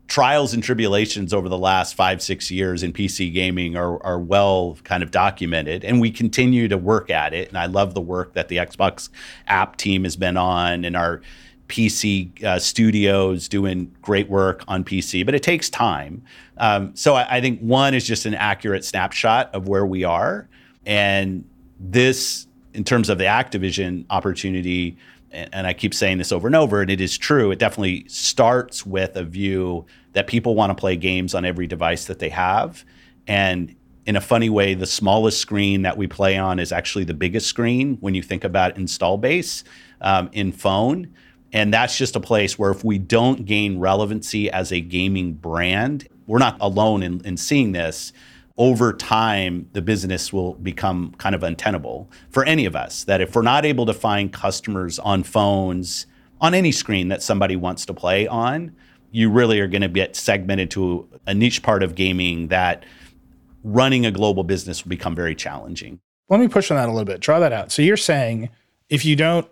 trials 0.07 0.53
and 0.53 0.61
tribulations 0.61 1.33
over 1.33 1.49
the 1.49 1.57
last 1.57 1.95
five, 1.95 2.21
six 2.21 2.51
years 2.51 2.83
in 2.83 2.93
PC 2.93 3.33
gaming 3.33 3.75
are, 3.75 4.01
are 4.03 4.19
well 4.19 4.77
kind 4.83 5.01
of 5.01 5.09
documented, 5.09 5.83
and 5.83 5.99
we 5.99 6.11
continue 6.11 6.67
to 6.67 6.77
work 6.77 7.09
at 7.09 7.33
it. 7.33 7.49
And 7.49 7.57
I 7.57 7.65
love 7.65 7.95
the 7.95 8.01
work 8.01 8.33
that 8.33 8.49
the 8.49 8.57
Xbox 8.57 9.09
app 9.47 9.77
team 9.77 10.03
has 10.03 10.15
been 10.15 10.37
on, 10.37 10.85
and 10.85 10.95
our 10.95 11.23
PC 11.69 12.43
uh, 12.43 12.59
studios 12.59 13.49
doing 13.49 13.91
great 14.03 14.29
work 14.29 14.63
on 14.67 14.83
PC, 14.83 15.25
but 15.25 15.33
it 15.33 15.41
takes 15.41 15.71
time. 15.71 16.23
Um, 16.57 16.95
so 16.95 17.15
I, 17.15 17.37
I 17.37 17.41
think 17.41 17.59
one 17.61 17.95
is 17.95 18.05
just 18.05 18.27
an 18.27 18.35
accurate 18.35 18.85
snapshot 18.85 19.49
of 19.55 19.67
where 19.67 19.87
we 19.87 20.03
are, 20.03 20.47
and 20.85 21.43
this, 21.79 22.45
in 22.75 22.83
terms 22.83 23.09
of 23.09 23.17
the 23.17 23.23
Activision 23.23 24.05
opportunity, 24.11 24.97
and 25.31 25.67
I 25.67 25.73
keep 25.73 25.93
saying 25.93 26.17
this 26.17 26.31
over 26.31 26.47
and 26.47 26.55
over, 26.55 26.81
and 26.81 26.89
it 26.89 27.01
is 27.01 27.17
true. 27.17 27.51
It 27.51 27.59
definitely 27.59 28.05
starts 28.07 28.85
with 28.85 29.15
a 29.15 29.23
view 29.23 29.85
that 30.13 30.27
people 30.27 30.55
want 30.55 30.71
to 30.71 30.75
play 30.75 30.95
games 30.95 31.35
on 31.35 31.45
every 31.45 31.67
device 31.67 32.05
that 32.05 32.19
they 32.19 32.29
have. 32.29 32.85
And 33.27 33.75
in 34.05 34.15
a 34.15 34.21
funny 34.21 34.49
way, 34.49 34.73
the 34.73 34.85
smallest 34.85 35.39
screen 35.39 35.81
that 35.81 35.97
we 35.97 36.07
play 36.07 36.37
on 36.37 36.59
is 36.59 36.71
actually 36.71 37.03
the 37.03 37.13
biggest 37.13 37.47
screen 37.47 37.97
when 37.99 38.15
you 38.15 38.23
think 38.23 38.43
about 38.45 38.77
install 38.77 39.17
base 39.17 39.63
um, 39.99 40.29
in 40.31 40.53
phone. 40.53 41.13
And 41.51 41.73
that's 41.73 41.97
just 41.97 42.15
a 42.15 42.19
place 42.19 42.57
where 42.57 42.71
if 42.71 42.83
we 42.83 42.97
don't 42.97 43.45
gain 43.45 43.79
relevancy 43.79 44.49
as 44.49 44.71
a 44.71 44.79
gaming 44.79 45.33
brand, 45.33 46.07
we're 46.25 46.39
not 46.39 46.57
alone 46.61 47.03
in, 47.03 47.21
in 47.25 47.37
seeing 47.37 47.73
this 47.73 48.13
over 48.57 48.91
time, 48.91 49.69
the 49.73 49.81
business 49.81 50.33
will 50.33 50.55
become 50.55 51.13
kind 51.17 51.35
of 51.35 51.43
untenable 51.43 52.09
for 52.29 52.43
any 52.43 52.65
of 52.65 52.75
us. 52.75 53.03
That 53.03 53.21
if 53.21 53.35
we're 53.35 53.43
not 53.43 53.65
able 53.65 53.85
to 53.85 53.93
find 53.93 54.33
customers 54.33 54.97
on 54.99 55.23
phones, 55.23 56.07
on 56.41 56.53
any 56.53 56.71
screen 56.71 57.07
that 57.09 57.21
somebody 57.21 57.55
wants 57.55 57.85
to 57.85 57.93
play 57.93 58.27
on, 58.27 58.75
you 59.11 59.29
really 59.29 59.59
are 59.59 59.67
going 59.67 59.81
to 59.81 59.87
get 59.87 60.15
segmented 60.15 60.71
to 60.71 61.07
a 61.25 61.33
niche 61.33 61.63
part 61.63 61.83
of 61.83 61.95
gaming 61.95 62.47
that 62.47 62.83
running 63.63 64.05
a 64.05 64.11
global 64.11 64.43
business 64.43 64.83
will 64.83 64.89
become 64.89 65.15
very 65.15 65.35
challenging. 65.35 65.99
Let 66.29 66.39
me 66.39 66.47
push 66.47 66.71
on 66.71 66.77
that 66.77 66.89
a 66.89 66.91
little 66.91 67.05
bit. 67.05 67.19
Draw 67.19 67.39
that 67.39 67.53
out. 67.53 67.71
So 67.71 67.81
you're 67.81 67.97
saying 67.97 68.49
if 68.89 69.05
you 69.05 69.15
don't 69.15 69.47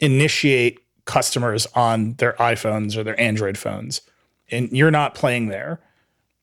initiate 0.00 0.80
customers 1.04 1.66
on 1.74 2.14
their 2.14 2.34
iPhones 2.34 2.96
or 2.96 3.02
their 3.04 3.18
Android 3.20 3.56
phones, 3.58 4.02
and 4.50 4.70
you're 4.70 4.90
not 4.90 5.14
playing 5.14 5.48
there, 5.48 5.80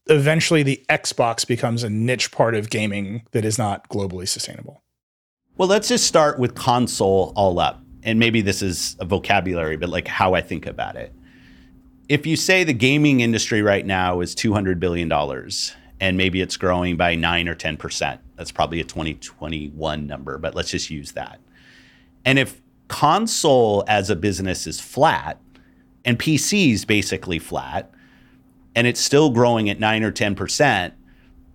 eventually 0.10 0.64
the 0.64 0.84
Xbox 0.90 1.48
becomes 1.48 1.84
a 1.84 1.90
niche 1.90 2.32
part 2.32 2.56
of 2.56 2.70
gaming 2.70 3.24
that 3.32 3.46
is 3.46 3.58
not 3.58 3.88
globally 3.90 4.28
sustainable. 4.28 4.84
Well, 5.58 5.68
let's 5.68 5.88
just 5.88 6.06
start 6.06 6.40
with 6.40 6.56
console 6.56 7.34
all 7.36 7.60
up. 7.60 7.82
And 8.04 8.20
maybe 8.20 8.42
this 8.42 8.62
is 8.62 8.96
a 9.00 9.06
vocabulary, 9.06 9.76
but 9.76 9.90
like 9.90 10.08
how 10.08 10.34
I 10.34 10.42
think 10.42 10.66
about 10.66 10.96
it. 10.96 11.14
If 12.10 12.26
you 12.26 12.36
say 12.38 12.64
the 12.64 12.74
gaming 12.74 13.20
industry 13.20 13.62
right 13.62 13.86
now 13.86 14.22
is 14.22 14.34
$200 14.34 14.80
billion 14.80 15.12
and 16.00 16.16
maybe 16.16 16.42
it's 16.42 16.56
growing 16.56 16.96
by 16.96 17.16
9 17.16 17.50
or 17.50 17.56
10%, 17.56 18.20
that's 18.36 18.52
probably 18.52 18.80
a 18.80 18.86
2021 18.86 20.08
number, 20.08 20.38
but 20.38 20.56
let's 20.56 20.72
just 20.72 20.90
use 20.90 21.14
that. 21.14 21.40
And 22.24 22.40
if 22.40 22.62
console 22.88 23.84
as 23.88 24.10
a 24.10 24.16
business 24.16 24.68
is 24.68 24.80
flat 24.80 25.42
and 26.06 26.18
PCs 26.18 26.88
basically 26.88 27.40
flat, 27.40 27.92
and 28.78 28.86
it's 28.86 29.02
still 29.02 29.32
growing 29.32 29.72
at 29.72 29.80
9 29.80 30.04
or 30.04 30.12
10%, 30.12 30.92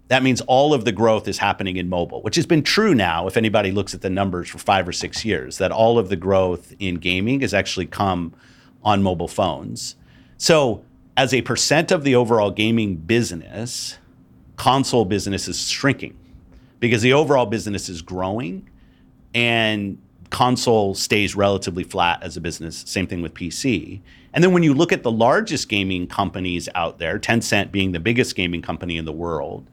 that 0.09 0.23
means 0.25 0.41
all 0.41 0.75
of 0.75 0.85
the 0.85 0.91
growth 0.91 1.29
is 1.29 1.39
happening 1.39 1.77
in 1.77 1.89
mobile, 1.89 2.21
which 2.23 2.35
has 2.35 2.47
been 2.47 2.65
true 2.65 2.97
now 2.97 3.29
if 3.29 3.37
anybody 3.37 3.71
looks 3.71 3.95
at 3.95 4.01
the 4.01 4.11
numbers 4.11 4.49
for 4.49 4.59
5 4.59 4.89
or 4.89 4.93
6 4.93 5.25
years 5.25 5.59
that 5.59 5.71
all 5.71 6.01
of 6.01 6.09
the 6.09 6.17
growth 6.17 6.75
in 6.81 6.97
gaming 6.97 7.41
has 7.41 7.55
actually 7.55 7.87
come 7.87 8.35
on 8.83 9.05
mobile 9.05 9.29
phones. 9.29 9.95
So, 10.37 10.85
as 11.17 11.33
a 11.33 11.43
percent 11.43 11.93
of 11.93 12.03
the 12.03 12.17
overall 12.17 12.51
gaming 12.51 12.97
business, 12.97 13.99
console 14.57 15.05
business 15.05 15.47
is 15.47 15.69
shrinking 15.69 16.19
because 16.81 17.03
the 17.03 17.13
overall 17.13 17.47
business 17.47 17.89
is 17.89 18.03
growing 18.03 18.69
and 19.33 19.97
console 20.31 20.97
stays 20.97 21.37
relatively 21.37 21.85
flat 21.85 22.21
as 22.25 22.37
a 22.37 22.41
business. 22.41 22.83
Same 22.85 23.07
thing 23.07 23.23
with 23.23 23.33
PC. 23.33 24.01
And 24.35 24.43
then 24.43 24.53
when 24.53 24.63
you 24.63 24.73
look 24.75 24.93
at 24.93 25.03
the 25.03 25.11
largest 25.11 25.69
gaming 25.69 26.07
companies 26.07 26.69
out 26.75 26.99
there, 26.99 27.19
Tencent 27.19 27.71
being 27.71 27.93
the 27.93 28.01
biggest 28.01 28.35
gaming 28.35 28.63
company 28.63 28.97
in 28.97 29.05
the 29.05 29.13
world, 29.13 29.67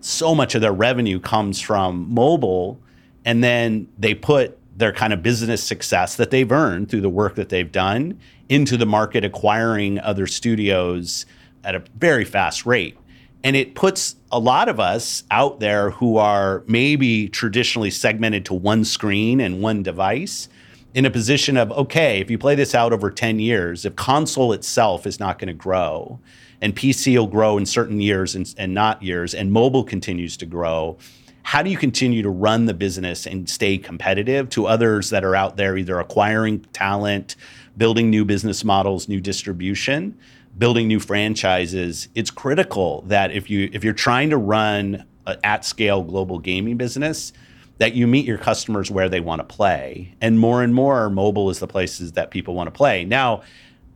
so 0.00 0.34
much 0.34 0.54
of 0.54 0.60
their 0.60 0.72
revenue 0.72 1.20
comes 1.20 1.60
from 1.60 2.12
mobile. 2.12 2.80
And 3.24 3.42
then 3.42 3.88
they 3.98 4.14
put 4.14 4.58
their 4.76 4.92
kind 4.92 5.12
of 5.12 5.22
business 5.22 5.62
success 5.62 6.16
that 6.16 6.30
they've 6.30 6.50
earned 6.50 6.90
through 6.90 7.02
the 7.02 7.08
work 7.08 7.36
that 7.36 7.50
they've 7.50 7.70
done 7.70 8.18
into 8.48 8.76
the 8.76 8.86
market, 8.86 9.24
acquiring 9.24 10.00
other 10.00 10.26
studios 10.26 11.24
at 11.62 11.74
a 11.74 11.82
very 11.96 12.24
fast 12.24 12.66
rate. 12.66 12.98
And 13.44 13.54
it 13.54 13.74
puts 13.74 14.16
a 14.30 14.38
lot 14.38 14.68
of 14.68 14.80
us 14.80 15.24
out 15.30 15.60
there 15.60 15.90
who 15.90 16.16
are 16.16 16.62
maybe 16.66 17.28
traditionally 17.28 17.90
segmented 17.90 18.44
to 18.46 18.54
one 18.54 18.84
screen 18.84 19.40
and 19.40 19.60
one 19.60 19.82
device 19.82 20.48
in 20.94 21.04
a 21.04 21.10
position 21.10 21.56
of 21.56 21.70
okay, 21.72 22.20
if 22.20 22.30
you 22.30 22.38
play 22.38 22.54
this 22.54 22.74
out 22.74 22.92
over 22.92 23.10
10 23.10 23.38
years, 23.38 23.84
if 23.84 23.96
console 23.96 24.52
itself 24.52 25.06
is 25.06 25.18
not 25.18 25.38
going 25.38 25.48
to 25.48 25.54
grow 25.54 26.20
and 26.60 26.76
PC 26.76 27.16
will 27.16 27.26
grow 27.26 27.58
in 27.58 27.66
certain 27.66 28.00
years 28.00 28.34
and, 28.34 28.54
and 28.56 28.72
not 28.72 29.02
years, 29.02 29.34
and 29.34 29.50
mobile 29.50 29.82
continues 29.82 30.36
to 30.36 30.46
grow, 30.46 30.96
how 31.42 31.60
do 31.60 31.70
you 31.70 31.76
continue 31.76 32.22
to 32.22 32.30
run 32.30 32.66
the 32.66 32.74
business 32.74 33.26
and 33.26 33.50
stay 33.50 33.76
competitive 33.76 34.48
to 34.50 34.66
others 34.66 35.10
that 35.10 35.24
are 35.24 35.34
out 35.34 35.56
there 35.56 35.76
either 35.76 35.98
acquiring 35.98 36.60
talent, 36.72 37.34
building 37.76 38.10
new 38.10 38.24
business 38.24 38.62
models, 38.62 39.08
new 39.08 39.20
distribution? 39.20 40.16
building 40.58 40.86
new 40.86 41.00
franchises, 41.00 42.08
it's 42.14 42.30
critical 42.30 43.02
that 43.06 43.32
if 43.32 43.48
you 43.48 43.70
if 43.72 43.82
you're 43.82 43.92
trying 43.92 44.30
to 44.30 44.36
run 44.36 45.04
an 45.26 45.36
at 45.44 45.64
scale 45.64 46.02
global 46.02 46.38
gaming 46.38 46.76
business, 46.76 47.32
that 47.78 47.94
you 47.94 48.06
meet 48.06 48.26
your 48.26 48.38
customers 48.38 48.90
where 48.90 49.08
they 49.08 49.20
want 49.20 49.40
to 49.40 49.44
play. 49.44 50.14
And 50.20 50.38
more 50.38 50.62
and 50.62 50.74
more, 50.74 51.10
mobile 51.10 51.50
is 51.50 51.58
the 51.58 51.66
places 51.66 52.12
that 52.12 52.30
people 52.30 52.54
want 52.54 52.68
to 52.68 52.72
play. 52.72 53.04
Now, 53.04 53.42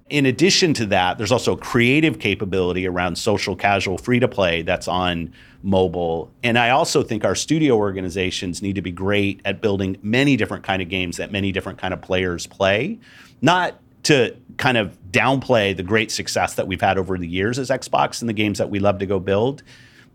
in 0.08 0.26
addition 0.26 0.72
to 0.74 0.86
that, 0.86 1.18
there's 1.18 1.32
also 1.32 1.56
creative 1.56 2.18
capability 2.18 2.86
around 2.86 3.16
social 3.16 3.56
casual 3.56 3.98
free 3.98 4.20
to 4.20 4.28
play 4.28 4.62
that's 4.62 4.86
on 4.86 5.32
mobile. 5.62 6.30
And 6.44 6.58
I 6.58 6.70
also 6.70 7.02
think 7.02 7.24
our 7.24 7.34
studio 7.34 7.76
organizations 7.76 8.62
need 8.62 8.76
to 8.76 8.82
be 8.82 8.92
great 8.92 9.40
at 9.44 9.60
building 9.60 9.96
many 10.02 10.36
different 10.36 10.62
kind 10.62 10.80
of 10.80 10.88
games 10.88 11.16
that 11.16 11.32
many 11.32 11.50
different 11.50 11.78
kind 11.78 11.92
of 11.92 12.00
players 12.00 12.46
play. 12.46 13.00
Not 13.42 13.80
to 14.04 14.36
kind 14.56 14.78
of 14.78 14.96
downplay 15.10 15.76
the 15.76 15.82
great 15.82 16.12
success 16.12 16.54
that 16.54 16.68
we've 16.68 16.80
had 16.80 16.98
over 16.98 17.18
the 17.18 17.26
years 17.26 17.58
as 17.58 17.70
Xbox 17.70 18.20
and 18.20 18.28
the 18.28 18.32
games 18.34 18.58
that 18.58 18.70
we 18.70 18.78
love 18.78 18.98
to 18.98 19.06
go 19.06 19.18
build. 19.18 19.64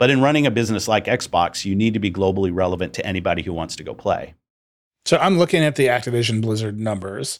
But 0.01 0.09
in 0.09 0.19
running 0.19 0.47
a 0.47 0.51
business 0.51 0.87
like 0.87 1.05
Xbox, 1.05 1.63
you 1.63 1.75
need 1.75 1.93
to 1.93 1.99
be 1.99 2.09
globally 2.09 2.49
relevant 2.51 2.95
to 2.95 3.05
anybody 3.05 3.43
who 3.43 3.53
wants 3.53 3.75
to 3.75 3.83
go 3.83 3.93
play. 3.93 4.33
So 5.05 5.15
I'm 5.17 5.37
looking 5.37 5.63
at 5.63 5.75
the 5.75 5.85
Activision 5.89 6.41
Blizzard 6.41 6.79
numbers. 6.79 7.39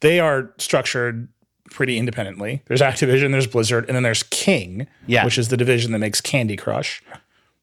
They 0.00 0.18
are 0.18 0.54
structured 0.56 1.28
pretty 1.70 1.98
independently. 1.98 2.62
There's 2.64 2.80
Activision, 2.80 3.32
there's 3.32 3.46
Blizzard, 3.46 3.84
and 3.88 3.94
then 3.94 4.04
there's 4.04 4.22
King, 4.22 4.86
Yeah. 5.06 5.26
which 5.26 5.36
is 5.36 5.48
the 5.48 5.56
division 5.58 5.92
that 5.92 5.98
makes 5.98 6.22
Candy 6.22 6.56
Crush. 6.56 7.02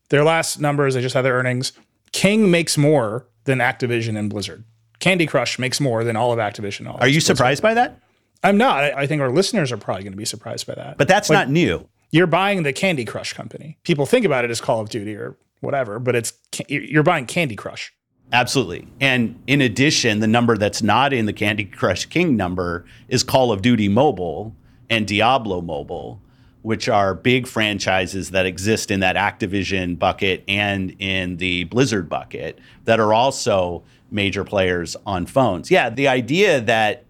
Their 0.09 0.23
last 0.23 0.61
numbers, 0.61 0.93
they 0.93 1.01
just 1.01 1.15
had 1.15 1.23
their 1.23 1.33
earnings. 1.33 1.71
King 2.11 2.51
makes 2.51 2.77
more 2.77 3.25
than 3.45 3.57
Activision 3.57 4.15
and 4.15 4.29
Blizzard. 4.29 4.63
Candy 4.99 5.25
Crush 5.25 5.57
makes 5.57 5.81
more 5.81 6.03
than 6.03 6.15
all 6.15 6.31
of 6.31 6.37
Activision. 6.37 6.85
All 6.87 6.97
Are 6.99 7.07
you 7.07 7.13
Blizzard. 7.15 7.35
surprised 7.35 7.63
by 7.63 7.73
that? 7.73 7.97
I'm 8.43 8.57
not. 8.59 8.83
I, 8.83 8.91
I 8.91 9.07
think 9.07 9.23
our 9.23 9.31
listeners 9.31 9.71
are 9.71 9.77
probably 9.77 10.03
going 10.03 10.13
to 10.13 10.17
be 10.17 10.23
surprised 10.25 10.67
by 10.67 10.75
that. 10.75 10.99
But 10.99 11.07
that's 11.07 11.31
not 11.31 11.49
new. 11.49 11.89
You're 12.11 12.27
buying 12.27 12.63
the 12.63 12.73
Candy 12.73 13.05
Crush 13.05 13.33
company. 13.33 13.77
People 13.83 14.05
think 14.05 14.25
about 14.25 14.45
it 14.45 14.51
as 14.51 14.61
Call 14.61 14.81
of 14.81 14.89
Duty 14.89 15.15
or 15.15 15.37
whatever, 15.61 15.99
but 15.99 16.15
it's 16.15 16.33
you're 16.67 17.03
buying 17.03 17.25
Candy 17.25 17.55
Crush. 17.55 17.93
Absolutely. 18.31 18.87
And 18.99 19.41
in 19.47 19.61
addition, 19.61 20.19
the 20.19 20.27
number 20.27 20.55
that's 20.57 20.83
not 20.83 21.13
in 21.13 21.25
the 21.25 21.33
Candy 21.33 21.65
Crush 21.65 22.05
King 22.05 22.35
number 22.37 22.85
is 23.07 23.23
Call 23.23 23.51
of 23.51 23.61
Duty 23.61 23.89
Mobile 23.89 24.55
and 24.89 25.07
Diablo 25.07 25.61
Mobile, 25.61 26.21
which 26.61 26.87
are 26.87 27.15
big 27.15 27.47
franchises 27.47 28.31
that 28.31 28.45
exist 28.45 28.91
in 28.91 28.99
that 28.99 29.15
Activision 29.15 29.97
bucket 29.97 30.43
and 30.47 30.95
in 30.99 31.37
the 31.37 31.63
Blizzard 31.65 32.07
bucket 32.07 32.59
that 32.85 32.99
are 32.99 33.13
also 33.13 33.83
major 34.11 34.43
players 34.43 34.95
on 35.05 35.25
phones. 35.25 35.71
Yeah, 35.71 35.89
the 35.89 36.07
idea 36.07 36.61
that 36.61 37.05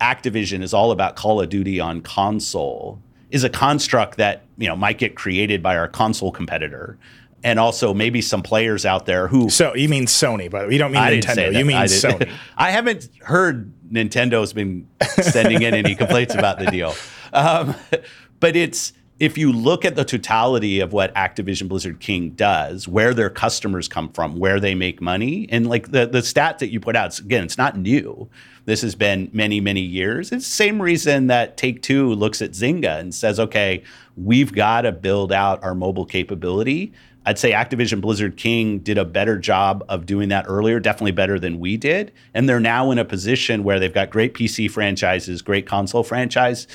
Activision 0.00 0.62
is 0.62 0.74
all 0.74 0.90
about 0.90 1.16
Call 1.16 1.40
of 1.40 1.48
Duty 1.48 1.78
on 1.78 2.00
console 2.00 3.00
is 3.36 3.44
a 3.44 3.50
construct 3.50 4.16
that, 4.16 4.42
you 4.56 4.66
know, 4.66 4.74
might 4.74 4.98
get 4.98 5.14
created 5.14 5.62
by 5.62 5.76
our 5.76 5.86
console 5.86 6.32
competitor. 6.32 6.98
And 7.44 7.60
also 7.60 7.94
maybe 7.94 8.22
some 8.22 8.42
players 8.42 8.84
out 8.84 9.06
there 9.06 9.28
who 9.28 9.50
So 9.50 9.74
you 9.76 9.88
mean 9.88 10.06
Sony, 10.06 10.50
way. 10.50 10.72
You 10.72 10.78
don't 10.78 10.90
mean 10.90 11.02
I 11.02 11.18
Nintendo. 11.18 11.56
You 11.56 11.64
mean 11.64 11.76
I 11.76 11.84
Sony. 11.84 12.28
I 12.56 12.70
haven't 12.70 13.08
heard 13.22 13.72
Nintendo's 13.88 14.52
been 14.52 14.88
sending 15.20 15.62
in 15.62 15.74
any 15.74 15.94
complaints 15.94 16.34
about 16.34 16.58
the 16.58 16.66
deal. 16.66 16.94
Um, 17.32 17.76
but 18.40 18.56
it's 18.56 18.94
if 19.18 19.38
you 19.38 19.52
look 19.52 19.84
at 19.84 19.96
the 19.96 20.04
totality 20.04 20.80
of 20.80 20.92
what 20.92 21.14
Activision 21.14 21.68
Blizzard 21.68 22.00
King 22.00 22.30
does, 22.30 22.88
where 22.88 23.14
their 23.14 23.30
customers 23.30 23.86
come 23.86 24.10
from, 24.10 24.38
where 24.38 24.58
they 24.58 24.74
make 24.74 25.00
money, 25.00 25.48
and 25.50 25.68
like 25.68 25.90
the 25.90 26.06
the 26.06 26.22
stat 26.22 26.58
that 26.58 26.70
you 26.70 26.80
put 26.80 26.96
out, 26.96 27.18
again, 27.18 27.44
it's 27.44 27.58
not 27.58 27.76
new. 27.76 28.28
This 28.66 28.82
has 28.82 28.94
been 28.94 29.30
many, 29.32 29.60
many 29.60 29.80
years. 29.80 30.32
It's 30.32 30.44
the 30.44 30.52
same 30.52 30.82
reason 30.82 31.28
that 31.28 31.56
Take 31.56 31.82
Two 31.82 32.12
looks 32.12 32.42
at 32.42 32.50
Zynga 32.50 32.98
and 32.98 33.14
says, 33.14 33.40
okay, 33.40 33.82
we've 34.16 34.52
got 34.52 34.82
to 34.82 34.92
build 34.92 35.32
out 35.32 35.62
our 35.62 35.74
mobile 35.74 36.04
capability. 36.04 36.92
I'd 37.24 37.38
say 37.38 37.52
Activision 37.52 38.00
Blizzard 38.00 38.36
King 38.36 38.78
did 38.78 38.98
a 38.98 39.04
better 39.04 39.36
job 39.36 39.84
of 39.88 40.06
doing 40.06 40.28
that 40.28 40.46
earlier, 40.48 40.78
definitely 40.78 41.12
better 41.12 41.40
than 41.40 41.58
we 41.58 41.76
did. 41.76 42.12
And 42.34 42.48
they're 42.48 42.60
now 42.60 42.92
in 42.92 42.98
a 42.98 43.04
position 43.04 43.64
where 43.64 43.80
they've 43.80 43.92
got 43.92 44.10
great 44.10 44.34
PC 44.34 44.70
franchises, 44.70 45.42
great 45.42 45.66
console 45.66 46.04
franchises, 46.04 46.68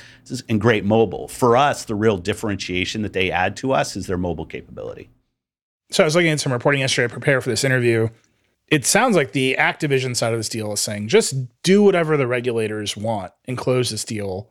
and 0.49 0.59
great 0.59 0.83
mobile. 0.83 1.29
For 1.29 1.55
us, 1.55 1.85
the 1.85 1.95
real 1.95 2.17
differentiation 2.17 3.01
that 3.01 3.13
they 3.13 3.31
add 3.31 3.55
to 3.57 3.71
us 3.71 3.95
is 3.95 4.07
their 4.07 4.17
mobile 4.17 4.45
capability. 4.45 5.09
So 5.89 6.03
I 6.03 6.05
was 6.05 6.15
looking 6.15 6.31
at 6.31 6.39
some 6.39 6.53
reporting 6.53 6.81
yesterday 6.81 7.07
to 7.07 7.13
prepare 7.13 7.39
for 7.41 7.49
this 7.49 7.63
interview. 7.63 8.09
It 8.71 8.85
sounds 8.85 9.17
like 9.17 9.33
the 9.33 9.57
Activision 9.59 10.15
side 10.15 10.31
of 10.31 10.39
this 10.39 10.47
deal 10.47 10.71
is 10.71 10.79
saying 10.79 11.09
just 11.09 11.35
do 11.61 11.83
whatever 11.83 12.15
the 12.15 12.25
regulators 12.25 12.95
want 12.95 13.33
and 13.43 13.57
close 13.57 13.89
this 13.89 14.05
deal 14.05 14.49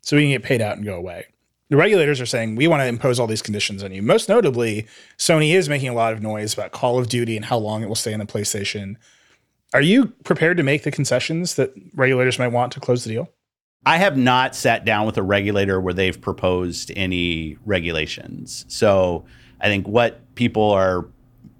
so 0.00 0.16
we 0.16 0.22
can 0.22 0.30
get 0.30 0.42
paid 0.42 0.62
out 0.62 0.78
and 0.78 0.86
go 0.86 0.96
away. 0.96 1.26
The 1.68 1.76
regulators 1.76 2.18
are 2.18 2.26
saying 2.26 2.56
we 2.56 2.66
want 2.66 2.80
to 2.80 2.86
impose 2.86 3.20
all 3.20 3.26
these 3.26 3.42
conditions 3.42 3.82
on 3.84 3.92
you. 3.92 4.00
Most 4.00 4.26
notably, 4.26 4.86
Sony 5.18 5.52
is 5.54 5.68
making 5.68 5.90
a 5.90 5.94
lot 5.94 6.14
of 6.14 6.22
noise 6.22 6.54
about 6.54 6.72
Call 6.72 6.98
of 6.98 7.10
Duty 7.10 7.36
and 7.36 7.44
how 7.44 7.58
long 7.58 7.82
it 7.82 7.88
will 7.88 7.94
stay 7.94 8.14
on 8.14 8.20
the 8.20 8.24
PlayStation. 8.24 8.96
Are 9.74 9.82
you 9.82 10.06
prepared 10.24 10.56
to 10.56 10.62
make 10.62 10.84
the 10.84 10.90
concessions 10.90 11.56
that 11.56 11.74
regulators 11.94 12.38
might 12.38 12.48
want 12.48 12.72
to 12.72 12.80
close 12.80 13.04
the 13.04 13.10
deal? 13.10 13.28
I 13.84 13.98
have 13.98 14.16
not 14.16 14.56
sat 14.56 14.86
down 14.86 15.04
with 15.04 15.18
a 15.18 15.22
regulator 15.22 15.78
where 15.78 15.92
they've 15.92 16.18
proposed 16.18 16.90
any 16.96 17.58
regulations. 17.66 18.64
So 18.68 19.26
I 19.60 19.66
think 19.66 19.86
what 19.86 20.34
people 20.36 20.70
are 20.70 21.06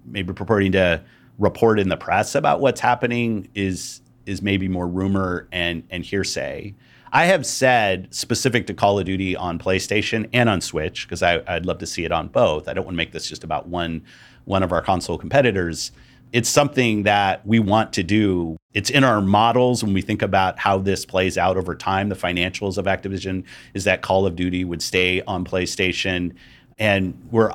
maybe 0.05 0.33
purporting 0.33 0.71
to 0.71 1.03
report 1.39 1.79
in 1.79 1.89
the 1.89 1.97
press 1.97 2.35
about 2.35 2.59
what's 2.59 2.81
happening 2.81 3.49
is 3.55 4.01
is 4.25 4.41
maybe 4.41 4.67
more 4.67 4.87
rumor 4.87 5.47
and 5.51 5.83
and 5.89 6.05
hearsay. 6.05 6.75
I 7.11 7.25
have 7.25 7.45
said 7.45 8.13
specific 8.13 8.67
to 8.67 8.73
Call 8.75 8.99
of 8.99 9.05
Duty 9.05 9.35
on 9.35 9.57
PlayStation 9.57 10.29
and 10.31 10.47
on 10.47 10.61
Switch 10.61 11.07
because 11.07 11.23
I'd 11.23 11.65
love 11.65 11.79
to 11.79 11.87
see 11.87 12.05
it 12.05 12.11
on 12.11 12.27
both. 12.27 12.67
I 12.67 12.73
don't 12.73 12.85
want 12.85 12.93
to 12.93 12.97
make 12.97 13.13
this 13.13 13.27
just 13.27 13.43
about 13.43 13.67
one 13.67 14.03
one 14.45 14.61
of 14.61 14.71
our 14.71 14.81
console 14.81 15.17
competitors. 15.17 15.91
It's 16.31 16.49
something 16.49 17.03
that 17.03 17.45
we 17.47 17.59
want 17.59 17.93
to 17.93 18.03
do. 18.03 18.57
It's 18.75 18.91
in 18.91 19.03
our 19.03 19.19
models 19.19 19.83
when 19.83 19.93
we 19.93 20.01
think 20.01 20.21
about 20.21 20.59
how 20.59 20.77
this 20.77 21.03
plays 21.03 21.39
out 21.39 21.57
over 21.57 21.73
time. 21.73 22.09
The 22.09 22.15
financials 22.15 22.77
of 22.77 22.85
Activision 22.85 23.43
is 23.73 23.85
that 23.85 24.03
Call 24.03 24.27
of 24.27 24.35
Duty 24.35 24.63
would 24.63 24.83
stay 24.83 25.23
on 25.23 25.43
PlayStation, 25.43 26.35
and 26.77 27.19
we're 27.31 27.51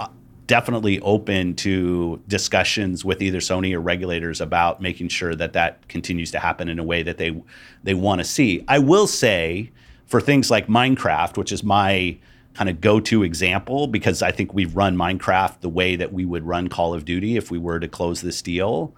definitely 0.47 1.01
open 1.01 1.55
to 1.57 2.21
discussions 2.29 3.05
with 3.05 3.23
either 3.23 3.39
Sony 3.39 3.75
or 3.75 3.81
regulators 3.81 4.41
about 4.41 4.81
making 4.81 5.09
sure 5.09 5.35
that 5.35 5.53
that 5.55 5.87
continues 5.89 6.31
to 6.33 6.39
happen 6.39 6.69
in 6.69 6.79
a 6.79 6.85
way 6.85 7.03
that 7.03 7.19
they 7.19 7.41
they 7.83 7.95
want 7.95 8.21
to 8.21 8.25
see. 8.25 8.65
I 8.69 8.79
will 8.79 9.07
say 9.07 9.71
for 10.07 10.21
things 10.21 10.51
like 10.51 10.67
Minecraft, 10.67 11.37
which 11.37 11.53
is 11.53 11.63
my 11.63 12.17
kind 12.55 12.71
of 12.71 12.81
go-to 12.81 13.23
example 13.23 13.87
because 13.87 14.23
I 14.23 14.31
think 14.31 14.55
we've 14.55 14.77
run 14.77 14.97
Minecraft 14.97 15.61
the 15.61 15.69
way 15.69 15.97
that 15.97 16.13
we 16.13 16.25
would 16.25 16.45
run 16.45 16.69
Call 16.69 16.95
of 16.95 17.05
Duty 17.05 17.37
if 17.37 17.51
we 17.51 17.59
were 17.59 17.81
to 17.81 17.89
close 17.89 18.21
this 18.21 18.43
deal. 18.43 18.95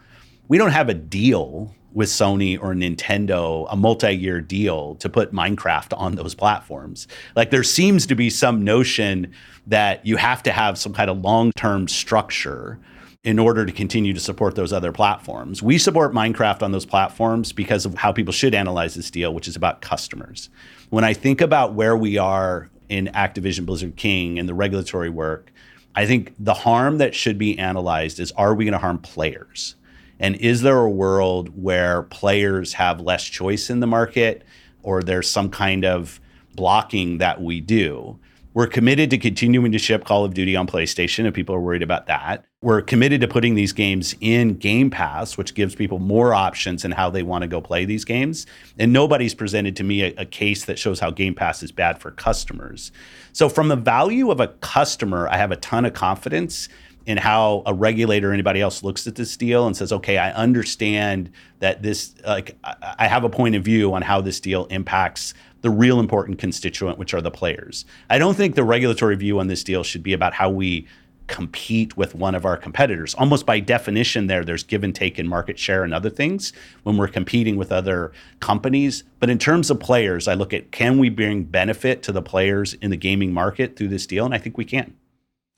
We 0.49 0.59
don't 0.59 0.73
have 0.73 0.89
a 0.89 0.95
deal 0.95 1.75
with 1.97 2.11
Sony 2.11 2.63
or 2.63 2.75
Nintendo, 2.75 3.67
a 3.71 3.75
multi-year 3.75 4.39
deal 4.43 4.97
to 4.97 5.09
put 5.09 5.33
Minecraft 5.33 5.99
on 5.99 6.15
those 6.15 6.35
platforms. 6.35 7.09
Like 7.35 7.49
there 7.49 7.63
seems 7.63 8.05
to 8.09 8.15
be 8.15 8.29
some 8.29 8.63
notion 8.63 9.33
that 9.67 10.05
you 10.05 10.19
have 10.19 10.43
to 10.43 10.53
have 10.53 10.77
some 10.77 10.93
kind 10.93 11.09
of 11.09 11.23
long-term 11.23 11.89
structure 11.89 12.79
in 13.25 13.39
order 13.39 13.65
to 13.65 13.73
continue 13.73 14.13
to 14.13 14.21
support 14.21 14.57
those 14.57 14.75
other 14.75 14.93
platforms. 14.93 15.63
We 15.63 15.79
support 15.79 16.13
Minecraft 16.13 16.63
on 16.63 16.71
those 16.71 16.85
platforms 16.85 17.51
because 17.53 17.87
of 17.87 17.95
how 17.95 18.13
people 18.13 18.33
should 18.33 18.55
analyze 18.55 18.95
this 18.95 19.11
deal, 19.11 19.33
which 19.33 19.49
is 19.49 19.57
about 19.57 19.81
customers. 19.81 20.51
When 20.91 21.03
I 21.03 21.15
think 21.15 21.41
about 21.41 21.73
where 21.73 21.97
we 21.97 22.19
are 22.19 22.69
in 22.91 23.07
Activision 23.15 23.65
Blizzard 23.65 23.97
King 23.97 24.39
and 24.39 24.47
the 24.47 24.55
regulatory 24.55 25.09
work, 25.09 25.51
I 25.95 26.05
think 26.05 26.35
the 26.39 26.53
harm 26.53 26.99
that 26.99 27.15
should 27.15 27.39
be 27.39 27.59
analyzed 27.59 28.21
is 28.21 28.33
are 28.33 28.55
we 28.55 28.67
going 28.67 28.75
to 28.75 28.79
harm 28.79 28.99
players? 28.99 29.77
And 30.19 30.37
is 30.37 30.63
there 30.63 30.79
a 30.79 30.91
world 30.91 31.51
where 31.61 32.03
players 32.05 32.75
have 32.75 33.01
less 33.01 33.25
choice 33.25 33.71
in 33.71 33.81
the 33.81 33.87
market 33.87 34.43
or 34.83 35.03
there's 35.03 35.29
some 35.29 35.51
kind 35.51 35.85
of 35.85 36.21
blocking 36.55 37.19
that 37.19 37.43
we 37.43 37.61
do? 37.61 38.19
We're 38.57 38.67
committed 38.67 39.11
to 39.11 39.19
continuing 39.19 39.71
to 39.73 39.79
ship 39.79 40.07
Call 40.07 40.25
of 40.25 40.33
Duty 40.33 40.57
on 40.57 40.67
PlayStation, 40.67 41.27
and 41.27 41.35
people 41.35 41.55
are 41.55 41.61
worried 41.61 41.83
about 41.83 42.07
that. 42.07 42.47
We're 42.63 42.81
committed 42.81 43.21
to 43.21 43.29
putting 43.29 43.55
these 43.55 43.75
games 43.75 44.15
in 44.23 44.55
Game 44.55 44.89
Pass, 44.89 45.37
which 45.37 45.53
gives 45.53 45.75
people 45.75 45.99
more 45.99 46.33
options 46.33 46.83
in 46.83 46.93
how 46.93 47.11
they 47.11 47.23
want 47.23 47.43
to 47.43 47.49
go 47.49 47.61
play 47.61 47.85
these 47.85 48.07
games. 48.07 48.47
And 48.79 48.95
nobody's 48.95 49.35
presented 49.35 49.77
to 49.77 49.85
me 49.85 50.05
a, 50.05 50.15
a 50.17 50.25
case 50.25 50.65
that 50.65 50.79
shows 50.79 51.01
how 51.01 51.11
Game 51.11 51.35
Pass 51.35 51.63
is 51.63 51.71
bad 51.71 52.01
for 52.01 52.11
customers. 52.13 52.93
So, 53.35 53.51
from 53.51 53.69
the 53.69 53.77
value 53.77 54.31
of 54.31 54.41
a 54.41 54.49
customer, 54.49 55.29
I 55.29 55.37
have 55.37 55.53
a 55.53 55.57
ton 55.57 55.85
of 55.85 55.93
confidence 55.93 56.71
in 57.07 57.17
how 57.17 57.63
a 57.67 57.73
regulator 57.73 58.31
or 58.31 58.33
anybody 58.33 58.61
else 58.61 58.83
looks 58.83 59.07
at 59.07 59.15
this 59.15 59.37
deal 59.37 59.67
and 59.67 59.77
says, 59.77 59.93
okay, 59.93 60.19
I 60.19 60.33
understand 60.33 61.31
that 61.61 61.83
this, 61.83 62.15
like, 62.27 62.57
I 62.65 63.07
have 63.07 63.25
a 63.25 63.31
point 63.31 63.55
of 63.55 63.65
view 63.65 63.95
on 63.95 64.03
how 64.03 64.21
this 64.21 64.41
deal 64.41 64.67
impacts 64.67 65.33
the 65.63 65.71
real 65.71 66.01
important 66.01 66.39
constituent, 66.39 66.99
which 66.99 67.15
are 67.15 67.21
the 67.23 67.31
players. 67.31 67.85
I 68.11 68.19
don't 68.19 68.37
think 68.37 68.57
the 68.57 68.65
regulatory 68.65 69.17
view 69.17 69.39
on 69.39 69.47
this 69.47 69.65
deal 69.65 69.85
should 69.85 70.03
be 70.03 70.13
about 70.13 70.35
how 70.35 70.51
we 70.51 70.87
compete 71.29 71.97
with 71.97 72.15
one 72.15 72.35
of 72.35 72.45
our 72.45 72.57
competitors. 72.57 73.15
Almost 73.15 73.47
by 73.47 73.59
definition, 73.59 74.27
there, 74.27 74.45
there's 74.45 74.63
give 74.63 74.85
and 74.85 74.95
take 74.95 75.19
in 75.19 75.27
market 75.27 75.59
share 75.59 75.83
and 75.83 75.93
other 75.93 76.11
things 76.11 76.53
when 76.85 76.97
we're 76.97 77.09
competing 77.09 77.57
with 77.57 77.73
other 77.73 78.13
companies. 78.41 79.03
But 79.19 79.31
in 79.31 79.39
terms 79.39 79.71
of 79.71 79.81
players, 79.81 80.29
I 80.29 80.35
look 80.35 80.53
at 80.53 80.71
can 80.71 80.99
we 80.99 81.09
bring 81.09 81.45
benefit 81.45 82.03
to 82.05 82.13
the 82.13 82.23
players 82.23 82.75
in 82.75 82.91
the 82.91 82.97
gaming 82.97 83.33
market 83.33 83.77
through 83.77 83.89
this 83.89 84.07
deal? 84.07 84.25
And 84.25 84.35
I 84.35 84.39
think 84.39 84.57
we 84.57 84.65
can. 84.65 84.95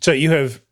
So 0.01 0.13
you 0.13 0.31
have 0.31 0.63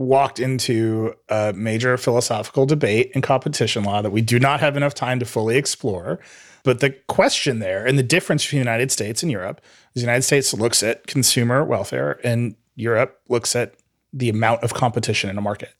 walked 0.00 0.40
into 0.40 1.14
a 1.28 1.52
major 1.52 1.98
philosophical 1.98 2.64
debate 2.64 3.12
in 3.14 3.20
competition 3.20 3.84
law 3.84 4.00
that 4.00 4.10
we 4.10 4.22
do 4.22 4.38
not 4.38 4.58
have 4.58 4.74
enough 4.74 4.94
time 4.94 5.18
to 5.18 5.26
fully 5.26 5.58
explore. 5.58 6.18
But 6.62 6.80
the 6.80 6.90
question 7.06 7.58
there 7.58 7.86
and 7.86 7.98
the 7.98 8.02
difference 8.02 8.44
between 8.44 8.60
the 8.60 8.70
United 8.70 8.90
States 8.90 9.22
and 9.22 9.30
Europe 9.30 9.60
is 9.94 10.00
the 10.00 10.06
United 10.06 10.22
States 10.22 10.54
looks 10.54 10.82
at 10.82 11.06
consumer 11.06 11.62
welfare 11.64 12.18
and 12.24 12.56
Europe 12.76 13.20
looks 13.28 13.54
at 13.54 13.74
the 14.10 14.30
amount 14.30 14.62
of 14.62 14.72
competition 14.72 15.28
in 15.28 15.36
a 15.36 15.42
market. 15.42 15.74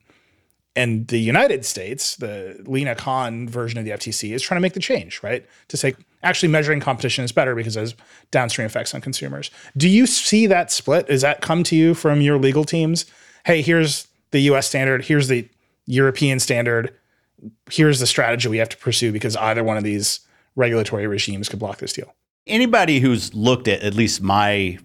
And 0.77 1.09
the 1.09 1.19
United 1.19 1.65
States, 1.65 2.17
the 2.17 2.63
Lina 2.67 2.95
Khan 2.95 3.49
version 3.49 3.79
of 3.79 3.87
the 3.87 3.91
FTC, 3.93 4.33
is 4.33 4.43
trying 4.43 4.59
to 4.59 4.63
make 4.63 4.75
the 4.75 4.81
change, 4.81 5.23
right? 5.23 5.47
To 5.69 5.79
say 5.79 5.95
actually 6.23 6.51
measuring 6.51 6.81
competition 6.81 7.25
is 7.25 7.33
better 7.33 7.55
because 7.55 7.75
has 7.75 7.95
downstream 8.31 8.67
effects 8.67 8.95
on 8.95 9.01
consumers. 9.01 9.51
Do 9.79 9.89
you 9.89 10.07
see 10.07 10.47
that 10.47 10.71
split? 10.71 11.07
Does 11.07 11.23
that 11.23 11.41
come 11.41 11.65
to 11.65 11.75
you 11.75 11.95
from 11.95 12.21
your 12.21 12.39
legal 12.39 12.65
teams? 12.65 13.07
Hey, 13.47 13.63
here's 13.63 14.07
the 14.31 14.41
US 14.41 14.67
standard, 14.67 15.05
here's 15.05 15.29
the 15.29 15.49
European 15.87 16.39
standard, 16.41 16.95
here's 17.71 18.01
the 18.01 18.07
strategy 18.07 18.49
we 18.49 18.59
have 18.59 18.69
to 18.69 18.77
pursue 18.77 19.13
because 19.13 19.37
either 19.37 19.65
one 19.65 19.77
of 19.77 19.85
these 19.85 20.21
regulatory 20.57 21.07
regimes 21.07 21.49
could 21.49 21.59
block 21.59 21.79
this 21.79 21.93
deal. 21.93 22.15
Anybody 22.47 23.01
who's 23.01 23.35
looked 23.35 23.69
at 23.69 23.83
at 23.83 23.95
least 23.95 24.23
my, 24.23 24.79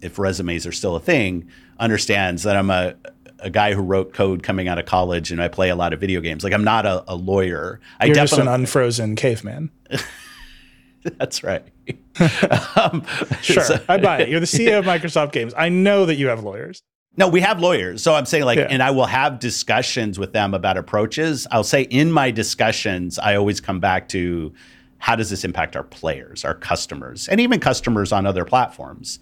if 0.00 0.18
resumes 0.18 0.66
are 0.66 0.72
still 0.72 0.96
a 0.96 1.00
thing, 1.00 1.48
understands 1.78 2.42
that 2.44 2.56
I'm 2.56 2.70
a 2.70 2.94
a 3.42 3.50
guy 3.50 3.74
who 3.74 3.82
wrote 3.82 4.12
code 4.12 4.42
coming 4.42 4.68
out 4.68 4.78
of 4.78 4.86
college 4.86 5.32
and 5.32 5.42
I 5.42 5.48
play 5.48 5.70
a 5.70 5.76
lot 5.76 5.92
of 5.92 6.00
video 6.00 6.20
games. 6.20 6.44
Like 6.44 6.52
I'm 6.52 6.64
not 6.64 6.86
a, 6.86 7.04
a 7.08 7.14
lawyer. 7.14 7.80
I 7.98 8.06
You're 8.06 8.14
just 8.14 8.38
an 8.38 8.48
unfrozen 8.48 9.16
caveman. 9.16 9.70
That's 11.02 11.42
right. 11.42 11.64
um, 12.76 13.04
sure, 13.40 13.64
so, 13.64 13.82
I 13.88 13.96
buy 13.96 14.20
it. 14.20 14.28
You're 14.28 14.40
the 14.40 14.46
CEO 14.46 14.78
of 14.78 14.84
Microsoft 14.84 15.32
Games. 15.32 15.54
I 15.56 15.70
know 15.70 16.04
that 16.06 16.16
you 16.16 16.28
have 16.28 16.44
lawyers. 16.44 16.82
No, 17.16 17.28
we 17.28 17.40
have 17.40 17.60
lawyers. 17.60 18.02
So 18.02 18.14
I'm 18.14 18.26
saying 18.26 18.44
like, 18.44 18.58
yeah. 18.58 18.68
and 18.70 18.82
I 18.82 18.90
will 18.92 19.06
have 19.06 19.38
discussions 19.38 20.18
with 20.18 20.32
them 20.32 20.54
about 20.54 20.76
approaches. 20.76 21.46
I'll 21.50 21.64
say 21.64 21.82
in 21.82 22.12
my 22.12 22.30
discussions, 22.30 23.18
I 23.18 23.34
always 23.34 23.60
come 23.60 23.80
back 23.80 24.08
to 24.10 24.52
how 24.98 25.16
does 25.16 25.30
this 25.30 25.44
impact 25.44 25.76
our 25.76 25.82
players, 25.82 26.44
our 26.44 26.54
customers, 26.54 27.26
and 27.28 27.40
even 27.40 27.58
customers 27.58 28.12
on 28.12 28.26
other 28.26 28.44
platforms. 28.44 29.18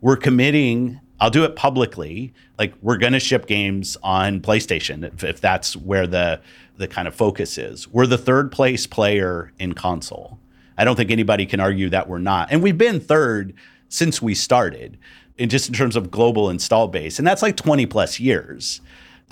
We're 0.00 0.16
committing 0.16 1.00
I'll 1.20 1.30
do 1.30 1.44
it 1.44 1.54
publicly. 1.54 2.32
Like 2.58 2.74
we're 2.80 2.96
going 2.96 3.12
to 3.12 3.20
ship 3.20 3.46
games 3.46 3.96
on 4.02 4.40
PlayStation 4.40 5.04
if, 5.04 5.22
if, 5.22 5.40
that's 5.40 5.76
where 5.76 6.06
the 6.06 6.40
the 6.78 6.88
kind 6.88 7.06
of 7.06 7.14
focus 7.14 7.58
is. 7.58 7.86
We're 7.86 8.06
the 8.06 8.16
third 8.16 8.50
place 8.50 8.86
player 8.86 9.52
in 9.58 9.74
console. 9.74 10.38
I 10.78 10.84
don't 10.84 10.96
think 10.96 11.10
anybody 11.10 11.44
can 11.44 11.60
argue 11.60 11.90
that 11.90 12.08
we're 12.08 12.18
not. 12.18 12.48
And 12.50 12.62
we've 12.62 12.78
been 12.78 13.00
third 13.00 13.52
since 13.90 14.22
we 14.22 14.34
started 14.34 14.96
just 15.48 15.68
in 15.68 15.74
terms 15.74 15.96
of 15.96 16.10
global 16.10 16.50
install 16.50 16.88
base. 16.88 17.18
And 17.18 17.26
that's 17.26 17.42
like 17.42 17.56
20 17.56 17.86
plus 17.86 18.18
years. 18.20 18.80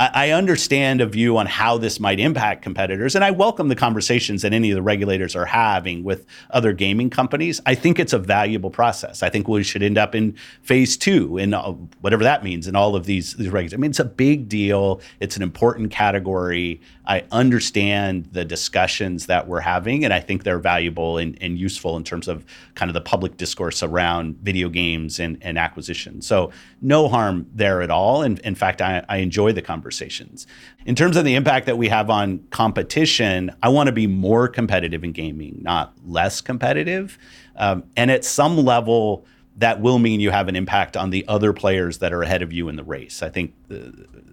I 0.01 0.31
understand 0.31 1.01
a 1.01 1.07
view 1.07 1.39
on 1.39 1.47
how 1.47 1.77
this 1.77 1.99
might 1.99 2.21
impact 2.21 2.63
competitors, 2.63 3.17
and 3.17 3.25
I 3.25 3.33
welcome 3.33 3.67
the 3.67 3.75
conversations 3.75 4.43
that 4.43 4.53
any 4.53 4.71
of 4.71 4.77
the 4.77 4.83
regulators 4.83 5.35
are 5.35 5.45
having 5.45 6.05
with 6.05 6.25
other 6.51 6.73
gaming 6.73 7.11
companies. 7.11 7.61
I 7.67 7.75
think 7.75 7.99
it's 7.99 8.13
a 8.13 8.19
valuable 8.19 8.71
process. 8.71 9.25
I 9.25 9.29
think 9.29 9.49
we 9.49 9.65
should 9.65 9.83
end 9.83 9.99
up 9.99 10.15
in 10.15 10.37
phase 10.63 10.97
two, 10.97 11.37
in 11.37 11.53
uh, 11.53 11.73
whatever 12.01 12.23
that 12.23 12.45
means, 12.45 12.69
in 12.69 12.77
all 12.77 12.95
of 12.95 13.07
these 13.07 13.35
these 13.35 13.49
regulations. 13.49 13.75
I 13.75 13.79
mean, 13.79 13.91
it's 13.91 13.99
a 13.99 14.05
big 14.05 14.49
deal. 14.49 15.01
It's 15.19 15.37
an 15.37 15.43
important 15.43 15.91
category. 15.91 16.81
I 17.05 17.25
understand 17.33 18.29
the 18.31 18.45
discussions 18.45 19.27
that 19.27 19.49
we're 19.49 19.61
having, 19.61 20.05
and 20.05 20.15
I 20.15 20.21
think 20.21 20.45
they're 20.45 20.61
valuable 20.61 21.19
and, 21.19 21.37
and 21.41 21.59
useful 21.59 21.97
in 21.97 22.05
terms 22.05 22.29
of 22.29 22.45
kind 22.77 22.89
of 22.89 22.95
the 22.95 23.01
public 23.01 23.37
discourse 23.37 23.83
around 23.83 24.37
video 24.43 24.69
games 24.69 25.19
and, 25.19 25.39
and 25.41 25.59
acquisition. 25.59 26.23
So 26.23 26.53
no 26.81 27.09
harm 27.09 27.49
there 27.53 27.83
at 27.83 27.91
all. 27.91 28.23
And 28.23 28.39
in 28.41 28.55
fact, 28.55 28.81
I, 28.81 29.05
I 29.09 29.17
enjoy 29.17 29.51
the 29.51 29.63
conversation 29.63 29.88
conversations. 29.89 30.47
In 30.85 30.95
terms 30.95 31.17
of 31.17 31.25
the 31.25 31.35
impact 31.35 31.67
that 31.67 31.79
we 31.79 31.89
have 31.89 32.11
on 32.11 32.41
competition, 32.51 33.51
I 33.63 33.71
want 33.71 33.87
to 33.87 33.93
be 33.93 34.07
more 34.07 34.47
competitive 34.47 35.03
in 35.03 35.13
gaming, 35.13 35.61
not 35.63 35.95
less 36.07 36.43
competitive. 36.43 37.19
Um, 37.57 37.85
and 37.97 38.11
at 38.11 38.25
some 38.25 38.59
level, 38.59 39.25
that 39.57 39.81
will 39.81 39.99
mean 39.99 40.21
you 40.21 40.31
have 40.31 40.49
an 40.49 40.57
impact 40.57 40.97
on 40.97 41.11
the 41.11 41.25
other 41.27 41.53
players 41.55 41.99
that 41.99 42.13
are 42.13 42.23
ahead 42.23 42.43
of 42.43 42.53
you 42.53 42.69
in 42.69 42.77
the 42.77 42.85
race. 42.85 43.23
I 43.23 43.31
think 43.31 43.55
uh, 43.71 43.77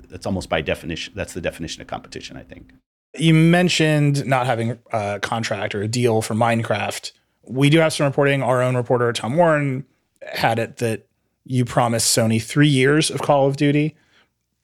that's 0.09 0.25
almost 0.25 0.49
by 0.49 0.61
definition. 0.61 1.13
That's 1.15 1.33
the 1.33 1.41
definition 1.41 1.81
of 1.81 1.87
competition. 1.87 2.37
I 2.37 2.43
think. 2.43 2.73
You 3.17 3.33
mentioned 3.33 4.25
not 4.25 4.45
having 4.45 4.77
a 4.91 5.19
contract 5.21 5.73
or 5.73 5.81
a 5.81 5.87
deal 5.87 6.21
for 6.21 6.33
Minecraft. 6.33 7.13
We 7.47 7.69
do 7.69 7.79
have 7.79 7.93
some 7.93 8.05
reporting. 8.05 8.43
Our 8.43 8.61
own 8.61 8.75
reporter 8.75 9.13
Tom 9.13 9.37
Warren 9.37 9.85
had 10.21 10.59
it 10.59 10.77
that 10.77 11.07
you 11.45 11.63
promised 11.63 12.15
Sony 12.15 12.43
three 12.43 12.67
years 12.67 13.09
of 13.09 13.21
Call 13.21 13.47
of 13.47 13.55
Duty. 13.55 13.95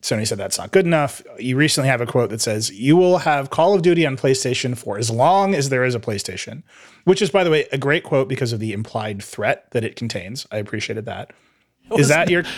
Sony 0.02 0.28
said 0.28 0.38
that's 0.38 0.58
not 0.58 0.72
good 0.72 0.86
enough. 0.86 1.22
You 1.38 1.56
recently 1.56 1.88
have 1.88 2.02
a 2.02 2.06
quote 2.06 2.32
that 2.32 2.42
says, 2.42 2.72
You 2.72 2.98
will 2.98 3.20
have 3.20 3.50
Call 3.50 3.76
of 3.76 3.82
Duty 3.82 4.06
on 4.06 4.18
PlayStation 4.18 4.78
for 4.78 4.98
as 4.98 5.12
long 5.12 5.54
as 5.54 5.70
there 5.70 5.84
is 5.84 5.94
a 5.94 6.00
PlayStation, 6.00 6.64
which 7.04 7.22
is, 7.22 7.30
by 7.30 7.44
the 7.44 7.52
way, 7.52 7.68
a 7.72 7.78
great 7.78 8.04
quote 8.04 8.28
because 8.28 8.52
of 8.52 8.60
the 8.60 8.74
implied 8.74 9.22
threat 9.22 9.70
that 9.72 9.84
it 9.84 9.96
contains. 9.96 10.48
I 10.52 10.58
appreciated 10.58 11.06
that. 11.06 11.32
Is 11.98 12.08
that 12.08 12.30
your. 12.30 12.44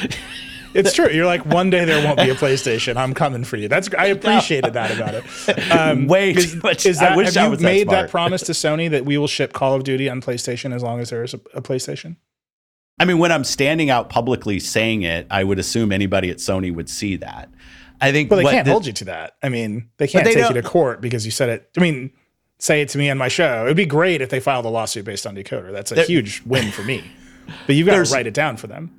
It's 0.76 0.94
true. 0.94 1.08
You're 1.10 1.28
like 1.28 1.46
one 1.46 1.70
day 1.70 1.86
there 1.86 2.04
won't 2.04 2.18
be 2.18 2.30
a 2.30 2.36
PlayStation. 2.36 2.98
I'm 2.98 3.14
coming 3.14 3.44
for 3.44 3.58
you. 3.58 3.68
That's 3.68 3.94
I 3.96 4.08
appreciated 4.08 4.74
that 4.74 4.90
about 4.90 5.14
it. 5.14 5.72
Um, 5.72 6.08
Way 6.08 6.34
too 6.34 6.60
much. 6.64 6.88
Is 6.88 7.00
that, 7.00 7.12
I 7.12 7.16
wish 7.16 7.36
have 7.36 7.52
you 7.52 7.64
made 7.64 7.90
that, 7.90 8.04
that 8.04 8.10
promise 8.10 8.42
to 8.44 8.52
Sony 8.54 8.90
that 8.90 9.06
we 9.06 9.18
will 9.18 9.28
ship 9.28 9.54
Call 9.54 9.76
of 9.76 9.84
Duty 9.84 10.10
on 10.10 10.20
PlayStation 10.20 10.74
as 10.74 10.82
long 10.82 11.00
as 11.00 11.12
there 11.12 11.24
is 11.24 11.36
a, 11.36 11.38
a 11.54 11.62
PlayStation? 11.62 12.16
I 13.04 13.06
mean, 13.06 13.18
when 13.18 13.34
I'm 13.34 13.44
standing 13.44 13.90
out 13.90 14.10
publicly 14.10 14.62
saying 14.62 15.02
it, 15.02 15.28
I 15.30 15.44
would 15.44 15.60
assume 15.60 15.92
anybody 15.92 16.30
at 16.30 16.38
Sony 16.38 16.74
would 16.74 16.90
see 16.90 17.18
that. 17.18 17.50
I 18.00 18.14
think. 18.14 18.32
Well, 18.32 18.42
they 18.42 18.50
can't 18.50 18.66
hold 18.66 18.86
you 18.86 18.94
to 18.94 19.06
that. 19.06 19.34
I 19.44 19.50
mean, 19.50 19.90
they 19.98 20.08
can't 20.08 20.24
they 20.24 20.34
take 20.34 20.48
you 20.48 20.54
to 20.54 20.64
court 20.64 21.02
because 21.02 21.26
you 21.26 21.32
said 21.32 21.50
it. 21.50 21.70
I 21.76 21.82
mean, 21.82 22.14
say 22.60 22.82
it 22.82 22.88
to 22.90 22.98
me 22.98 23.10
on 23.10 23.18
my 23.18 23.28
show. 23.28 23.66
It'd 23.66 23.76
be 23.76 23.86
great 23.86 24.22
if 24.22 24.30
they 24.30 24.40
filed 24.40 24.64
a 24.64 24.70
lawsuit 24.70 25.04
based 25.04 25.28
on 25.28 25.36
Decoder. 25.36 25.74
That's 25.74 25.92
a 25.92 26.04
huge 26.04 26.44
win 26.46 26.72
for 26.72 26.84
me. 26.84 27.04
But 27.68 27.76
you've 27.76 27.88
got 27.88 28.06
to 28.06 28.10
write 28.14 28.26
it 28.26 28.34
down 28.34 28.56
for 28.56 28.68
them. 28.68 28.90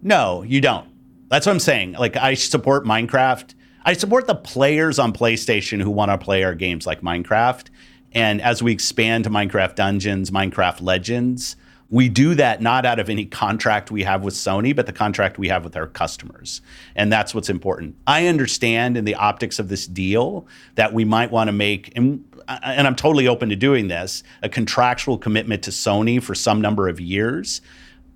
No, 0.00 0.40
you 0.44 0.62
don't. 0.62 0.88
That's 1.28 1.44
what 1.44 1.52
I'm 1.52 1.60
saying. 1.60 1.92
Like, 1.92 2.16
I 2.16 2.32
support 2.32 2.86
Minecraft. 2.86 3.54
I 3.84 3.92
support 3.92 4.28
the 4.28 4.34
players 4.34 4.98
on 4.98 5.12
PlayStation 5.12 5.82
who 5.82 5.90
want 5.90 6.10
to 6.10 6.16
play 6.16 6.42
our 6.42 6.54
games 6.54 6.86
like 6.86 7.02
Minecraft. 7.02 7.66
And 8.12 8.40
as 8.40 8.62
we 8.62 8.72
expand 8.72 9.24
to 9.24 9.30
Minecraft 9.30 9.74
Dungeons, 9.74 10.30
Minecraft 10.30 10.80
Legends, 10.80 11.56
we 11.92 12.08
do 12.08 12.34
that 12.34 12.62
not 12.62 12.86
out 12.86 12.98
of 12.98 13.10
any 13.10 13.26
contract 13.26 13.90
we 13.90 14.02
have 14.02 14.24
with 14.24 14.32
Sony, 14.32 14.74
but 14.74 14.86
the 14.86 14.94
contract 14.94 15.36
we 15.36 15.48
have 15.48 15.62
with 15.62 15.76
our 15.76 15.86
customers. 15.86 16.62
And 16.96 17.12
that's 17.12 17.34
what's 17.34 17.50
important. 17.50 17.96
I 18.06 18.28
understand 18.28 18.96
in 18.96 19.04
the 19.04 19.14
optics 19.14 19.58
of 19.58 19.68
this 19.68 19.86
deal 19.86 20.46
that 20.76 20.94
we 20.94 21.04
might 21.04 21.30
want 21.30 21.48
to 21.48 21.52
make, 21.52 21.94
and, 21.94 22.24
and 22.48 22.86
I'm 22.86 22.96
totally 22.96 23.28
open 23.28 23.50
to 23.50 23.56
doing 23.56 23.88
this, 23.88 24.22
a 24.42 24.48
contractual 24.48 25.18
commitment 25.18 25.62
to 25.64 25.70
Sony 25.70 26.20
for 26.20 26.34
some 26.34 26.62
number 26.62 26.88
of 26.88 26.98
years 26.98 27.60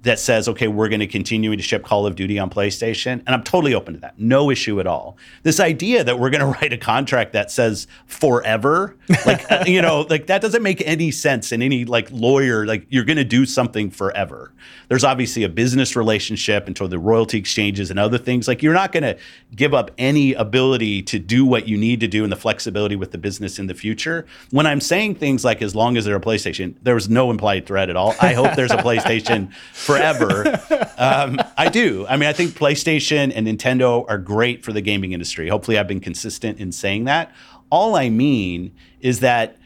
that 0.06 0.20
says, 0.20 0.48
okay, 0.48 0.68
we're 0.68 0.88
going 0.88 1.00
to 1.00 1.06
continue 1.06 1.54
to 1.56 1.62
ship 1.62 1.84
Call 1.84 2.06
of 2.06 2.14
Duty 2.14 2.38
on 2.38 2.48
PlayStation. 2.48 3.14
And 3.26 3.30
I'm 3.30 3.42
totally 3.42 3.74
open 3.74 3.94
to 3.94 4.00
that. 4.00 4.16
No 4.18 4.50
issue 4.50 4.78
at 4.78 4.86
all. 4.86 5.16
This 5.42 5.58
idea 5.58 6.04
that 6.04 6.20
we're 6.20 6.30
going 6.30 6.40
to 6.52 6.58
write 6.60 6.72
a 6.72 6.78
contract 6.78 7.32
that 7.32 7.50
says 7.50 7.88
forever, 8.06 8.96
like, 9.26 9.50
uh, 9.50 9.64
you 9.66 9.82
know, 9.82 10.06
like 10.08 10.28
that 10.28 10.40
doesn't 10.40 10.62
make 10.62 10.80
any 10.86 11.10
sense 11.10 11.50
in 11.50 11.60
any 11.60 11.84
like 11.84 12.08
lawyer, 12.12 12.64
like 12.66 12.86
you're 12.88 13.04
going 13.04 13.16
to 13.16 13.24
do 13.24 13.44
something 13.44 13.90
forever. 13.90 14.52
There's 14.88 15.02
obviously 15.02 15.42
a 15.42 15.48
business 15.48 15.96
relationship 15.96 16.68
into 16.68 16.86
the 16.86 17.00
royalty 17.00 17.38
exchanges 17.38 17.90
and 17.90 17.98
other 17.98 18.18
things. 18.18 18.46
Like 18.46 18.62
you're 18.62 18.74
not 18.74 18.92
going 18.92 19.02
to 19.02 19.18
give 19.56 19.74
up 19.74 19.90
any 19.98 20.34
ability 20.34 21.02
to 21.02 21.18
do 21.18 21.44
what 21.44 21.66
you 21.66 21.76
need 21.76 21.98
to 22.00 22.06
do 22.06 22.22
and 22.22 22.30
the 22.30 22.36
flexibility 22.36 22.94
with 22.94 23.10
the 23.10 23.18
business 23.18 23.58
in 23.58 23.66
the 23.66 23.74
future. 23.74 24.24
When 24.52 24.66
I'm 24.66 24.80
saying 24.80 25.16
things 25.16 25.44
like 25.44 25.62
as 25.62 25.74
long 25.74 25.96
as 25.96 26.04
there's 26.04 26.16
a 26.16 26.20
PlayStation, 26.20 26.76
there 26.82 26.94
was 26.94 27.08
no 27.08 27.32
implied 27.32 27.66
threat 27.66 27.90
at 27.90 27.96
all. 27.96 28.14
I 28.20 28.34
hope 28.34 28.54
there's 28.54 28.70
a 28.70 28.76
PlayStation 28.86 29.52
for 29.72 29.95
forever. 29.96 30.60
um, 30.98 31.38
I 31.56 31.68
do. 31.68 32.06
I 32.08 32.16
mean, 32.16 32.28
I 32.28 32.32
think 32.32 32.52
PlayStation 32.52 33.32
and 33.34 33.46
Nintendo 33.46 34.04
are 34.08 34.18
great 34.18 34.64
for 34.64 34.72
the 34.72 34.80
gaming 34.80 35.12
industry. 35.12 35.48
Hopefully, 35.48 35.78
I've 35.78 35.88
been 35.88 36.00
consistent 36.00 36.58
in 36.58 36.72
saying 36.72 37.04
that. 37.04 37.32
All 37.70 37.96
I 37.96 38.08
mean 38.08 38.72
is 39.00 39.20
that 39.20 39.56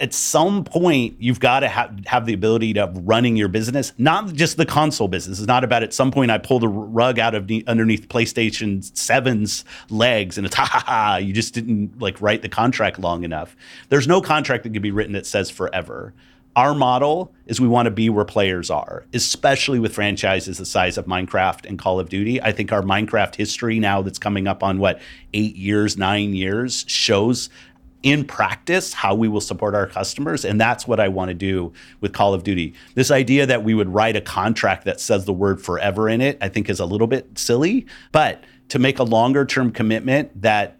at 0.00 0.12
some 0.12 0.64
point 0.64 1.16
you've 1.20 1.40
got 1.40 1.60
to 1.60 1.68
have, 1.68 1.98
have 2.06 2.26
the 2.26 2.32
ability 2.32 2.72
to 2.74 2.92
running 2.94 3.36
your 3.36 3.48
business 3.48 3.92
not 3.96 4.32
just 4.32 4.56
the 4.56 4.66
console 4.66 5.08
business 5.08 5.38
it's 5.38 5.46
not 5.46 5.62
about 5.62 5.82
at 5.82 5.94
some 5.94 6.10
point 6.10 6.30
i 6.30 6.38
pull 6.38 6.58
the 6.58 6.68
rug 6.68 7.18
out 7.18 7.34
of 7.34 7.50
underneath 7.66 8.08
playstation 8.08 8.78
7's 8.78 9.64
legs 9.90 10.36
and 10.36 10.46
it's 10.46 10.54
ha 10.56 10.64
ha 10.64 10.84
ha 10.86 11.16
you 11.16 11.32
just 11.32 11.54
didn't 11.54 11.98
like 12.00 12.20
write 12.20 12.42
the 12.42 12.48
contract 12.48 12.98
long 12.98 13.22
enough 13.24 13.56
there's 13.88 14.08
no 14.08 14.20
contract 14.20 14.64
that 14.64 14.72
can 14.72 14.82
be 14.82 14.90
written 14.90 15.12
that 15.12 15.26
says 15.26 15.48
forever 15.48 16.12
our 16.56 16.74
model 16.74 17.34
is 17.46 17.60
we 17.60 17.68
want 17.68 17.86
to 17.86 17.90
be 17.90 18.08
where 18.08 18.24
players 18.24 18.70
are, 18.70 19.04
especially 19.12 19.78
with 19.78 19.94
franchises 19.94 20.58
the 20.58 20.64
size 20.64 20.96
of 20.96 21.06
Minecraft 21.06 21.66
and 21.66 21.78
Call 21.78 21.98
of 21.98 22.08
Duty. 22.08 22.40
I 22.40 22.52
think 22.52 22.72
our 22.72 22.82
Minecraft 22.82 23.34
history 23.34 23.80
now 23.80 24.02
that's 24.02 24.18
coming 24.18 24.46
up 24.46 24.62
on 24.62 24.78
what, 24.78 25.00
eight 25.32 25.56
years, 25.56 25.96
nine 25.96 26.32
years, 26.32 26.84
shows 26.86 27.50
in 28.04 28.24
practice 28.24 28.92
how 28.92 29.14
we 29.14 29.26
will 29.26 29.40
support 29.40 29.74
our 29.74 29.86
customers. 29.86 30.44
And 30.44 30.60
that's 30.60 30.86
what 30.86 31.00
I 31.00 31.08
want 31.08 31.30
to 31.30 31.34
do 31.34 31.72
with 32.00 32.12
Call 32.12 32.34
of 32.34 32.44
Duty. 32.44 32.74
This 32.94 33.10
idea 33.10 33.46
that 33.46 33.64
we 33.64 33.74
would 33.74 33.88
write 33.88 34.14
a 34.14 34.20
contract 34.20 34.84
that 34.84 35.00
says 35.00 35.24
the 35.24 35.32
word 35.32 35.60
forever 35.60 36.08
in 36.08 36.20
it, 36.20 36.38
I 36.40 36.48
think 36.48 36.68
is 36.68 36.80
a 36.80 36.86
little 36.86 37.06
bit 37.06 37.38
silly. 37.38 37.86
But 38.12 38.44
to 38.68 38.78
make 38.78 38.98
a 38.98 39.04
longer 39.04 39.44
term 39.44 39.72
commitment 39.72 40.42
that 40.42 40.78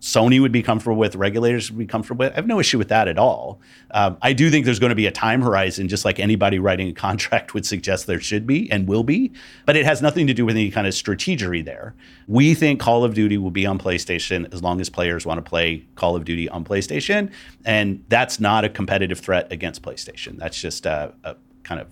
Sony 0.00 0.40
would 0.40 0.52
be 0.52 0.62
comfortable 0.62 0.96
with, 0.96 1.16
regulators 1.16 1.70
would 1.70 1.78
be 1.78 1.86
comfortable 1.86 2.24
with. 2.24 2.32
I 2.32 2.36
have 2.36 2.46
no 2.46 2.60
issue 2.60 2.78
with 2.78 2.88
that 2.88 3.08
at 3.08 3.18
all. 3.18 3.60
Um, 3.90 4.16
I 4.22 4.32
do 4.32 4.50
think 4.50 4.64
there's 4.64 4.78
going 4.78 4.90
to 4.90 4.96
be 4.96 5.06
a 5.06 5.10
time 5.10 5.42
horizon, 5.42 5.88
just 5.88 6.04
like 6.04 6.20
anybody 6.20 6.58
writing 6.58 6.88
a 6.88 6.92
contract 6.92 7.54
would 7.54 7.66
suggest 7.66 8.06
there 8.06 8.20
should 8.20 8.46
be 8.46 8.70
and 8.70 8.86
will 8.86 9.02
be, 9.02 9.32
but 9.66 9.76
it 9.76 9.84
has 9.84 10.00
nothing 10.00 10.26
to 10.28 10.34
do 10.34 10.44
with 10.44 10.56
any 10.56 10.70
kind 10.70 10.86
of 10.86 10.92
strategery 10.92 11.64
there. 11.64 11.94
We 12.26 12.54
think 12.54 12.80
Call 12.80 13.04
of 13.04 13.14
Duty 13.14 13.38
will 13.38 13.50
be 13.50 13.66
on 13.66 13.78
PlayStation 13.78 14.52
as 14.52 14.62
long 14.62 14.80
as 14.80 14.88
players 14.88 15.26
want 15.26 15.44
to 15.44 15.48
play 15.48 15.84
Call 15.96 16.14
of 16.14 16.24
Duty 16.24 16.48
on 16.48 16.64
PlayStation, 16.64 17.32
and 17.64 18.04
that's 18.08 18.38
not 18.38 18.64
a 18.64 18.68
competitive 18.68 19.18
threat 19.18 19.50
against 19.50 19.82
PlayStation. 19.82 20.38
That's 20.38 20.60
just 20.60 20.86
a, 20.86 21.12
a 21.24 21.36
kind 21.64 21.80
of 21.80 21.88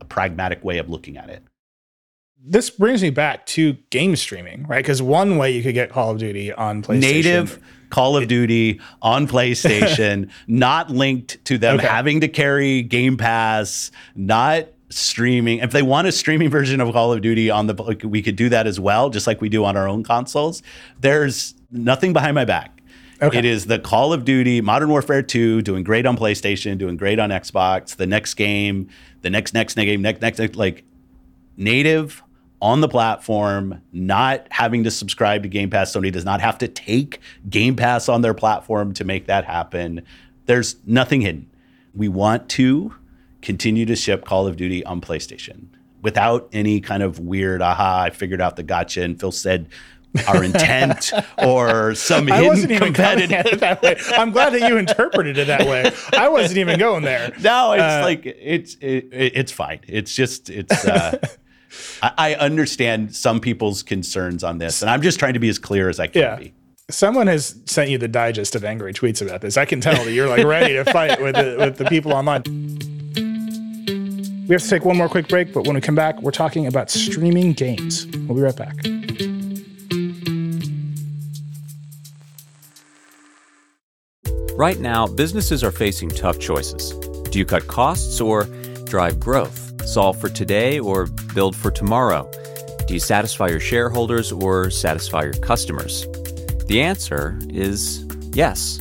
a 0.00 0.04
pragmatic 0.04 0.64
way 0.64 0.78
of 0.78 0.88
looking 0.88 1.16
at 1.16 1.28
it. 1.28 1.42
This 2.44 2.70
brings 2.70 3.02
me 3.02 3.10
back 3.10 3.44
to 3.46 3.72
game 3.90 4.14
streaming, 4.16 4.64
right? 4.66 4.78
Because 4.82 5.02
one 5.02 5.36
way 5.36 5.50
you 5.50 5.62
could 5.62 5.74
get 5.74 5.90
Call 5.90 6.10
of 6.12 6.18
Duty 6.18 6.52
on 6.52 6.82
PlayStation. 6.82 7.00
Native 7.00 7.62
Call 7.90 8.16
of 8.16 8.28
Duty 8.28 8.80
on 9.02 9.26
PlayStation, 9.26 10.30
not 10.46 10.90
linked 10.90 11.44
to 11.46 11.58
them 11.58 11.76
Okay. 11.76 11.86
having 11.86 12.20
to 12.20 12.28
carry 12.28 12.82
Game 12.82 13.16
Pass, 13.16 13.90
not 14.14 14.66
streaming. 14.88 15.58
If 15.58 15.72
they 15.72 15.82
want 15.82 16.06
a 16.06 16.12
streaming 16.12 16.48
version 16.50 16.80
of 16.80 16.92
Call 16.92 17.12
of 17.12 17.20
Duty 17.20 17.50
on 17.50 17.66
the, 17.66 17.74
we 18.04 18.22
could 18.22 18.36
do 18.36 18.48
that 18.48 18.66
as 18.66 18.78
well, 18.78 19.10
just 19.10 19.26
like 19.26 19.40
we 19.40 19.48
do 19.48 19.64
on 19.64 19.76
our 19.76 19.88
own 19.88 20.04
consoles. 20.04 20.62
There's 21.00 21.54
nothing 21.72 22.12
behind 22.12 22.34
my 22.36 22.44
back. 22.44 22.80
Okay. 23.22 23.38
It 23.38 23.44
is 23.44 23.66
the 23.66 23.78
Call 23.78 24.12
of 24.12 24.24
Duty 24.24 24.60
Modern 24.60 24.90
Warfare 24.90 25.22
2 25.22 25.62
doing 25.62 25.82
great 25.82 26.06
on 26.06 26.16
PlayStation, 26.16 26.76
doing 26.78 26.96
great 26.96 27.18
on 27.18 27.30
Xbox. 27.30 27.96
The 27.96 28.06
next 28.06 28.34
game, 28.34 28.88
the 29.22 29.30
next 29.30 29.54
next 29.54 29.74
game, 29.74 30.02
next 30.02 30.20
next, 30.20 30.38
next 30.38 30.56
like 30.56 30.84
native 31.56 32.22
on 32.66 32.80
the 32.80 32.88
platform, 32.88 33.80
not 33.92 34.46
having 34.50 34.82
to 34.84 34.90
subscribe 34.90 35.44
to 35.44 35.48
Game 35.48 35.70
Pass. 35.70 35.92
Sony 35.94 36.10
does 36.10 36.24
not 36.24 36.40
have 36.40 36.58
to 36.58 36.66
take 36.68 37.20
Game 37.48 37.76
Pass 37.76 38.08
on 38.08 38.22
their 38.22 38.34
platform 38.34 38.92
to 38.94 39.04
make 39.04 39.26
that 39.26 39.44
happen. 39.44 40.02
There's 40.46 40.74
nothing 40.84 41.20
hidden. 41.20 41.48
We 41.94 42.08
want 42.08 42.48
to 42.50 42.92
continue 43.40 43.86
to 43.86 43.94
ship 43.94 44.24
Call 44.24 44.48
of 44.48 44.56
Duty 44.56 44.84
on 44.84 45.00
PlayStation 45.00 45.66
without 46.02 46.48
any 46.52 46.80
kind 46.80 47.02
of 47.04 47.20
weird, 47.20 47.62
aha, 47.62 48.02
I 48.02 48.10
figured 48.10 48.40
out 48.40 48.56
the 48.56 48.62
gotcha. 48.64 49.02
And 49.02 49.18
Phil 49.18 49.30
said 49.32 49.68
our 50.26 50.42
intent 50.42 51.12
or 51.38 51.94
some 51.94 52.30
I 52.32 52.42
wasn't 52.42 52.72
hidden 52.72 52.88
competitive. 52.94 53.32
at 53.32 53.46
it 53.46 53.60
that 53.60 53.80
way. 53.82 53.96
I'm 54.16 54.32
glad 54.32 54.54
that 54.54 54.68
you 54.68 54.76
interpreted 54.76 55.38
it 55.38 55.46
that 55.46 55.66
way. 55.68 55.90
I 56.18 56.28
wasn't 56.28 56.58
even 56.58 56.78
going 56.80 57.04
there. 57.04 57.32
No, 57.40 57.72
it's 57.72 57.82
Uh, 57.82 58.00
like 58.02 58.26
it's 58.26 58.74
it, 58.80 59.08
it- 59.12 59.32
it's 59.36 59.52
fine. 59.52 59.80
It's 59.86 60.12
just 60.14 60.50
it's. 60.50 60.84
Uh, 60.84 61.18
I, 62.02 62.12
I 62.16 62.34
understand 62.34 63.14
some 63.14 63.40
people's 63.40 63.82
concerns 63.82 64.42
on 64.44 64.58
this, 64.58 64.82
and 64.82 64.90
I'm 64.90 65.02
just 65.02 65.18
trying 65.18 65.34
to 65.34 65.40
be 65.40 65.48
as 65.48 65.58
clear 65.58 65.88
as 65.88 65.98
I 66.00 66.06
can 66.06 66.22
Yeah. 66.22 66.36
be. 66.36 66.52
Someone 66.88 67.26
has 67.26 67.58
sent 67.66 67.90
you 67.90 67.98
the 67.98 68.06
digest 68.08 68.54
of 68.54 68.64
angry 68.64 68.92
tweets 68.92 69.20
about 69.20 69.40
this. 69.40 69.56
I 69.56 69.64
can 69.64 69.80
tell 69.80 70.04
that 70.04 70.12
you're 70.12 70.28
like 70.28 70.44
ready 70.44 70.74
to 70.74 70.84
fight 70.84 71.20
with 71.20 71.34
the, 71.34 71.56
with 71.58 71.76
the 71.78 71.84
people 71.86 72.12
online. 72.12 72.42
We 74.46 74.52
have 74.54 74.62
to 74.62 74.68
take 74.68 74.84
one 74.84 74.96
more 74.96 75.08
quick 75.08 75.26
break, 75.26 75.52
but 75.52 75.66
when 75.66 75.74
we 75.74 75.80
come 75.80 75.96
back, 75.96 76.22
we're 76.22 76.30
talking 76.30 76.68
about 76.68 76.88
streaming 76.88 77.52
games. 77.54 78.06
We'll 78.06 78.36
be 78.36 78.42
right 78.42 78.54
back. 78.54 78.76
Right 84.54 84.78
now, 84.80 85.06
businesses 85.06 85.62
are 85.62 85.70
facing 85.70 86.08
tough 86.08 86.38
choices. 86.38 86.92
Do 87.30 87.38
you 87.38 87.44
cut 87.44 87.66
costs 87.66 88.20
or 88.20 88.44
drive 88.84 89.20
growth? 89.20 89.65
Solve 89.86 90.20
for 90.20 90.28
today 90.28 90.80
or 90.80 91.06
build 91.32 91.54
for 91.54 91.70
tomorrow? 91.70 92.28
Do 92.86 92.94
you 92.94 93.00
satisfy 93.00 93.48
your 93.48 93.60
shareholders 93.60 94.32
or 94.32 94.68
satisfy 94.68 95.22
your 95.22 95.34
customers? 95.34 96.06
The 96.66 96.80
answer 96.82 97.38
is 97.48 98.04
yes. 98.32 98.80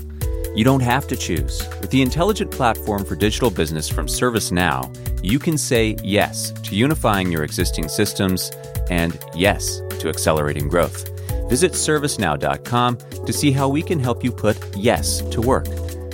You 0.56 0.64
don't 0.64 0.82
have 0.82 1.08
to 1.10 1.16
choose. 1.16 1.68
With 1.80 1.92
the 1.92 2.02
intelligent 2.02 2.50
platform 2.50 3.06
for 3.06 3.16
digital 3.16 3.52
business 3.52 3.88
from 3.88 4.08
ServiceNow, 4.08 5.24
you 5.24 5.38
can 5.38 5.60
say 5.60 5.96
yes 6.04 6.52
to 6.52 6.76
unifying 6.76 7.32
your 7.32 7.44
existing 7.44 7.88
systems 7.88 8.52
and 8.90 9.20
yes 9.36 9.82
to 10.00 10.10
accelerating 10.10 10.68
growth. 10.68 11.10
Visit 11.50 11.74
servicenow.com 11.74 12.98
to 12.98 13.34
see 13.34 13.52
how 13.52 13.70
we 13.70 13.84
can 13.84 14.00
help 14.00 14.24
you 14.24 14.32
put 14.32 14.58
yes 14.76 15.22
to 15.30 15.40
work. 15.40 15.66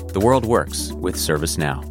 The 0.10 0.22
world 0.22 0.46
works 0.46 0.92
with 0.94 1.16
ServiceNow. 1.16 1.91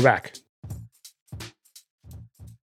We're 0.00 0.04
back. 0.04 0.32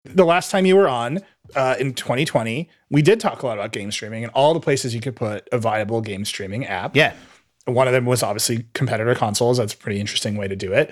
The 0.04 0.24
last 0.24 0.50
time 0.50 0.64
you 0.64 0.76
were 0.76 0.88
on 0.88 1.20
uh, 1.54 1.74
in 1.78 1.92
2020, 1.92 2.70
we 2.88 3.02
did 3.02 3.20
talk 3.20 3.42
a 3.42 3.46
lot 3.46 3.58
about 3.58 3.72
game 3.72 3.92
streaming 3.92 4.24
and 4.24 4.32
all 4.32 4.54
the 4.54 4.60
places 4.60 4.94
you 4.94 5.02
could 5.02 5.14
put 5.14 5.46
a 5.52 5.58
viable 5.58 6.00
game 6.00 6.24
streaming 6.24 6.64
app. 6.64 6.96
Yeah, 6.96 7.12
One 7.66 7.86
of 7.86 7.92
them 7.92 8.06
was 8.06 8.22
obviously 8.22 8.64
competitor 8.72 9.14
consoles. 9.14 9.58
That's 9.58 9.74
a 9.74 9.76
pretty 9.76 10.00
interesting 10.00 10.38
way 10.38 10.48
to 10.48 10.56
do 10.56 10.72
it. 10.72 10.90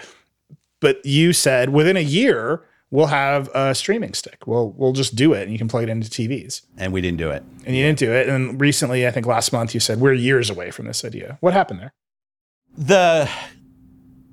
But 0.81 1.01
you 1.07 1.33
said 1.33 1.71
within 1.71 1.97
a 1.97 2.01
year 2.01 2.63
we'll 2.91 3.07
have 3.07 3.49
a 3.55 3.75
streaming 3.75 4.13
stick. 4.13 4.47
We'll 4.47 4.73
we'll 4.73 4.93
just 4.93 5.17
do 5.17 5.33
it 5.33 5.45
and 5.45 5.53
you 5.53 5.57
can 5.57 5.69
plug 5.69 5.85
it 5.85 5.89
into 5.89 6.11
TVs. 6.11 6.67
and 6.77 6.93
we 6.93 7.01
didn't 7.01 7.17
do 7.17 7.31
it. 7.31 7.45
And 7.65 7.75
you 7.75 7.83
didn't 7.83 7.99
do 7.99 8.13
it. 8.13 8.29
And 8.29 8.61
recently, 8.61 9.07
I 9.07 9.11
think 9.11 9.25
last 9.25 9.55
month 9.55 9.73
you 9.73 9.81
said 9.81 10.01
we're 10.01 10.13
years 10.13 10.51
away 10.51 10.71
from 10.71 10.85
this 10.85 11.03
idea. 11.03 11.39
What 11.41 11.55
happened 11.55 11.81
there? 11.81 11.95
The 12.77 13.31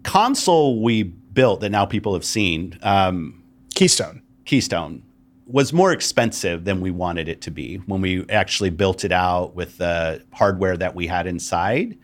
console 0.03 0.83
we 0.83 1.13
built 1.33 1.61
that 1.61 1.69
now 1.69 1.85
people 1.85 2.13
have 2.13 2.25
seen, 2.25 2.77
um, 2.81 3.43
Keystone. 3.75 4.21
Keystone, 4.45 5.03
was 5.45 5.73
more 5.73 5.91
expensive 5.91 6.63
than 6.63 6.81
we 6.81 6.91
wanted 6.91 7.27
it 7.27 7.41
to 7.41 7.51
be 7.51 7.77
when 7.85 8.01
we 8.01 8.27
actually 8.29 8.69
built 8.69 9.03
it 9.03 9.11
out 9.11 9.55
with 9.55 9.77
the 9.77 10.23
hardware 10.31 10.77
that 10.77 10.95
we 10.95 11.07
had 11.07 11.27
inside. 11.27 11.97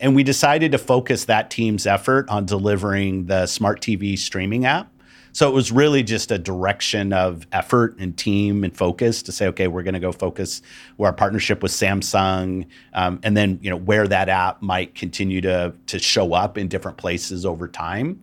And 0.00 0.14
we 0.14 0.22
decided 0.22 0.72
to 0.72 0.78
focus 0.78 1.24
that 1.26 1.50
team's 1.50 1.86
effort 1.86 2.28
on 2.28 2.46
delivering 2.46 3.26
the 3.26 3.46
smart 3.46 3.80
TV 3.80 4.18
streaming 4.18 4.64
app. 4.64 4.90
So 5.34 5.48
it 5.48 5.52
was 5.52 5.72
really 5.72 6.04
just 6.04 6.30
a 6.30 6.38
direction 6.38 7.12
of 7.12 7.44
effort 7.50 7.96
and 7.98 8.16
team 8.16 8.62
and 8.62 8.74
focus 8.74 9.20
to 9.24 9.32
say, 9.32 9.48
okay, 9.48 9.66
we're 9.66 9.82
going 9.82 9.94
to 9.94 10.00
go 10.00 10.12
focus 10.12 10.62
our 11.00 11.12
partnership 11.12 11.60
with 11.60 11.72
Samsung, 11.72 12.66
um, 12.92 13.18
and 13.24 13.36
then 13.36 13.58
you 13.60 13.68
know 13.68 13.76
where 13.76 14.06
that 14.06 14.28
app 14.28 14.62
might 14.62 14.94
continue 14.94 15.40
to 15.40 15.74
to 15.86 15.98
show 15.98 16.34
up 16.34 16.56
in 16.56 16.68
different 16.68 16.98
places 16.98 17.44
over 17.44 17.66
time, 17.66 18.20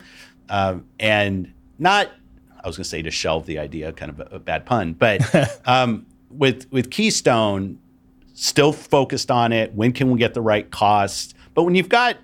um, 0.52 0.84
and 1.00 1.52
not. 1.78 2.10
I 2.62 2.68
was 2.68 2.76
going 2.76 2.84
to 2.84 2.88
say 2.88 3.02
to 3.02 3.10
shelve 3.10 3.46
the 3.46 3.58
idea, 3.58 3.92
kind 3.92 4.10
of 4.10 4.20
a, 4.20 4.36
a 4.36 4.38
bad 4.38 4.64
pun, 4.64 4.92
but 4.92 5.20
um, 5.66 6.06
with 6.30 6.70
with 6.70 6.90
Keystone, 6.90 7.80
still 8.34 8.72
focused 8.72 9.30
on 9.32 9.52
it. 9.52 9.74
When 9.74 9.92
can 9.92 10.10
we 10.10 10.18
get 10.18 10.34
the 10.34 10.42
right 10.42 10.70
cost? 10.70 11.34
But 11.54 11.64
when 11.64 11.74
you've 11.74 11.88
got 11.88 12.18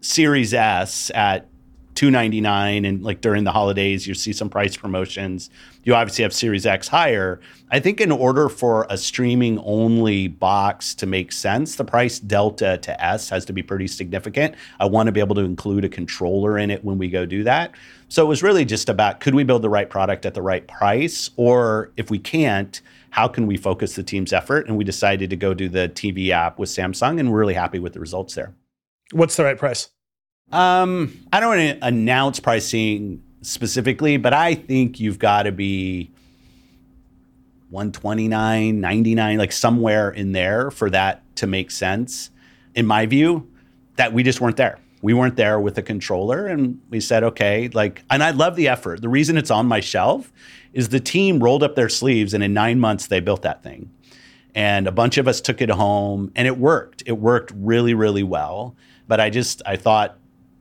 Series 0.00 0.52
S 0.52 1.10
at 1.14 1.46
299 1.94 2.84
and 2.84 3.04
like 3.04 3.20
during 3.20 3.44
the 3.44 3.52
holidays 3.52 4.06
you 4.06 4.14
see 4.14 4.32
some 4.32 4.50
price 4.50 4.76
promotions 4.76 5.48
you 5.84 5.94
obviously 5.94 6.22
have 6.22 6.32
series 6.32 6.66
x 6.66 6.88
higher. 6.88 7.40
I 7.70 7.80
think 7.80 8.00
in 8.00 8.10
order 8.10 8.48
for 8.48 8.86
a 8.90 8.96
streaming 8.96 9.58
only 9.60 10.28
box 10.28 10.94
to 10.96 11.06
make 11.06 11.32
sense 11.32 11.76
the 11.76 11.84
price 11.84 12.18
delta 12.18 12.78
to 12.78 13.04
s 13.04 13.28
has 13.28 13.44
to 13.46 13.52
be 13.52 13.62
pretty 13.62 13.86
significant. 13.86 14.54
I 14.80 14.86
want 14.86 15.06
to 15.06 15.12
be 15.12 15.20
able 15.20 15.34
to 15.36 15.42
include 15.42 15.84
a 15.84 15.88
controller 15.88 16.58
in 16.58 16.70
it 16.70 16.84
when 16.84 16.98
we 16.98 17.08
go 17.08 17.26
do 17.26 17.44
that. 17.44 17.72
So 18.08 18.24
it 18.24 18.28
was 18.28 18.42
really 18.42 18.64
just 18.64 18.88
about 18.88 19.20
could 19.20 19.34
we 19.34 19.44
build 19.44 19.62
the 19.62 19.70
right 19.70 19.88
product 19.88 20.26
at 20.26 20.34
the 20.34 20.42
right 20.42 20.66
price? 20.66 21.30
Or 21.36 21.92
if 21.96 22.10
we 22.10 22.18
can't 22.18 22.80
how 23.10 23.28
can 23.28 23.46
we 23.46 23.56
focus 23.56 23.94
the 23.94 24.02
team's 24.02 24.32
effort? 24.32 24.66
And 24.66 24.76
we 24.76 24.82
decided 24.82 25.30
to 25.30 25.36
go 25.36 25.54
do 25.54 25.68
the 25.68 25.88
tv 25.88 26.30
app 26.30 26.58
with 26.58 26.68
samsung 26.68 27.20
and 27.20 27.30
we're 27.30 27.38
really 27.38 27.54
happy 27.54 27.78
with 27.78 27.92
the 27.92 28.00
results 28.00 28.34
there. 28.34 28.54
What's 29.12 29.36
the 29.36 29.44
right 29.44 29.58
price? 29.58 29.90
um, 30.52 31.18
I 31.32 31.40
don't 31.40 31.56
want 31.56 31.80
to 31.80 31.86
announce 31.86 32.38
pricing 32.40 33.22
specifically, 33.46 34.16
but 34.16 34.32
I 34.32 34.54
think 34.54 35.00
you've 35.00 35.18
got 35.18 35.44
to 35.44 35.52
be 35.52 36.10
129, 37.70 38.80
99, 38.80 39.38
like 39.38 39.52
somewhere 39.52 40.10
in 40.10 40.32
there 40.32 40.70
for 40.70 40.90
that 40.90 41.22
to 41.36 41.46
make 41.46 41.70
sense. 41.70 42.30
In 42.74 42.86
my 42.86 43.06
view, 43.06 43.48
that 43.96 44.12
we 44.12 44.22
just 44.22 44.40
weren't 44.40 44.56
there. 44.56 44.78
We 45.02 45.14
weren't 45.14 45.36
there 45.36 45.60
with 45.60 45.74
the 45.74 45.82
controller 45.82 46.46
and 46.46 46.80
we 46.88 46.98
said, 47.00 47.24
okay, 47.24 47.68
like, 47.68 48.02
and 48.10 48.22
I 48.22 48.30
love 48.30 48.56
the 48.56 48.68
effort. 48.68 49.02
The 49.02 49.08
reason 49.08 49.36
it's 49.36 49.50
on 49.50 49.66
my 49.66 49.80
shelf 49.80 50.32
is 50.72 50.88
the 50.88 51.00
team 51.00 51.40
rolled 51.40 51.62
up 51.62 51.74
their 51.76 51.88
sleeves 51.88 52.34
and 52.34 52.42
in 52.42 52.54
nine 52.54 52.80
months 52.80 53.06
they 53.06 53.20
built 53.20 53.42
that 53.42 53.62
thing 53.62 53.90
and 54.54 54.86
a 54.86 54.92
bunch 54.92 55.18
of 55.18 55.26
us 55.26 55.40
took 55.40 55.60
it 55.60 55.68
home 55.68 56.30
and 56.36 56.46
it 56.46 56.56
worked 56.56 57.02
it 57.06 57.12
worked 57.12 57.52
really 57.56 57.94
really 57.94 58.22
well 58.22 58.76
but 59.08 59.20
i 59.20 59.28
just 59.28 59.62
i 59.66 59.76
thought 59.76 60.18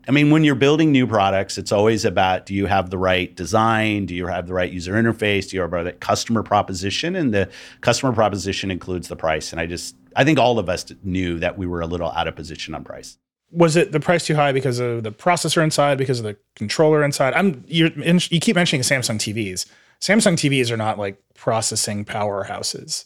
i 0.07 0.11
mean 0.11 0.29
when 0.31 0.43
you're 0.43 0.55
building 0.55 0.91
new 0.91 1.07
products 1.07 1.57
it's 1.57 1.71
always 1.71 2.05
about 2.05 2.45
do 2.45 2.53
you 2.53 2.65
have 2.65 2.89
the 2.89 2.97
right 2.97 3.35
design 3.35 4.05
do 4.05 4.15
you 4.15 4.27
have 4.27 4.47
the 4.47 4.53
right 4.53 4.71
user 4.71 4.93
interface 4.93 5.49
do 5.49 5.55
you 5.55 5.61
have 5.61 5.71
the 5.71 5.77
right 5.77 5.99
customer 5.99 6.43
proposition 6.43 7.15
and 7.15 7.33
the 7.33 7.49
customer 7.81 8.11
proposition 8.13 8.71
includes 8.71 9.07
the 9.07 9.15
price 9.15 9.51
and 9.51 9.59
i 9.59 9.65
just 9.65 9.95
i 10.15 10.23
think 10.23 10.39
all 10.39 10.59
of 10.59 10.69
us 10.69 10.85
knew 11.03 11.39
that 11.39 11.57
we 11.57 11.65
were 11.67 11.81
a 11.81 11.87
little 11.87 12.11
out 12.11 12.27
of 12.27 12.35
position 12.35 12.73
on 12.75 12.83
price 12.83 13.17
Was 13.51 13.75
it 13.75 13.91
the 13.91 13.99
price 13.99 14.25
too 14.25 14.35
high 14.35 14.51
because 14.51 14.79
of 14.79 15.03
the 15.03 15.11
processor 15.11 15.63
inside, 15.63 15.97
because 15.99 16.17
of 16.19 16.25
the 16.25 16.35
controller 16.55 17.03
inside? 17.03 17.33
I'm 17.35 17.63
you 17.67 17.91
you 17.95 18.39
keep 18.39 18.55
mentioning 18.55 18.81
Samsung 18.81 19.19
TVs. 19.19 19.67
Samsung 20.01 20.35
TVs 20.35 20.71
are 20.71 20.77
not 20.77 20.97
like 20.97 21.21
processing 21.35 22.03
powerhouses, 22.03 23.05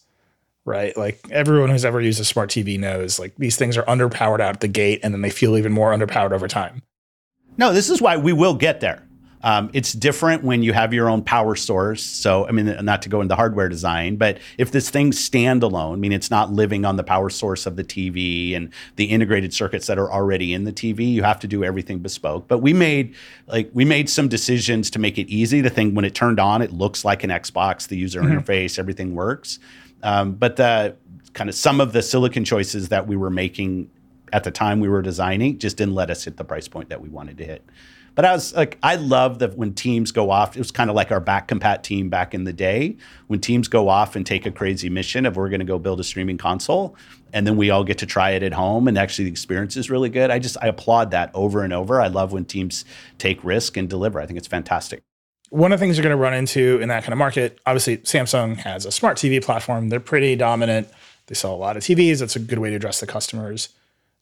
right? 0.64 0.96
Like 0.96 1.20
everyone 1.32 1.70
who's 1.70 1.84
ever 1.84 2.00
used 2.00 2.22
a 2.22 2.24
smart 2.24 2.50
TV 2.50 2.80
knows, 2.80 3.20
like 3.20 3.36
these 3.36 3.58
things 3.58 3.76
are 3.76 3.84
underpowered 3.84 4.40
out 4.40 4.62
the 4.62 4.70
gate, 4.70 5.02
and 5.04 5.14
then 5.14 5.22
they 5.22 5.30
feel 5.30 5.58
even 5.58 5.74
more 5.74 5.92
underpowered 5.92 6.32
over 6.32 6.48
time. 6.48 6.82
No, 7.58 7.74
this 7.74 7.90
is 7.90 8.02
why 8.02 8.18
we 8.18 8.34
will 8.34 8.56
get 8.56 8.80
there. 8.80 9.04
Um, 9.44 9.70
it's 9.72 9.94
different 9.94 10.44
when 10.44 10.64
you 10.64 10.74
have 10.74 10.94
your 10.94 11.10
own 11.10 11.24
power 11.24 11.56
source. 11.56 12.04
So, 12.04 12.48
I 12.48 12.52
mean, 12.52 12.76
not 12.84 13.04
to 13.04 13.10
go 13.10 13.22
into 13.22 13.36
hardware 13.36 13.70
design, 13.70 14.16
but 14.16 14.40
if 14.58 14.72
this 14.72 14.90
thing's 14.90 15.18
standalone, 15.18 15.94
I 15.94 15.96
mean, 15.96 16.12
it's 16.12 16.32
not 16.32 16.52
living 16.52 16.86
on 16.86 16.96
the 16.96 17.04
power 17.04 17.30
source 17.30 17.66
of 17.66 17.76
the 17.76 17.84
TV 17.84 18.56
and 18.56 18.74
the 18.96 19.06
integrated 19.06 19.54
circuits 19.54 19.88
that 19.88 20.00
are 20.00 20.12
already 20.12 20.54
in 20.54 20.64
the 20.64 20.74
TV. 20.74 21.12
You 21.12 21.24
have 21.24 21.40
to 21.42 21.48
do 21.48 21.64
everything 21.64 22.00
bespoke. 22.00 22.48
But 22.48 22.60
we 22.60 22.74
made 22.74 23.16
like 23.46 23.70
we 23.74 23.86
made 23.86 24.10
some 24.10 24.28
decisions 24.28 24.90
to 24.92 25.00
make 25.00 25.18
it 25.18 25.30
easy. 25.30 25.62
The 25.62 25.70
thing 25.70 25.94
when 25.94 26.04
it 26.04 26.16
turned 26.16 26.40
on, 26.40 26.62
it 26.62 26.74
looks 26.74 27.06
like 27.06 27.24
an 27.24 27.30
Xbox. 27.30 27.88
The 27.88 27.98
user 27.98 28.22
mm-hmm. 28.22 28.40
interface, 28.40 28.80
everything 28.80 29.14
works. 29.14 29.60
Um, 30.04 30.34
but 30.34 30.56
the 30.56 30.96
kind 31.34 31.50
of 31.50 31.56
some 31.56 31.80
of 31.80 31.94
the 31.94 32.02
silicon 32.02 32.44
choices 32.44 32.90
that 32.90 33.08
we 33.08 33.16
were 33.16 33.30
making 33.30 33.90
at 34.34 34.44
the 34.44 34.52
time 34.52 34.80
we 34.80 34.90
were 34.90 35.02
designing 35.02 35.58
just 35.58 35.78
didn't 35.78 35.96
let 35.96 36.10
us 36.10 36.24
hit 36.24 36.38
the 36.38 36.44
price 36.44 36.68
point 36.68 36.90
that 36.90 37.02
we 37.02 37.10
wanted 37.10 37.38
to 37.38 37.46
hit. 37.46 37.64
But 38.18 38.26
I 38.26 38.32
was 38.32 38.56
like, 38.56 38.80
I 38.82 38.96
love 38.96 39.38
that 39.40 39.56
when 39.60 39.76
teams 39.76 40.12
go 40.12 40.32
off, 40.32 40.56
it 40.56 40.60
was 40.60 40.72
kind 40.72 40.90
of 40.90 40.96
like 40.96 41.12
our 41.12 41.20
back 41.20 41.48
compat 41.48 41.84
team 41.84 42.10
back 42.10 42.34
in 42.34 42.46
the 42.46 42.52
day. 42.52 42.98
When 43.28 43.40
teams 43.40 43.68
go 43.68 43.90
off 43.90 44.16
and 44.16 44.26
take 44.26 44.48
a 44.48 44.52
crazy 44.52 44.90
mission 44.90 45.28
of 45.28 45.36
we're 45.36 45.50
going 45.50 45.60
to 45.60 45.68
go 45.68 45.78
build 45.78 46.00
a 46.00 46.04
streaming 46.04 46.40
console, 46.40 46.96
and 47.32 47.46
then 47.46 47.58
we 47.58 47.70
all 47.70 47.84
get 47.84 48.00
to 48.00 48.08
try 48.08 48.32
it 48.32 48.42
at 48.42 48.54
home, 48.54 48.88
and 48.88 48.98
actually 48.98 49.26
the 49.26 49.32
experience 49.32 49.78
is 49.78 49.92
really 49.92 50.10
good. 50.10 50.32
I 50.32 50.40
just 50.40 50.58
I 50.60 50.68
applaud 50.68 51.12
that 51.12 51.30
over 51.36 51.64
and 51.64 51.72
over. 51.72 52.02
I 52.02 52.08
love 52.08 52.32
when 52.32 52.46
teams 52.46 52.86
take 53.20 53.44
risk 53.44 53.78
and 53.78 53.88
deliver. 53.88 54.20
I 54.20 54.26
think 54.26 54.40
it's 54.40 54.48
fantastic. 54.48 55.04
One 55.52 55.72
of 55.72 55.80
the 55.80 55.86
things 55.86 55.96
you're 55.96 56.04
going 56.04 56.18
to 56.18 56.22
run 56.22 56.34
into 56.34 56.80
in 56.82 56.90
that 56.90 57.04
kind 57.04 57.14
of 57.14 57.20
market, 57.20 57.60
obviously, 57.68 57.98
Samsung 58.00 58.58
has 58.58 58.88
a 58.88 58.92
smart 58.92 59.18
TV 59.18 59.44
platform. 59.44 59.90
They're 59.90 60.00
pretty 60.00 60.36
dominant. 60.36 60.90
They 61.28 61.36
sell 61.36 61.54
a 61.54 61.56
lot 61.56 61.78
of 61.78 61.84
TVs. 61.84 62.20
That's 62.20 62.36
a 62.36 62.40
good 62.40 62.58
way 62.58 62.72
to 62.72 62.78
address 62.78 63.00
the 63.00 63.06
customers. 63.06 63.70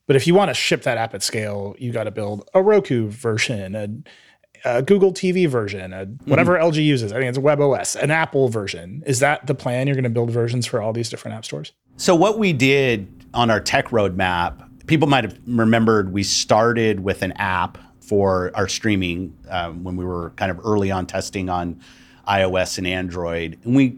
But 0.07 0.15
if 0.15 0.27
you 0.27 0.35
want 0.35 0.49
to 0.49 0.53
ship 0.53 0.83
that 0.83 0.97
app 0.97 1.13
at 1.13 1.23
scale, 1.23 1.75
you 1.79 1.91
got 1.91 2.03
to 2.03 2.11
build 2.11 2.47
a 2.53 2.61
Roku 2.61 3.09
version, 3.09 3.75
a, 3.75 4.77
a 4.77 4.81
Google 4.83 5.11
TV 5.11 5.47
version, 5.47 5.93
a, 5.93 6.05
whatever 6.25 6.53
mm-hmm. 6.53 6.69
LG 6.69 6.85
uses. 6.85 7.11
I 7.11 7.17
think 7.17 7.29
it's 7.29 7.39
WebOS, 7.39 7.95
an 7.95 8.11
Apple 8.11 8.49
version. 8.49 9.03
Is 9.05 9.19
that 9.19 9.47
the 9.47 9.55
plan? 9.55 9.87
You're 9.87 9.95
going 9.95 10.03
to 10.03 10.09
build 10.09 10.29
versions 10.29 10.65
for 10.67 10.81
all 10.81 10.93
these 10.93 11.09
different 11.09 11.35
app 11.37 11.45
stores? 11.45 11.71
So 11.97 12.15
what 12.15 12.37
we 12.37 12.53
did 12.53 13.07
on 13.33 13.49
our 13.49 13.59
tech 13.59 13.87
roadmap, 13.87 14.69
people 14.85 15.07
might 15.07 15.23
have 15.23 15.39
remembered 15.47 16.13
we 16.13 16.23
started 16.23 16.99
with 16.99 17.23
an 17.23 17.31
app 17.33 17.79
for 17.99 18.51
our 18.53 18.67
streaming 18.67 19.35
um, 19.49 19.83
when 19.83 19.95
we 19.95 20.05
were 20.05 20.29
kind 20.31 20.51
of 20.51 20.59
early 20.63 20.91
on 20.91 21.07
testing 21.07 21.49
on 21.49 21.79
iOS 22.27 22.77
and 22.77 22.85
Android, 22.85 23.57
and 23.63 23.75
we 23.75 23.97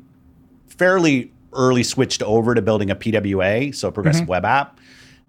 fairly 0.67 1.31
early 1.53 1.83
switched 1.83 2.21
over 2.23 2.53
to 2.55 2.61
building 2.61 2.89
a 2.89 2.95
PWA, 2.95 3.75
so 3.75 3.89
a 3.89 3.91
progressive 3.91 4.23
mm-hmm. 4.23 4.31
web 4.31 4.45
app 4.45 4.79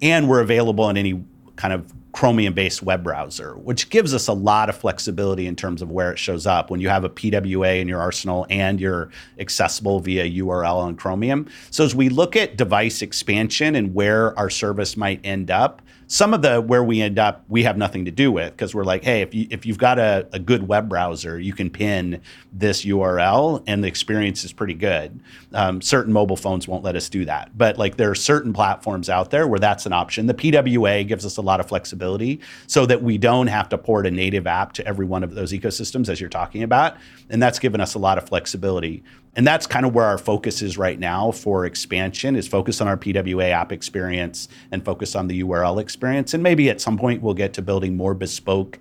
and 0.01 0.29
we're 0.29 0.41
available 0.41 0.85
on 0.85 0.97
any 0.97 1.25
kind 1.57 1.73
of 1.73 1.93
Chromium 2.13 2.55
based 2.55 2.83
web 2.83 3.05
browser, 3.05 3.55
which 3.59 3.91
gives 3.91 4.15
us 4.15 4.29
a 4.29 4.33
lot 4.33 4.69
of 4.69 4.77
flexibility 4.77 5.47
in 5.47 5.55
terms 5.55 5.83
of 5.83 5.91
where 5.91 6.11
it 6.11 6.19
shows 6.19 6.47
up 6.47 6.71
when 6.71 6.81
you 6.81 6.89
have 6.89 7.05
a 7.05 7.09
PWA 7.09 7.81
in 7.81 7.87
your 7.87 8.01
arsenal 8.01 8.47
and 8.51 8.81
you're 8.81 9.11
accessible 9.39 10.01
via 10.01 10.25
URL 10.25 10.77
on 10.77 10.97
Chromium. 10.97 11.47
So, 11.71 11.85
as 11.85 11.95
we 11.95 12.09
look 12.09 12.35
at 12.35 12.57
device 12.57 13.03
expansion 13.03 13.77
and 13.77 13.95
where 13.95 14.37
our 14.39 14.51
service 14.51 14.97
might 14.97 15.21
end 15.23 15.51
up, 15.51 15.83
some 16.09 16.35
of 16.35 16.43
the 16.43 16.61
where 16.61 16.83
we 16.83 17.01
end 17.01 17.19
up 17.19 17.45
we 17.49 17.63
have 17.63 17.77
nothing 17.77 18.05
to 18.07 18.11
do 18.11 18.33
with 18.33 18.51
because 18.53 18.75
we're 18.75 18.85
like 18.85 19.05
hey 19.05 19.23
if, 19.23 19.33
you, 19.35 19.47
if 19.51 19.65
you've 19.65 19.79
got 19.79 19.99
a, 19.99 20.27
a 20.33 20.39
good 20.39 20.67
web 20.67 20.89
browser 20.89 21.39
you 21.39 21.53
can 21.53 21.71
pin 21.71 22.21
this 22.53 22.85
url 22.85 23.63
and 23.67 23.85
the 23.85 23.89
experience 23.89 24.45
is 24.45 24.53
pretty 24.53 24.75
good. 24.75 25.21
Um, 25.53 25.81
certain 25.81 26.13
mobile 26.13 26.37
phones 26.37 26.67
won't 26.67 26.83
let 26.83 26.97
us 26.97 27.09
do 27.09 27.25
that. 27.27 27.57
But 27.57 27.79
like 27.79 27.97
there 27.97 28.11
are 28.11 28.15
certain 28.15 28.53
platforms 28.53 29.09
out 29.09 29.31
there 29.31 29.47
where 29.47 29.59
that's 29.59 29.87
an 29.87 29.93
option. 29.93 30.27
The 30.27 30.35
pwa 30.35 31.07
gives 31.07 31.25
us 31.25 31.37
a 31.37 31.43
lot 31.43 31.61
of 31.61 31.69
flexibility 31.69 32.41
so 32.67 32.87
that 32.87 33.03
we 33.03 33.19
don't 33.19 33.47
have 33.47 33.69
to 33.71 33.79
port 33.79 34.07
a 34.07 34.11
native 34.11 34.47
app 34.47 34.73
to 34.75 34.87
every 34.87 35.07
one 35.07 35.23
of 35.23 35.35
those 35.35 35.53
ecosystems 35.53 36.09
as 36.09 36.21
you're 36.21 36.31
talking 36.31 36.63
about. 36.63 36.97
And 37.31 37.43
that's 37.43 37.59
given 37.59 37.81
us 37.81 37.95
a 37.95 37.99
lot 37.99 38.19
of 38.19 38.27
flexibility 38.29 39.03
and 39.39 39.47
that's 39.47 39.69
kind 39.69 39.87
of 39.87 39.95
where 39.95 40.05
our 40.05 40.19
focus 40.19 40.61
is 40.63 40.77
right 40.77 40.99
now 40.99 41.31
for 41.31 41.65
expansion 41.65 42.35
is 42.35 42.47
focus 42.47 42.81
on 42.83 42.89
our 42.89 42.97
pwa 42.97 43.49
app 43.51 43.73
experience 43.73 44.49
and 44.73 44.85
focus 44.85 45.15
on 45.15 45.29
the 45.29 45.43
url 45.45 45.81
experience 45.81 46.35
and 46.35 46.43
maybe 46.43 46.69
at 46.69 46.81
some 46.81 46.99
point 46.99 47.23
we'll 47.23 47.33
get 47.33 47.55
to 47.55 47.63
building 47.63 47.97
more 47.97 48.13
bespoke 48.13 48.79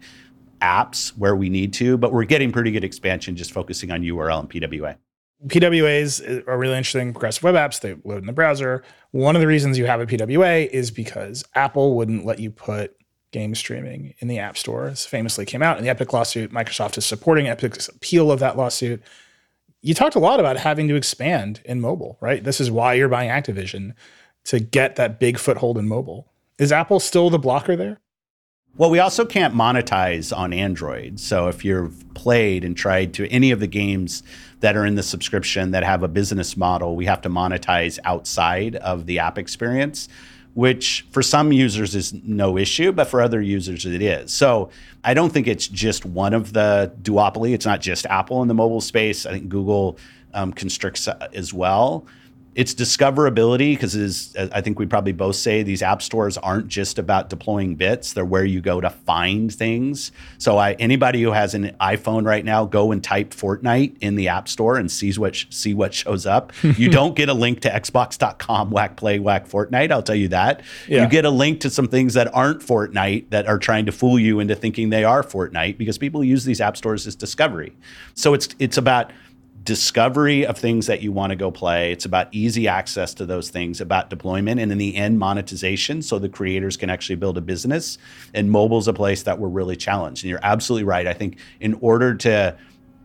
apps 0.61 1.09
where 1.09 1.35
we 1.35 1.47
need 1.47 1.71
to 1.71 1.95
but 1.97 2.11
we're 2.11 2.25
getting 2.25 2.51
pretty 2.51 2.71
good 2.71 2.83
expansion 2.83 3.35
just 3.35 3.53
focusing 3.53 3.91
on 3.91 4.01
url 4.01 4.39
and 4.39 4.49
pwa 4.49 4.97
PWAs 5.45 6.47
are 6.47 6.57
really 6.57 6.75
interesting 6.75 7.13
progressive 7.13 7.43
web 7.43 7.53
apps. 7.53 7.79
They 7.79 7.95
load 8.03 8.17
in 8.17 8.25
the 8.25 8.33
browser. 8.33 8.83
One 9.11 9.35
of 9.35 9.39
the 9.39 9.45
reasons 9.45 9.77
you 9.77 9.85
have 9.85 10.01
a 10.01 10.07
PWA 10.07 10.67
is 10.67 10.89
because 10.89 11.45
Apple 11.53 11.95
wouldn't 11.95 12.25
let 12.25 12.39
you 12.39 12.49
put 12.49 12.97
game 13.31 13.53
streaming 13.53 14.15
in 14.17 14.29
the 14.29 14.39
App 14.39 14.57
Store. 14.57 14.89
This 14.89 15.05
famously 15.05 15.45
came 15.45 15.61
out 15.61 15.77
in 15.77 15.83
the 15.83 15.91
Epic 15.91 16.11
lawsuit. 16.11 16.51
Microsoft 16.51 16.97
is 16.97 17.05
supporting 17.05 17.47
Epic's 17.47 17.87
appeal 17.87 18.31
of 18.31 18.39
that 18.39 18.57
lawsuit 18.57 19.03
you 19.81 19.93
talked 19.93 20.15
a 20.15 20.19
lot 20.19 20.39
about 20.39 20.57
having 20.57 20.87
to 20.87 20.95
expand 20.95 21.61
in 21.65 21.79
mobile, 21.79 22.17
right? 22.21 22.43
This 22.43 22.59
is 22.59 22.71
why 22.71 22.93
you're 22.93 23.09
buying 23.09 23.29
Activision 23.29 23.93
to 24.45 24.59
get 24.59 24.95
that 24.95 25.19
big 25.19 25.37
foothold 25.37 25.77
in 25.77 25.87
mobile. 25.87 26.31
Is 26.57 26.71
Apple 26.71 26.99
still 26.99 27.29
the 27.29 27.39
blocker 27.39 27.75
there? 27.75 27.99
Well, 28.77 28.91
we 28.91 28.99
also 28.99 29.25
can't 29.25 29.55
monetize 29.55 30.35
on 30.35 30.53
Android. 30.53 31.19
So 31.19 31.47
if 31.47 31.65
you've 31.65 32.13
played 32.13 32.63
and 32.63 32.77
tried 32.77 33.13
to 33.15 33.27
any 33.29 33.49
of 33.49 33.59
the 33.59 33.67
games 33.67 34.21
that 34.59 34.77
are 34.77 34.85
in 34.85 34.95
the 34.95 35.03
subscription 35.03 35.71
that 35.71 35.83
have 35.83 36.03
a 36.03 36.07
business 36.07 36.55
model, 36.55 36.95
we 36.95 37.05
have 37.05 37.21
to 37.21 37.29
monetize 37.29 37.97
outside 38.05 38.75
of 38.75 39.07
the 39.07 39.17
app 39.17 39.39
experience 39.39 40.07
which 40.57 41.05
for 41.11 41.21
some 41.21 41.51
users 41.51 41.93
is 41.93 42.15
no 42.23 42.57
issue, 42.57 42.91
but 42.91 43.07
for 43.07 43.21
other 43.21 43.39
users 43.39 43.85
it 43.85 44.01
is. 44.01 44.33
So 44.33 44.71
I 45.03 45.13
don't 45.13 45.31
think 45.31 45.45
it's 45.45 45.67
just 45.67 46.03
one 46.03 46.33
of 46.33 46.51
the 46.51 46.91
duopoly. 47.03 47.53
It's 47.53 47.67
not 47.67 47.79
just 47.79 48.07
Apple 48.07 48.41
in 48.41 48.47
the 48.47 48.55
mobile 48.55 48.81
space. 48.81 49.27
I 49.27 49.33
think 49.33 49.49
Google 49.49 49.99
um, 50.33 50.51
constricts 50.51 51.07
as 51.07 51.53
well 51.53 52.07
it's 52.57 52.73
discoverability 52.73 53.73
because 53.73 54.35
I 54.35 54.61
think 54.61 54.79
we 54.79 54.87
probably 54.87 55.11
both 55.11 55.35
say 55.35 55.61
these 55.61 55.83
app 55.83 56.01
stores 56.01 56.39
aren't 56.39 56.67
just 56.67 56.97
about 56.97 57.29
deploying 57.29 57.75
bits; 57.75 58.13
they're 58.13 58.25
where 58.25 58.43
you 58.43 58.61
go 58.61 58.81
to 58.81 58.89
find 58.89 59.53
things. 59.53 60.11
So, 60.39 60.57
I, 60.57 60.73
anybody 60.73 61.21
who 61.21 61.33
has 61.33 61.53
an 61.53 61.75
iPhone 61.79 62.25
right 62.25 62.43
now, 62.43 62.65
go 62.65 62.91
and 62.91 63.03
type 63.03 63.29
Fortnite 63.29 63.97
in 64.01 64.15
the 64.15 64.29
App 64.29 64.49
Store 64.49 64.75
and 64.77 64.91
sees 64.91 65.19
what 65.19 65.45
see 65.51 65.75
what 65.75 65.93
shows 65.93 66.25
up. 66.25 66.51
you 66.63 66.89
don't 66.89 67.15
get 67.15 67.29
a 67.29 67.33
link 67.35 67.59
to 67.61 67.69
Xbox.com 67.69 68.71
whack 68.71 68.97
play 68.97 69.19
whack 69.19 69.47
Fortnite. 69.47 69.91
I'll 69.91 70.01
tell 70.01 70.15
you 70.15 70.29
that. 70.29 70.63
Yeah. 70.87 71.03
You 71.03 71.09
get 71.09 71.25
a 71.25 71.29
link 71.29 71.59
to 71.59 71.69
some 71.69 71.87
things 71.87 72.15
that 72.15 72.33
aren't 72.33 72.61
Fortnite 72.61 73.29
that 73.29 73.45
are 73.45 73.59
trying 73.59 73.85
to 73.85 73.91
fool 73.91 74.17
you 74.17 74.39
into 74.39 74.55
thinking 74.55 74.89
they 74.89 75.03
are 75.03 75.21
Fortnite 75.21 75.77
because 75.77 75.99
people 75.99 76.23
use 76.23 76.43
these 76.43 76.59
app 76.59 76.75
stores 76.75 77.05
as 77.05 77.15
discovery. 77.15 77.73
So 78.15 78.33
it's 78.33 78.49
it's 78.57 78.79
about 78.79 79.11
discovery 79.67 80.45
of 80.45 80.57
things 80.57 80.87
that 80.87 81.01
you 81.01 81.11
want 81.11 81.31
to 81.31 81.35
go 81.35 81.51
play. 81.51 81.91
It's 81.91 82.05
about 82.05 82.29
easy 82.31 82.69
access 82.69 83.13
to 83.15 83.25
those 83.25 83.49
things, 83.49 83.81
about 83.81 84.09
deployment, 84.09 84.61
and 84.61 84.71
in 84.71 84.77
the 84.77 84.95
end, 84.95 85.19
monetization 85.19 86.01
so 86.01 86.17
the 86.19 86.29
creators 86.29 86.77
can 86.77 86.89
actually 86.89 87.17
build 87.17 87.37
a 87.37 87.41
business. 87.41 87.97
And 88.33 88.49
mobile's 88.49 88.87
a 88.87 88.93
place 88.93 89.23
that 89.23 89.39
we're 89.39 89.49
really 89.49 89.75
challenged. 89.75 90.23
And 90.23 90.29
you're 90.29 90.39
absolutely 90.41 90.85
right. 90.85 91.05
I 91.05 91.11
think 91.11 91.39
in 91.59 91.73
order 91.81 92.15
to 92.15 92.55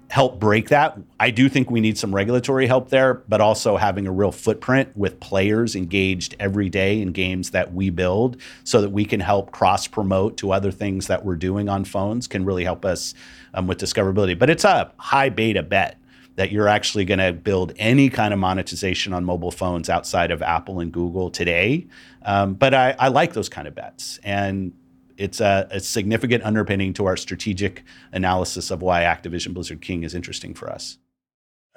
help 0.09 0.39
break 0.39 0.69
that, 0.69 0.97
I 1.19 1.31
do 1.31 1.49
think 1.49 1.69
we 1.69 1.81
need 1.81 1.99
some 1.99 2.15
regulatory 2.15 2.69
help 2.69 2.91
there, 2.91 3.15
but 3.15 3.41
also 3.41 3.77
having 3.77 4.07
a 4.07 4.13
real 4.13 4.31
footprint 4.31 4.97
with 4.97 5.19
players 5.19 5.75
engaged 5.75 6.37
every 6.39 6.69
day 6.69 7.01
in 7.01 7.11
games 7.11 7.51
that 7.51 7.75
we 7.75 7.91
build 7.91 8.37
so 8.63 8.81
that 8.83 8.91
we 8.91 9.05
can 9.05 9.19
help 9.19 9.51
cross 9.51 9.89
promote 9.89 10.37
to 10.37 10.53
other 10.53 10.71
things 10.71 11.09
that 11.09 11.25
we're 11.25 11.35
doing 11.35 11.69
on 11.69 11.85
phones 11.85 12.29
can 12.29 12.45
really 12.45 12.63
help 12.63 12.85
us 12.85 13.15
um, 13.53 13.67
with 13.67 13.79
discoverability. 13.79 14.39
But 14.39 14.49
it's 14.49 14.65
a 14.65 14.93
high 14.99 15.29
beta 15.29 15.65
bet 15.65 15.99
that 16.37 16.51
you're 16.51 16.69
actually 16.69 17.05
going 17.05 17.19
to 17.19 17.33
build 17.33 17.73
any 17.77 18.09
kind 18.09 18.33
of 18.33 18.41
monetization 18.41 19.13
on 19.13 19.25
mobile 19.25 19.51
phones 19.51 19.89
outside 19.91 20.31
of 20.31 20.43
Apple 20.43 20.81
and 20.81 20.93
Google 20.93 21.31
today. 21.31 21.87
Um, 22.23 22.55
but 22.55 22.75
I, 22.75 22.95
I, 22.99 23.09
like 23.09 23.35
those 23.35 23.49
kind 23.49 23.69
of 23.69 23.75
bets. 23.75 24.19
And 24.25 24.73
it's 25.17 25.41
a, 25.41 25.69
a, 25.71 25.81
significant 25.81 26.45
underpinning 26.45 26.95
to 26.95 27.07
our 27.07 27.17
strategic 27.17 27.85
analysis 28.13 28.71
of 28.71 28.81
why 28.81 29.03
Activision 29.03 29.53
Blizzard 29.53 29.81
King 29.81 30.05
is 30.05 30.15
interesting 30.15 30.55
for 30.55 30.71
us. 30.71 30.99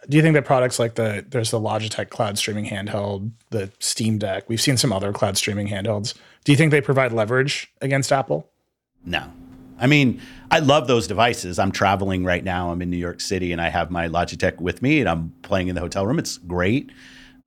Do 0.08 0.18
you 0.18 0.24
think 0.24 0.36
that 0.36 0.46
products 0.46 0.78
like 0.78 0.96
the 0.96 1.26
there's 1.28 1.50
the 1.52 1.60
Logitech 1.60 2.10
cloud 2.10 2.38
streaming 2.38 2.66
handheld, 2.66 3.32
the 3.50 3.72
Steam 3.80 4.20
Deck, 4.20 4.48
we've 4.48 4.62
seen 4.62 4.78
some 4.78 4.94
other 4.94 5.12
cloud 5.12 5.36
streaming 5.36 5.68
handhelds. 5.68 6.14
Do 6.44 6.52
you 6.52 6.58
think 6.58 6.70
they 6.70 6.82
provide 6.82 7.12
leverage 7.12 7.74
against 7.82 8.12
Apple? 8.12 8.52
No. 9.04 9.32
I 9.78 9.88
mean, 9.88 10.22
I 10.52 10.60
love 10.60 10.88
those 10.88 11.08
devices. 11.08 11.60
I'm 11.60 11.72
traveling 11.72 12.24
right 12.24 12.44
now. 12.44 12.72
I'm 12.72 12.82
in 12.82 12.90
New 12.90 12.98
York 12.98 13.20
City 13.20 13.52
and 13.52 13.62
I 13.62 13.70
have 13.70 13.92
my 13.92 14.08
Logitech 14.08 14.60
with 14.60 14.82
me 14.82 15.00
and 15.00 15.10
I'm 15.10 15.34
playing 15.42 15.68
in 15.68 15.76
the 15.76 15.82
hotel 15.82 16.06
room. 16.06 16.20
It's 16.20 16.38
great. 16.38 16.92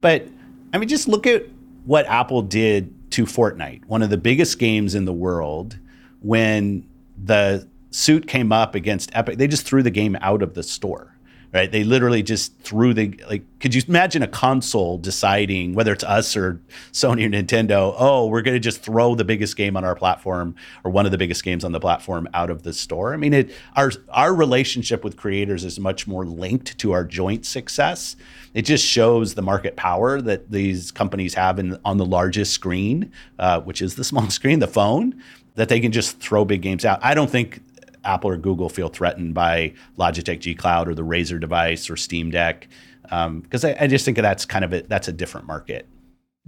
But 0.01 0.29
I 0.73 0.79
mean, 0.79 0.89
just 0.89 1.09
look 1.09 1.27
at 1.27 1.47
what 1.85 2.07
Apple 2.07 2.43
did 2.43 3.11
to 3.13 3.25
Fortnite, 3.25 3.85
one 3.87 4.03
of 4.03 4.11
the 4.11 4.19
biggest 4.19 4.59
games 4.59 4.95
in 4.95 5.07
the 5.07 5.13
world, 5.13 5.79
when 6.21 6.87
the 7.17 7.67
suit 7.91 8.29
came 8.29 8.53
up 8.53 8.75
against 8.75 9.11
Epic, 9.15 9.39
they 9.39 9.49
just 9.49 9.65
threw 9.65 9.83
the 9.83 9.91
game 9.91 10.17
out 10.21 10.43
of 10.43 10.55
the 10.55 10.63
store 10.63 11.18
right? 11.53 11.71
They 11.71 11.83
literally 11.83 12.23
just 12.23 12.59
threw 12.61 12.93
the 12.93 13.19
like. 13.29 13.43
Could 13.61 13.75
you 13.75 13.83
imagine 13.89 14.23
a 14.23 14.29
console 14.29 14.99
deciding 14.99 15.75
whether 15.75 15.93
it's 15.93 16.05
us 16.05 16.37
or 16.37 16.61
Sony 16.93 17.25
or 17.25 17.31
Nintendo? 17.31 17.95
Oh, 17.97 18.27
we're 18.27 18.43
going 18.43 18.55
to 18.55 18.61
just 18.61 18.83
throw 18.83 19.15
the 19.15 19.25
biggest 19.25 19.57
game 19.57 19.77
on 19.77 19.85
our 19.85 19.95
platform 19.95 20.55
or 20.85 20.91
one 20.91 21.07
of 21.07 21.13
the 21.13 21.19
biggest 21.19 21.43
games 21.43 21.65
on 21.65 21.73
the 21.73 21.81
platform 21.81 22.29
out 22.35 22.51
of 22.51 22.63
the 22.63 22.73
store. 22.73 23.15
I 23.15 23.17
mean, 23.17 23.33
it 23.33 23.51
our 23.77 23.93
our 24.11 24.35
relationship 24.35 25.03
with 25.03 25.17
creators 25.17 25.65
is 25.65 25.81
much 25.81 26.07
more 26.07 26.25
linked 26.25 26.79
to 26.79 26.93
our 26.93 27.05
joint 27.05 27.47
success. 27.47 28.17
It 28.55 28.63
just 28.63 28.85
shows 28.85 29.35
the 29.35 29.43
market 29.43 29.77
power 29.77 30.21
that 30.21 30.51
these 30.51 30.91
companies 30.91 31.35
have 31.35 31.59
in 31.59 31.79
on 31.85 31.97
the 31.97 32.07
largest 32.07 32.53
screen, 32.53 33.13
uh, 33.39 33.61
which 33.61 33.81
is 33.81 33.97
the 33.97 34.05
small 34.05 34.31
screen, 34.31 34.59
the 34.59 34.67
phone. 34.67 35.23
That 35.55 35.69
they 35.69 35.81
can 35.81 35.91
just 35.91 36.21
throw 36.21 36.45
big 36.45 36.63
games 36.63 36.85
out. 36.85 37.01
I 37.03 37.15
don't 37.15 37.29
think 37.29 37.61
Apple 38.09 38.31
or 38.31 38.37
Google 38.37 38.69
feel 38.69 38.89
threatened 38.89 39.35
by 39.35 39.75
Logitech 39.99 40.41
G 40.41 40.55
Cloud 40.55 40.89
or 40.89 40.95
the 40.95 41.05
Razer 41.05 41.39
device 41.41 41.91
or 41.91 41.97
Steam 41.97 42.31
Deck, 42.31 42.67
because 43.03 43.65
um, 43.65 43.71
I, 43.71 43.77
I, 43.81 43.87
just 43.87 44.05
think 44.05 44.17
that's 44.17 44.45
kind 44.45 44.65
of 44.65 44.73
a, 44.73 44.83
that's 44.83 45.09
a 45.09 45.13
different 45.13 45.47
market. 45.47 45.87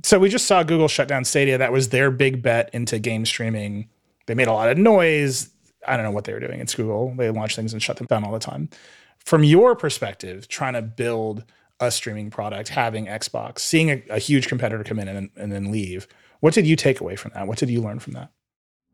So 0.03 0.19
we 0.19 0.31
just 0.31 0.47
saw 0.47 0.63
Google 0.63 0.89
shut 0.89 1.07
down 1.07 1.25
Stadia. 1.25 1.59
That 1.59 1.73
was 1.73 1.91
their 1.91 2.11
big 2.11 2.43
bet 2.43 2.71
into 2.73 2.99
game 2.99 3.27
streaming. 3.27 3.89
They 4.27 4.35
made 4.35 4.49
a 4.49 4.53
lot 4.53 4.71
of 4.71 4.79
noise. 4.79 5.51
I 5.87 5.97
don't 5.97 6.05
know 6.05 6.11
what 6.11 6.25
they 6.25 6.33
were 6.33 6.41
doing. 6.41 6.61
It's 6.61 6.75
Google. 6.75 7.15
They 7.17 7.31
launch 7.31 7.57
things 7.57 7.73
and 7.73 7.83
shut 7.83 7.99
them 7.99 8.07
down 8.07 8.25
all 8.25 8.33
the 8.33 8.39
time. 8.39 8.71
From 9.19 9.45
your 9.45 9.77
perspective, 9.77 10.49
trying 10.49 10.73
to 10.75 10.83
build 10.83 11.45
a 11.79 11.91
streaming 11.91 12.31
product, 12.31 12.69
having 12.69 13.07
Xbox, 13.07 13.61
seeing 13.61 13.91
a, 13.91 14.03
a 14.11 14.19
huge 14.19 14.49
competitor 14.49 14.85
come 14.85 14.99
in 14.99 15.09
and, 15.09 15.31
and 15.37 15.53
then 15.53 15.71
leave, 15.71 16.07
what 16.41 16.55
did 16.55 16.67
you 16.67 16.77
take 16.77 17.01
away 17.01 17.17
from 17.17 17.33
that? 17.35 17.47
What 17.47 17.59
did 17.59 17.69
you 17.69 17.83
learn 17.83 17.99
from 17.99 18.15
that? 18.15 18.31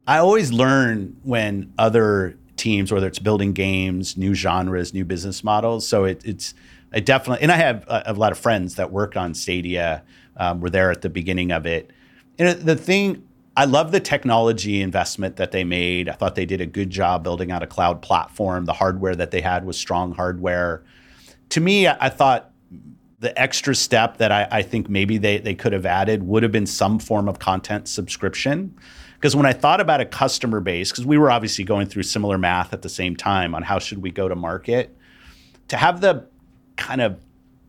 I 0.07 0.19
always 0.19 0.53
learn 0.53 1.17
when 1.23 1.73
other 1.79 2.39
teams, 2.57 2.93
whether 2.93 3.07
it's 3.07 3.19
building 3.19 3.53
games, 3.53 4.17
new 4.17 4.35
genres, 4.35 4.95
new 4.95 5.05
business 5.05 5.45
models. 5.45 5.87
So 5.87 6.05
it, 6.05 6.23
it's 6.25 6.55
I 6.93 7.01
definitely, 7.01 7.43
and 7.43 7.53
I 7.53 7.57
have 7.57 7.85
a, 7.89 8.05
a, 8.07 8.13
lot 8.15 8.33
of 8.33 8.39
friends 8.39 8.77
that 8.77 8.91
work 8.91 9.17
on 9.17 9.35
Stadia. 9.35 10.03
Um, 10.39 10.61
were 10.61 10.71
there 10.71 10.91
at 10.91 11.01
the 11.01 11.09
beginning 11.09 11.51
of 11.51 11.65
it. 11.65 11.91
And 12.39 12.61
the 12.61 12.77
thing, 12.77 13.27
I 13.57 13.65
love 13.65 13.91
the 13.91 14.01
technology 14.01 14.83
investment 14.83 15.37
that 15.37 15.51
they 15.51 15.65
made. 15.65 16.11
I 16.11 16.13
thought 16.13 16.35
they 16.35 16.45
did 16.45 16.61
a 16.61 16.67
good 16.67 16.91
job 16.91 17.25
building 17.25 17.51
out 17.51 17.63
a 17.63 17.67
cloud 17.67 18.03
platform. 18.03 18.67
The 18.67 18.75
hardware 18.75 19.17
that 19.17 19.31
they 19.31 19.41
had 19.41 19.65
was 19.65 19.79
strong 19.79 20.13
hardware. 20.13 20.85
To 21.51 21.61
me, 21.63 21.87
I, 21.87 21.97
I 22.01 22.09
thought 22.11 22.53
the 23.21 23.41
extra 23.41 23.75
step 23.75 24.19
that 24.19 24.31
I, 24.31 24.47
I 24.51 24.63
think 24.63 24.91
maybe 24.91 25.17
they, 25.17 25.39
they 25.39 25.55
could 25.55 25.73
have 25.73 25.87
added 25.87 26.23
would 26.25 26.43
have 26.43 26.53
been 26.53 26.67
some 26.67 26.99
form 26.99 27.31
of 27.31 27.39
content 27.39 27.89
subscription. 27.89 28.77
Because 29.17 29.35
when 29.35 29.47
I 29.47 29.53
thought 29.53 29.81
about 29.81 30.01
a 30.01 30.07
customer 30.07 30.61
base, 30.61 30.91
because 30.91 31.05
we 31.05 31.19
were 31.19 31.31
obviously 31.31 31.65
going 31.65 31.87
through 31.87 32.05
similar 32.05 32.39
math 32.39 32.73
at 32.73 32.83
the 32.83 32.89
same 32.89 33.17
time 33.17 33.55
on 33.55 33.63
how 33.63 33.79
should 33.79 34.03
we 34.03 34.11
go 34.11 34.29
to 34.29 34.35
market, 34.35 34.97
to 35.69 35.77
have 35.77 36.01
the 36.01 36.27
kind 36.77 37.01
of 37.01 37.19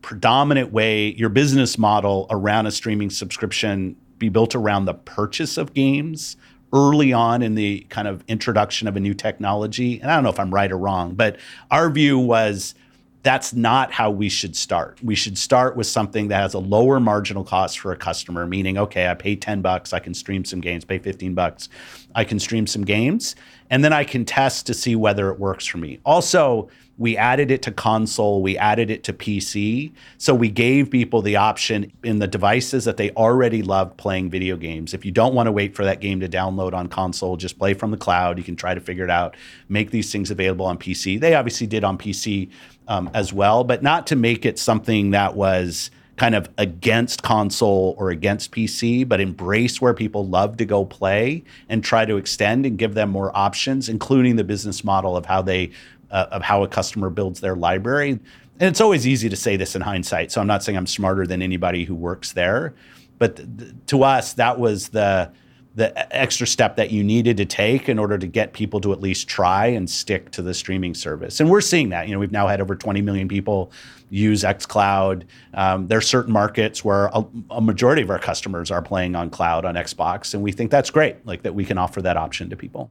predominant 0.02 0.72
way 0.72 1.12
your 1.14 1.28
business 1.28 1.76
model 1.76 2.26
around 2.30 2.66
a 2.66 2.70
streaming 2.70 3.10
subscription 3.10 3.96
be 4.18 4.28
built 4.28 4.54
around 4.54 4.84
the 4.84 4.94
purchase 4.94 5.56
of 5.56 5.74
games 5.74 6.36
early 6.72 7.12
on 7.12 7.42
in 7.42 7.54
the 7.54 7.80
kind 7.88 8.06
of 8.06 8.22
introduction 8.28 8.86
of 8.86 8.96
a 8.96 9.00
new 9.00 9.14
technology. 9.14 10.00
And 10.00 10.10
I 10.10 10.14
don't 10.14 10.24
know 10.24 10.30
if 10.30 10.38
I'm 10.38 10.52
right 10.52 10.70
or 10.70 10.78
wrong, 10.78 11.14
but 11.14 11.38
our 11.70 11.88
view 11.90 12.18
was 12.18 12.74
that's 13.28 13.52
not 13.52 13.92
how 13.92 14.10
we 14.10 14.30
should 14.30 14.56
start. 14.56 14.98
We 15.02 15.14
should 15.14 15.36
start 15.36 15.76
with 15.76 15.86
something 15.86 16.28
that 16.28 16.40
has 16.40 16.54
a 16.54 16.58
lower 16.58 16.98
marginal 16.98 17.44
cost 17.44 17.78
for 17.78 17.92
a 17.92 17.96
customer, 17.96 18.46
meaning, 18.46 18.78
okay, 18.78 19.06
I 19.06 19.12
pay 19.12 19.36
10 19.36 19.60
bucks, 19.60 19.92
I 19.92 19.98
can 19.98 20.14
stream 20.14 20.46
some 20.46 20.62
games, 20.62 20.82
pay 20.82 20.98
15 20.98 21.34
bucks, 21.34 21.68
I 22.14 22.24
can 22.24 22.38
stream 22.38 22.66
some 22.66 22.86
games, 22.86 23.36
and 23.68 23.84
then 23.84 23.92
I 23.92 24.04
can 24.04 24.24
test 24.24 24.64
to 24.68 24.72
see 24.72 24.96
whether 24.96 25.30
it 25.30 25.38
works 25.38 25.66
for 25.66 25.76
me. 25.76 26.00
Also, 26.06 26.70
we 26.98 27.16
added 27.16 27.52
it 27.52 27.62
to 27.62 27.70
console, 27.70 28.42
we 28.42 28.58
added 28.58 28.90
it 28.90 29.04
to 29.04 29.12
PC. 29.12 29.92
So 30.18 30.34
we 30.34 30.50
gave 30.50 30.90
people 30.90 31.22
the 31.22 31.36
option 31.36 31.92
in 32.02 32.18
the 32.18 32.26
devices 32.26 32.84
that 32.86 32.96
they 32.96 33.10
already 33.10 33.62
loved 33.62 33.96
playing 33.96 34.30
video 34.30 34.56
games. 34.56 34.94
If 34.94 35.04
you 35.04 35.12
don't 35.12 35.32
want 35.32 35.46
to 35.46 35.52
wait 35.52 35.76
for 35.76 35.84
that 35.84 36.00
game 36.00 36.18
to 36.20 36.28
download 36.28 36.74
on 36.74 36.88
console, 36.88 37.36
just 37.36 37.56
play 37.56 37.72
from 37.72 37.92
the 37.92 37.96
cloud. 37.96 38.36
You 38.36 38.42
can 38.42 38.56
try 38.56 38.74
to 38.74 38.80
figure 38.80 39.04
it 39.04 39.10
out, 39.10 39.36
make 39.68 39.92
these 39.92 40.10
things 40.10 40.32
available 40.32 40.66
on 40.66 40.76
PC. 40.76 41.20
They 41.20 41.36
obviously 41.36 41.68
did 41.68 41.84
on 41.84 41.96
PC 41.96 42.50
um, 42.88 43.10
as 43.14 43.32
well, 43.32 43.62
but 43.62 43.82
not 43.82 44.06
to 44.08 44.16
make 44.16 44.44
it 44.44 44.58
something 44.58 45.12
that 45.12 45.36
was 45.36 45.90
kind 46.16 46.34
of 46.34 46.50
against 46.58 47.22
console 47.22 47.94
or 47.96 48.10
against 48.10 48.50
PC, 48.50 49.08
but 49.08 49.20
embrace 49.20 49.80
where 49.80 49.94
people 49.94 50.26
love 50.26 50.56
to 50.56 50.64
go 50.64 50.84
play 50.84 51.44
and 51.68 51.84
try 51.84 52.04
to 52.04 52.16
extend 52.16 52.66
and 52.66 52.76
give 52.76 52.94
them 52.94 53.08
more 53.10 53.34
options, 53.36 53.88
including 53.88 54.36
the 54.36 54.44
business 54.44 54.82
model 54.82 55.16
of 55.16 55.26
how 55.26 55.40
they 55.40 55.70
uh, 56.10 56.26
of 56.32 56.42
how 56.42 56.62
a 56.62 56.68
customer 56.68 57.10
builds 57.10 57.40
their 57.40 57.54
library. 57.54 58.10
And 58.10 58.68
it's 58.68 58.80
always 58.80 59.06
easy 59.06 59.28
to 59.28 59.36
say 59.36 59.56
this 59.56 59.76
in 59.76 59.82
hindsight. 59.82 60.32
So 60.32 60.40
I'm 60.40 60.46
not 60.46 60.64
saying 60.64 60.76
I'm 60.76 60.86
smarter 60.86 61.26
than 61.26 61.42
anybody 61.42 61.84
who 61.84 61.94
works 61.94 62.32
there, 62.32 62.74
but 63.18 63.36
th- 63.36 63.72
to 63.86 64.02
us 64.02 64.32
that 64.34 64.58
was 64.58 64.88
the 64.88 65.30
the 65.78 66.16
extra 66.16 66.44
step 66.44 66.74
that 66.74 66.90
you 66.90 67.04
needed 67.04 67.36
to 67.36 67.44
take 67.44 67.88
in 67.88 68.00
order 68.00 68.18
to 68.18 68.26
get 68.26 68.52
people 68.52 68.80
to 68.80 68.92
at 68.92 69.00
least 69.00 69.28
try 69.28 69.66
and 69.66 69.88
stick 69.88 70.32
to 70.32 70.42
the 70.42 70.52
streaming 70.52 70.92
service. 70.92 71.38
And 71.38 71.48
we're 71.48 71.60
seeing 71.60 71.90
that. 71.90 72.08
You 72.08 72.14
know, 72.14 72.18
we've 72.18 72.32
now 72.32 72.48
had 72.48 72.60
over 72.60 72.74
20 72.74 73.00
million 73.00 73.28
people 73.28 73.70
use 74.10 74.42
xCloud. 74.42 75.22
Um, 75.54 75.86
there 75.86 75.98
are 75.98 76.02
certain 76.02 76.32
markets 76.32 76.84
where 76.84 77.06
a, 77.12 77.24
a, 77.52 77.60
majority 77.60 78.02
of 78.02 78.10
our 78.10 78.18
customers 78.18 78.72
are 78.72 78.82
playing 78.82 79.14
on 79.14 79.30
cloud 79.30 79.64
on 79.64 79.76
Xbox, 79.76 80.34
and 80.34 80.42
we 80.42 80.50
think 80.50 80.72
that's 80.72 80.90
great. 80.90 81.24
Like 81.24 81.42
that 81.42 81.54
we 81.54 81.64
can 81.64 81.78
offer 81.78 82.02
that 82.02 82.16
option 82.16 82.50
to 82.50 82.56
people. 82.56 82.90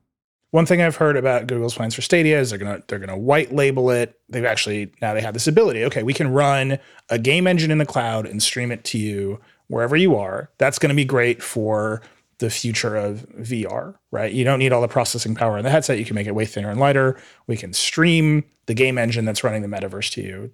One 0.52 0.66
thing 0.66 0.82
I've 0.82 0.96
heard 0.96 1.18
about 1.18 1.48
Google's 1.48 1.76
plans 1.76 1.94
for 1.94 2.02
Stadia 2.02 2.40
is 2.40 2.52
they're 2.52 2.60
gonna 2.60 2.82
they're 2.88 3.00
gonna 3.00 3.18
white 3.18 3.54
label 3.54 3.92
it. 3.92 4.18
They've 4.30 4.46
actually 4.46 4.94
now 5.02 5.14
they 5.14 5.22
have 5.22 5.34
this 5.34 5.48
ability. 5.48 5.84
Okay, 5.84 6.04
we 6.04 6.14
can 6.14 6.30
run 6.30 6.80
a 7.10 7.20
game 7.20 7.48
engine 7.48 7.70
in 7.70 7.80
the 7.80 7.86
cloud 7.86 8.26
and 8.26 8.42
stream 8.42 8.72
it 8.72 8.86
to 8.86 8.98
you 8.98 9.42
wherever 9.68 9.98
you 9.98 10.16
are. 10.16 10.50
That's 10.58 10.80
going 10.80 10.90
to 10.90 10.96
be 10.96 11.06
great 11.06 11.44
for 11.44 12.02
the 12.40 12.50
future 12.50 12.96
of 12.96 13.26
VR, 13.40 13.96
right? 14.12 14.32
You 14.32 14.44
don't 14.44 14.60
need 14.60 14.72
all 14.72 14.82
the 14.82 14.88
processing 14.88 15.34
power 15.34 15.58
in 15.58 15.64
the 15.64 15.72
headset. 15.72 15.98
You 15.98 16.06
can 16.06 16.16
make 16.16 16.28
it 16.28 16.36
way 16.36 16.46
thinner 16.46 16.70
and 16.70 16.80
lighter. 16.80 17.20
We 17.48 17.58
can 17.58 17.74
stream 17.74 18.44
the 18.68 18.74
game 18.74 18.98
engine 18.98 19.26
that's 19.26 19.44
running 19.44 19.64
the 19.64 19.68
metaverse 19.68 20.12
to 20.14 20.22
you. 20.22 20.52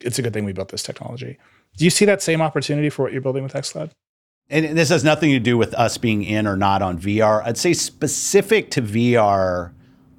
It's 0.00 0.18
a 0.18 0.22
good 0.22 0.32
thing 0.32 0.44
we 0.44 0.52
built 0.52 0.70
this 0.70 0.82
technology. 0.82 1.38
Do 1.76 1.84
you 1.84 1.90
see 1.90 2.04
that 2.06 2.22
same 2.22 2.40
opportunity 2.40 2.88
for 2.88 3.02
what 3.02 3.12
you're 3.12 3.20
building 3.20 3.42
with 3.42 3.52
xCloud? 3.52 3.90
And 4.48 4.78
this 4.78 4.88
has 4.90 5.02
nothing 5.04 5.30
to 5.32 5.40
do 5.40 5.58
with 5.58 5.74
us 5.74 5.98
being 5.98 6.22
in 6.22 6.46
or 6.46 6.56
not 6.56 6.80
on 6.80 6.98
VR. 6.98 7.42
I'd 7.44 7.58
say 7.58 7.72
specific 7.72 8.70
to 8.72 8.82
VR, 8.82 9.72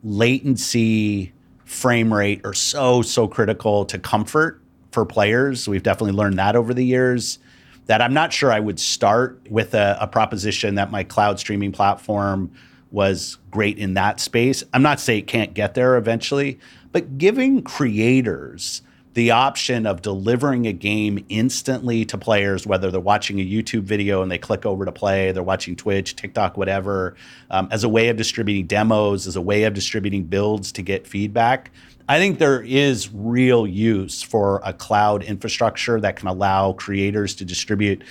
latency, 0.04 1.34
frame 1.64 2.14
rate 2.14 2.42
are 2.46 2.54
so, 2.54 3.02
so 3.02 3.28
critical 3.28 3.86
to 3.86 3.98
comfort 3.98 4.62
for 4.92 5.06
players. 5.06 5.68
We've 5.68 5.84
definitely 5.84 6.14
learned 6.14 6.38
that 6.40 6.56
over 6.56 6.74
the 6.74 6.86
years 6.86 7.40
that 7.88 8.02
I'm 8.02 8.14
not 8.14 8.32
sure 8.32 8.52
I 8.52 8.60
would 8.60 8.80
start 8.80 9.40
with 9.50 9.74
a, 9.74 9.98
a, 10.00 10.08
proposition 10.08 10.76
that 10.76 10.92
my 10.92 11.04
cloud 11.04 11.40
streaming 11.40 11.72
platform 11.72 12.52
was 12.92 13.38
great 13.50 13.78
in 13.78 13.96
that 13.96 14.20
space. 14.20 14.64
I'm 14.74 14.82
not 14.82 15.00
saying 15.00 15.20
it 15.20 15.28
can't 15.28 15.54
get 15.54 15.74
there 15.74 15.98
eventually, 15.98 16.60
but 16.92 17.18
giving 17.18 17.64
creators 17.64 18.82
the 19.14 19.32
option 19.32 19.88
of 19.88 20.04
delivering 20.04 20.68
a 20.68 20.74
game 20.74 21.26
instantly 21.28 22.06
to 22.06 22.20
players, 22.20 22.68
whether 22.68 22.92
they're 22.92 23.00
watching 23.00 23.40
a 23.40 23.44
YouTube 23.44 23.82
video 23.82 24.22
and 24.22 24.30
they 24.30 24.38
click 24.38 24.64
over 24.64 24.86
to 24.86 24.92
play, 24.92 25.32
they're 25.32 25.42
watching 25.42 25.76
Twitch, 25.76 26.16
TikTok, 26.16 26.56
whatever, 26.56 27.16
um, 27.50 27.68
as 27.72 27.84
a 27.84 27.90
way 27.90 28.10
of 28.10 28.16
distributing 28.16 28.68
demos, 28.68 29.26
as 29.26 29.36
a 29.36 29.42
way 29.42 29.64
of 29.64 29.74
distributing 29.74 30.24
builds 30.24 30.72
to 30.74 30.84
get 30.84 31.08
feedback. 31.08 31.72
I 32.10 32.20
think 32.20 32.40
there 32.40 32.62
is 32.62 33.10
real 33.14 33.68
use 33.68 34.22
for 34.22 34.62
a 34.64 34.72
cloud 34.72 35.24
infrastructure 35.24 36.00
that 36.00 36.16
can 36.16 36.30
allow 36.30 36.72
creators 36.72 37.36
to 37.36 37.46
distribute 37.46 38.02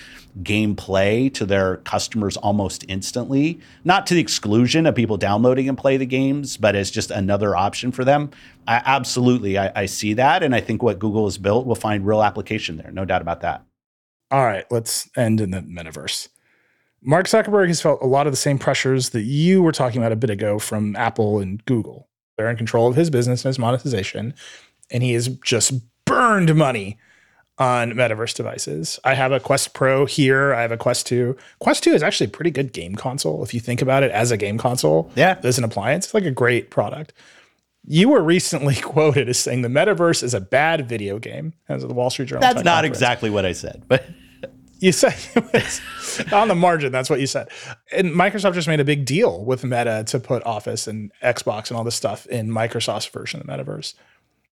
gameplay 0.43 1.33
to 1.33 1.47
their 1.47 1.77
customers 1.77 2.37
almost 2.37 2.85
instantly, 2.87 3.59
not 3.83 4.05
to 4.05 4.13
the 4.13 4.21
exclusion 4.21 4.85
of 4.85 4.93
people 4.93 5.17
downloading 5.17 5.67
and 5.67 5.79
play 5.79 5.97
the 5.97 6.05
games, 6.05 6.57
but 6.57 6.75
as 6.75 6.91
just 6.91 7.09
another 7.09 7.55
option 7.55 7.91
for 7.91 8.05
them. 8.05 8.29
I, 8.67 8.83
absolutely, 8.85 9.57
I, 9.57 9.71
I 9.75 9.85
see 9.87 10.13
that. 10.13 10.43
And 10.43 10.53
I 10.53 10.61
think 10.61 10.83
what 10.83 10.99
Google 10.99 11.25
has 11.25 11.39
built 11.39 11.65
will 11.65 11.73
find 11.73 12.05
real 12.05 12.21
application 12.21 12.77
there. 12.77 12.91
No 12.91 13.03
doubt 13.03 13.23
about 13.23 13.41
that. 13.41 13.63
All 14.29 14.43
right, 14.43 14.65
let's 14.69 15.09
end 15.17 15.41
in 15.41 15.51
the 15.51 15.61
metaverse. 15.61 16.27
Mark 17.01 17.27
Zuckerberg 17.27 17.67
has 17.67 17.81
felt 17.81 18.01
a 18.01 18.07
lot 18.07 18.27
of 18.27 18.33
the 18.33 18.37
same 18.37 18.59
pressures 18.59 19.09
that 19.09 19.21
you 19.21 19.63
were 19.63 19.71
talking 19.71 20.01
about 20.01 20.11
a 20.11 20.17
bit 20.17 20.29
ago 20.29 20.59
from 20.59 20.95
Apple 20.95 21.39
and 21.39 21.63
Google. 21.65 22.06
They're 22.37 22.49
in 22.49 22.57
control 22.57 22.87
of 22.87 22.95
his 22.95 23.09
business 23.09 23.43
and 23.43 23.49
his 23.49 23.59
monetization, 23.59 24.33
and 24.91 25.03
he 25.03 25.13
has 25.13 25.27
just 25.27 25.73
burned 26.05 26.55
money 26.55 26.97
on 27.57 27.91
metaverse 27.93 28.35
devices. 28.35 28.99
I 29.03 29.15
have 29.15 29.31
a 29.31 29.39
Quest 29.39 29.73
Pro 29.73 30.05
here. 30.05 30.53
I 30.53 30.61
have 30.61 30.71
a 30.71 30.77
Quest 30.77 31.07
2. 31.07 31.35
Quest 31.59 31.83
2 31.83 31.91
is 31.91 32.03
actually 32.03 32.27
a 32.27 32.31
pretty 32.31 32.51
good 32.51 32.71
game 32.71 32.95
console 32.95 33.43
if 33.43 33.53
you 33.53 33.59
think 33.59 33.81
about 33.81 34.03
it 34.03 34.11
as 34.11 34.31
a 34.31 34.37
game 34.37 34.57
console. 34.57 35.11
Yeah. 35.15 35.39
As 35.43 35.57
an 35.57 35.63
appliance, 35.63 36.05
it's 36.05 36.13
like 36.13 36.25
a 36.25 36.31
great 36.31 36.69
product. 36.69 37.13
You 37.83 38.09
were 38.09 38.21
recently 38.21 38.75
quoted 38.81 39.27
as 39.29 39.39
saying 39.39 39.63
the 39.63 39.69
metaverse 39.69 40.21
is 40.21 40.33
a 40.33 40.41
bad 40.41 40.87
video 40.87 41.17
game, 41.19 41.53
as 41.67 41.81
the 41.81 41.93
Wall 41.93 42.09
Street 42.09 42.29
Journal. 42.29 42.41
That's 42.41 42.63
not 42.63 42.85
exactly 42.85 43.29
what 43.29 43.45
I 43.45 43.53
said, 43.53 43.83
but 43.87 44.05
You 44.79 44.91
said 44.91 45.15
on 46.31 46.47
the 46.47 46.55
margin. 46.55 46.91
That's 46.91 47.09
what 47.09 47.19
you 47.19 47.27
said. 47.27 47.49
And 47.91 48.11
Microsoft 48.11 48.53
just 48.53 48.67
made 48.67 48.79
a 48.79 48.85
big 48.85 49.05
deal 49.05 49.43
with 49.43 49.63
Meta 49.63 50.03
to 50.07 50.19
put 50.19 50.45
Office 50.45 50.87
and 50.87 51.11
Xbox 51.23 51.69
and 51.69 51.77
all 51.77 51.83
this 51.83 51.95
stuff 51.95 52.25
in 52.27 52.49
Microsoft's 52.49 53.07
version 53.07 53.41
of 53.41 53.47
the 53.47 53.51
metaverse. 53.53 53.93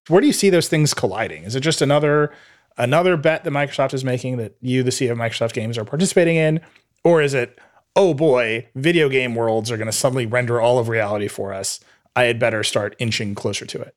Where 0.08 0.20
do 0.20 0.26
you 0.26 0.32
see 0.32 0.50
those 0.50 0.68
things 0.68 0.94
colliding? 0.94 1.44
Is 1.44 1.56
it 1.56 1.60
just 1.60 1.82
another 1.82 2.32
another 2.76 3.16
bet 3.16 3.44
that 3.44 3.50
Microsoft 3.50 3.94
is 3.94 4.04
making 4.04 4.36
that 4.36 4.56
you, 4.60 4.82
the 4.82 4.90
CEO 4.90 5.12
of 5.12 5.18
Microsoft 5.18 5.52
Games, 5.52 5.78
are 5.78 5.84
participating 5.84 6.36
in, 6.36 6.60
or 7.04 7.22
is 7.22 7.34
it, 7.34 7.58
oh 7.94 8.14
boy, 8.14 8.68
video 8.74 9.08
game 9.08 9.34
worlds 9.34 9.70
are 9.70 9.76
going 9.76 9.86
to 9.86 9.92
suddenly 9.92 10.26
render 10.26 10.60
all 10.60 10.78
of 10.78 10.88
reality 10.88 11.28
for 11.28 11.52
us? 11.52 11.80
I 12.14 12.24
had 12.24 12.38
better 12.38 12.62
start 12.62 12.96
inching 12.98 13.34
closer 13.34 13.66
to 13.66 13.80
it. 13.80 13.94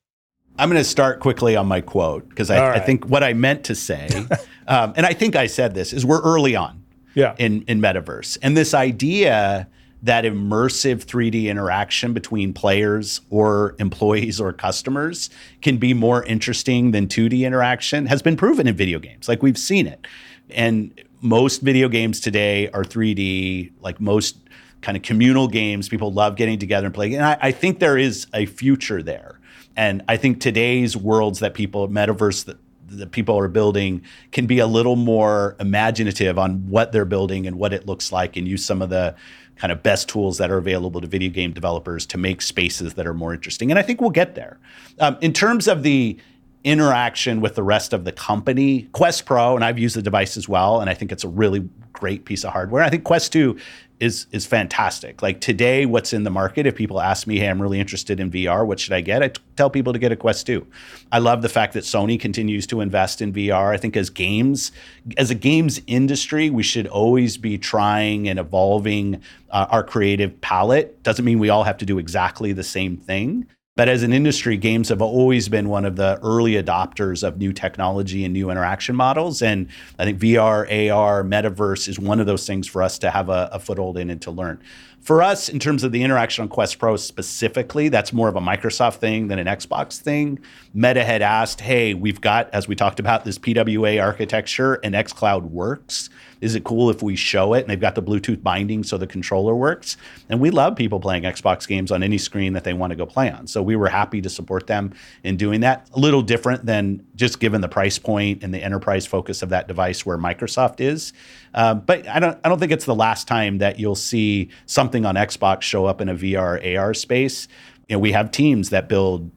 I'm 0.60 0.70
going 0.70 0.82
to 0.82 0.90
start 0.90 1.22
quickly 1.22 1.56
on 1.56 1.68
my 1.68 1.80
quote 1.82 2.28
because 2.28 2.52
I, 2.52 2.60
right. 2.60 2.82
I, 2.82 2.86
think 2.86 3.06
what 3.06 3.24
I 3.24 3.34
meant 3.34 3.64
to 3.66 3.76
say, 3.76 4.10
um, 4.68 4.94
and 4.98 5.06
I 5.06 5.14
think 5.14 5.36
I 5.36 5.48
said 5.48 5.74
this, 5.74 5.94
is 5.94 6.06
we're 6.06 6.22
early 6.22 6.56
on 6.56 6.84
yeah. 7.14 7.34
in, 7.38 7.64
in 7.64 7.80
metaverse. 7.80 8.38
And 8.42 8.58
this 8.58 8.74
idea 8.74 9.68
that 10.04 10.24
immersive 10.24 11.06
3D 11.06 11.46
interaction 11.46 12.14
between 12.14 12.54
players 12.54 13.22
or 13.30 13.76
employees 13.80 14.40
or 14.40 14.54
customers 14.54 15.30
can 15.62 15.78
be 15.78 15.94
more 15.94 16.24
interesting 16.26 16.92
than 16.92 17.08
2D 17.08 17.42
interaction 17.42 18.06
has 18.06 18.22
been 18.22 18.38
proven 18.38 18.68
in 18.68 18.76
video 18.76 19.00
games. 19.00 19.28
Like 19.28 19.42
we've 19.42 19.58
seen 19.58 19.88
it. 19.88 20.06
And 20.50 21.00
most 21.22 21.62
video 21.62 21.90
games 21.90 22.20
today 22.20 22.70
are 22.72 22.84
3D, 22.84 23.72
like 23.82 24.00
most 24.00 24.38
kind 24.82 24.96
of 24.96 25.04
communal 25.04 25.48
games. 25.48 25.90
People 25.90 26.14
love 26.14 26.36
getting 26.36 26.60
together 26.60 26.88
and 26.88 26.96
playing. 26.96 27.16
And 27.16 27.26
I, 27.26 27.38
I 27.42 27.52
think 27.52 27.80
there 27.80 27.98
is 27.98 28.28
a 28.34 28.46
future 28.46 29.04
there. 29.04 29.39
And 29.76 30.04
I 30.08 30.18
think 30.18 30.42
today's 30.42 30.98
worlds 30.98 31.40
that 31.40 31.54
people, 31.54 31.88
metaverse 31.88 32.46
that 32.46 32.58
that 32.92 33.12
people 33.12 33.38
are 33.38 33.48
building 33.48 34.02
can 34.32 34.46
be 34.46 34.60
a 34.60 34.68
little 34.68 34.96
more 34.96 35.56
imaginative 35.60 36.40
on 36.40 36.68
what 36.70 36.92
they're 36.92 37.06
building 37.06 37.46
and 37.46 37.58
what 37.58 37.74
it 37.74 37.86
looks 37.86 38.12
like 38.12 38.36
and 38.36 38.48
use 38.48 38.66
some 38.66 38.82
of 38.82 38.90
the 38.90 39.16
kind 39.56 39.72
of 39.72 39.84
best 39.84 40.08
tools 40.08 40.38
that 40.38 40.50
are 40.50 40.58
available 40.58 41.02
to 41.02 41.08
video 41.08 41.30
game 41.30 41.52
developers 41.52 42.06
to 42.06 42.18
make 42.18 42.42
spaces 42.42 42.94
that 42.94 43.06
are 43.06 43.14
more 43.14 43.34
interesting. 43.34 43.72
And 43.72 43.78
I 43.78 43.82
think 43.82 44.00
we'll 44.00 44.10
get 44.10 44.36
there. 44.36 44.58
Um, 45.00 45.18
in 45.22 45.34
terms 45.34 45.68
of 45.68 45.84
the 45.84 46.18
interaction 46.64 47.42
with 47.42 47.56
the 47.56 47.64
rest 47.64 47.94
of 47.94 48.06
the 48.06 48.12
company, 48.12 48.84
Quest 48.92 49.26
Pro, 49.26 49.56
and 49.56 49.64
I've 49.64 49.80
used 49.80 49.96
the 49.96 50.02
device 50.02 50.38
as 50.38 50.48
well, 50.48 50.82
and 50.82 50.90
I 50.90 50.94
think 50.94 51.12
it's 51.12 51.24
a 51.24 51.30
really 51.30 51.68
great 51.94 52.26
piece 52.26 52.44
of 52.44 52.54
hardware. 52.54 52.84
I 52.84 52.90
think 52.90 53.04
Quest 53.04 53.34
2 53.34 53.58
is 54.00 54.28
is 54.32 54.46
fantastic. 54.46 55.22
Like 55.22 55.42
today, 55.42 55.86
what's 55.86 56.14
in 56.14 56.24
the 56.24 56.30
market? 56.30 56.66
If 56.66 56.76
people 56.76 57.02
ask 57.02 57.28
me, 57.28 57.38
"Hey, 57.40 57.48
I'm 57.48 57.62
really 57.62 57.80
interested 57.80 58.20
in 58.20 58.32
VR. 58.32 58.66
What 58.66 58.80
should 58.80 58.94
I 58.94 59.02
get?" 59.02 59.22
I 59.22 59.28
t- 59.28 59.42
tell 59.56 59.70
people 59.70 59.94
to 59.94 60.00
get 60.00 60.12
a 60.12 60.16
Quest 60.16 60.46
2. 60.48 60.66
I 61.12 61.20
love 61.20 61.42
the 61.42 61.50
fact 61.50 61.74
that 61.74 61.84
Sony 61.84 62.20
continues 62.20 62.66
to 62.68 62.82
invest 62.82 63.22
in 63.22 63.34
VR. 63.34 63.74
I 63.74 63.78
think 63.78 63.98
as 63.98 64.10
games, 64.10 64.72
as 65.18 65.30
a 65.30 65.36
games 65.36 65.82
industry, 65.88 66.50
we 66.50 66.64
should 66.64 66.88
always 66.88 67.38
be 67.38 67.58
trying 67.58 68.30
and 68.30 68.40
evolving 68.40 69.22
uh, 69.50 69.68
our 69.70 69.84
creative 69.84 70.40
palette. 70.42 71.04
Doesn't 71.04 71.26
mean 71.26 71.40
we 71.40 71.50
all 71.50 71.64
have 71.64 71.78
to 71.78 71.86
do 71.86 72.00
exactly 72.00 72.54
the 72.54 72.64
same 72.64 72.96
thing. 72.96 73.48
But 73.80 73.88
as 73.88 74.04
an 74.04 74.12
industry, 74.12 74.58
games 74.58 74.90
have 74.90 75.02
always 75.02 75.48
been 75.48 75.70
one 75.70 75.86
of 75.86 75.96
the 75.96 76.20
early 76.22 76.62
adopters 76.62 77.26
of 77.26 77.38
new 77.38 77.54
technology 77.54 78.26
and 78.26 78.34
new 78.34 78.50
interaction 78.50 78.94
models. 78.94 79.42
And 79.42 79.70
I 79.98 80.04
think 80.04 80.20
VR, 80.20 80.92
AR, 80.92 81.24
metaverse 81.24 81.88
is 81.88 81.98
one 81.98 82.20
of 82.20 82.26
those 82.26 82.46
things 82.46 82.68
for 82.68 82.84
us 82.84 83.00
to 83.00 83.10
have 83.10 83.30
a, 83.30 83.48
a 83.54 83.58
foothold 83.58 83.98
in 83.98 84.10
and 84.10 84.22
to 84.24 84.32
learn. 84.32 84.60
For 85.00 85.24
us, 85.24 85.48
in 85.48 85.60
terms 85.60 85.86
of 85.86 85.94
the 85.94 86.04
interaction 86.04 86.42
on 86.42 86.50
Quest 86.50 86.78
Pro 86.78 86.98
specifically, 86.98 87.88
that's 87.88 88.12
more 88.12 88.28
of 88.28 88.36
a 88.36 88.42
Microsoft 88.42 88.96
thing 88.96 89.30
than 89.30 89.40
an 89.40 89.48
Xbox 89.48 89.98
thing. 89.98 90.40
Meta 90.74 91.06
had 91.06 91.22
asked, 91.22 91.62
hey, 91.62 91.94
we've 91.94 92.20
got, 92.20 92.50
as 92.54 92.68
we 92.68 92.76
talked 92.76 93.00
about, 93.00 93.24
this 93.24 93.40
PWA 93.40 94.04
architecture 94.04 94.74
and 94.84 94.94
xCloud 94.94 95.44
works. 95.44 96.10
Is 96.42 96.56
it 96.56 96.64
cool 96.64 96.90
if 96.90 97.04
we 97.04 97.16
show 97.16 97.54
it? 97.54 97.62
And 97.62 97.70
they've 97.70 97.80
got 97.80 97.96
the 97.96 98.04
Bluetooth 98.04 98.42
binding 98.42 98.84
so 98.84 98.98
the 98.98 99.08
controller 99.08 99.56
works. 99.56 99.98
And 100.30 100.40
we 100.40 100.50
love 100.50 100.76
people 100.76 101.00
playing 101.00 101.24
Xbox 101.24 101.68
games 101.68 101.92
on 101.92 102.04
any 102.04 102.18
screen 102.18 102.54
that 102.54 102.64
they 102.64 102.74
want 102.74 102.92
to 102.92 102.96
go 102.96 103.06
play 103.06 103.30
on. 103.32 103.48
So 103.48 103.62
we 103.62 103.76
were 103.76 103.90
happy 103.90 104.22
to 104.22 104.30
support 104.30 104.68
them 104.68 104.94
in 105.24 105.38
doing 105.38 105.62
that. 105.62 105.90
A 105.94 106.00
little 106.00 106.22
different 106.22 106.66
than 106.66 107.06
just 107.16 107.40
given 107.40 107.62
the 107.62 107.68
price 107.68 108.00
point 108.00 108.44
and 108.44 108.54
the 108.54 108.64
enterprise 108.64 109.06
focus 109.06 109.42
of 109.42 109.50
that 109.50 109.68
device 109.68 110.06
where 110.06 110.18
Microsoft 110.18 110.80
is. 110.80 111.14
Um, 111.54 111.82
but 111.82 112.08
I 112.08 112.20
don't, 112.20 112.38
I 112.44 112.50
don't 112.50 112.60
think 112.60 112.72
it's 112.72 112.86
the 112.86 112.96
last 112.96 113.28
time 113.28 113.58
that 113.58 113.80
you'll 113.80 113.96
see 113.96 114.50
something 114.66 115.06
on 115.06 115.16
Xbox 115.16 115.64
show 115.64 115.86
up 115.86 116.02
in 116.02 116.10
a 116.10 116.16
VR 116.16 116.78
AR 116.78 116.94
space. 116.94 117.48
You 117.88 117.96
know, 117.96 118.00
we 118.00 118.12
have 118.12 118.32
teams 118.32 118.70
that 118.70 118.88
build 118.88 119.32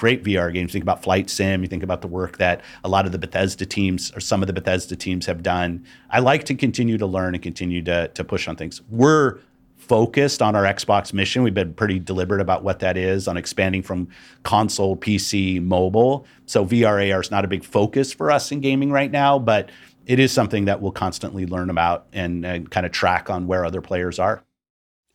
great 0.00 0.24
VR 0.24 0.50
games. 0.50 0.72
Think 0.72 0.82
about 0.82 1.02
Flight 1.02 1.28
Sim. 1.28 1.60
You 1.60 1.68
think 1.68 1.82
about 1.82 2.00
the 2.00 2.08
work 2.08 2.38
that 2.38 2.62
a 2.82 2.88
lot 2.88 3.04
of 3.04 3.12
the 3.12 3.18
Bethesda 3.18 3.66
teams 3.66 4.10
or 4.16 4.20
some 4.20 4.42
of 4.42 4.46
the 4.46 4.52
Bethesda 4.54 4.96
teams 4.96 5.26
have 5.26 5.42
done. 5.42 5.84
I 6.08 6.20
like 6.20 6.44
to 6.44 6.54
continue 6.54 6.96
to 6.96 7.06
learn 7.06 7.34
and 7.34 7.42
continue 7.42 7.82
to, 7.82 8.08
to 8.08 8.24
push 8.24 8.48
on 8.48 8.56
things. 8.56 8.80
We're 8.88 9.38
focused 9.76 10.40
on 10.40 10.56
our 10.56 10.62
Xbox 10.62 11.12
mission. 11.12 11.42
We've 11.42 11.52
been 11.52 11.74
pretty 11.74 11.98
deliberate 11.98 12.40
about 12.40 12.64
what 12.64 12.78
that 12.78 12.96
is 12.96 13.28
on 13.28 13.36
expanding 13.36 13.82
from 13.82 14.08
console, 14.42 14.96
PC, 14.96 15.62
mobile. 15.62 16.24
So 16.46 16.64
VR 16.64 17.12
AR 17.12 17.20
is 17.20 17.30
not 17.30 17.44
a 17.44 17.48
big 17.48 17.62
focus 17.62 18.10
for 18.10 18.30
us 18.30 18.50
in 18.50 18.60
gaming 18.60 18.90
right 18.90 19.10
now, 19.10 19.38
but 19.38 19.68
it 20.06 20.18
is 20.18 20.32
something 20.32 20.64
that 20.64 20.80
we'll 20.80 20.92
constantly 20.92 21.44
learn 21.44 21.68
about 21.68 22.06
and, 22.14 22.46
and 22.46 22.70
kind 22.70 22.86
of 22.86 22.92
track 22.92 23.28
on 23.28 23.46
where 23.46 23.66
other 23.66 23.82
players 23.82 24.18
are. 24.18 24.42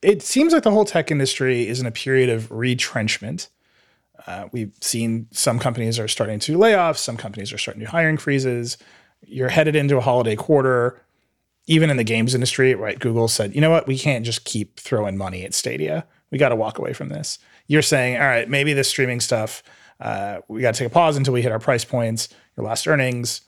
It 0.04 0.22
seems 0.22 0.54
like 0.54 0.62
the 0.62 0.72
whole 0.72 0.86
tech 0.86 1.10
industry 1.10 1.68
is 1.68 1.80
in 1.80 1.88
a 1.88 1.92
period 1.92 2.30
of 2.30 2.52
retrenchment. 2.52 3.50
Uh, 4.28 4.48
we've 4.52 4.74
seen 4.82 5.28
some 5.32 5.60
companies 5.60 6.00
are 6.00 6.08
starting 6.08 6.40
to 6.40 6.54
do 6.54 6.58
layoffs, 6.58 6.98
some 6.98 7.18
companies 7.18 7.54
are 7.54 7.58
starting 7.58 7.84
to 7.84 7.90
hiring 7.90 8.18
freezes. 8.18 8.78
You're 9.22 9.50
headed 9.50 9.76
into 9.76 9.98
a 9.98 10.02
holiday 10.02 10.36
quarter. 10.36 11.02
Even 11.68 11.90
in 11.90 11.98
the 11.98 12.04
games 12.04 12.36
industry, 12.36 12.76
right? 12.76 13.00
Google 13.00 13.28
said, 13.28 13.56
you 13.56 13.62
know 13.62 13.72
what? 13.72 13.88
We 13.88 13.98
can't 13.98 14.24
just 14.24 14.46
keep 14.46 14.80
throwing 14.80 15.18
money 15.18 15.44
at 15.44 15.56
Stadia. 15.56 16.06
We 16.30 16.38
got 16.38 16.50
to 16.50 16.56
walk 16.56 16.78
away 16.78 16.94
from 16.94 17.10
this. 17.10 17.40
You're 17.66 17.82
saying, 17.82 18.18
all 18.18 18.28
right, 18.28 18.48
maybe 18.48 18.74
this 18.74 18.88
streaming 18.88 19.20
stuff, 19.20 19.64
uh, 20.00 20.42
we 20.48 20.62
got 20.62 20.76
to 20.76 20.78
take 20.78 20.92
a 20.92 20.94
pause 20.94 21.18
until 21.18 21.34
we 21.34 21.42
hit 21.42 21.52
our 21.52 21.58
price 21.58 21.84
points, 21.84 22.30
your 22.56 22.68
last 22.68 22.88
earnings, 22.88 23.42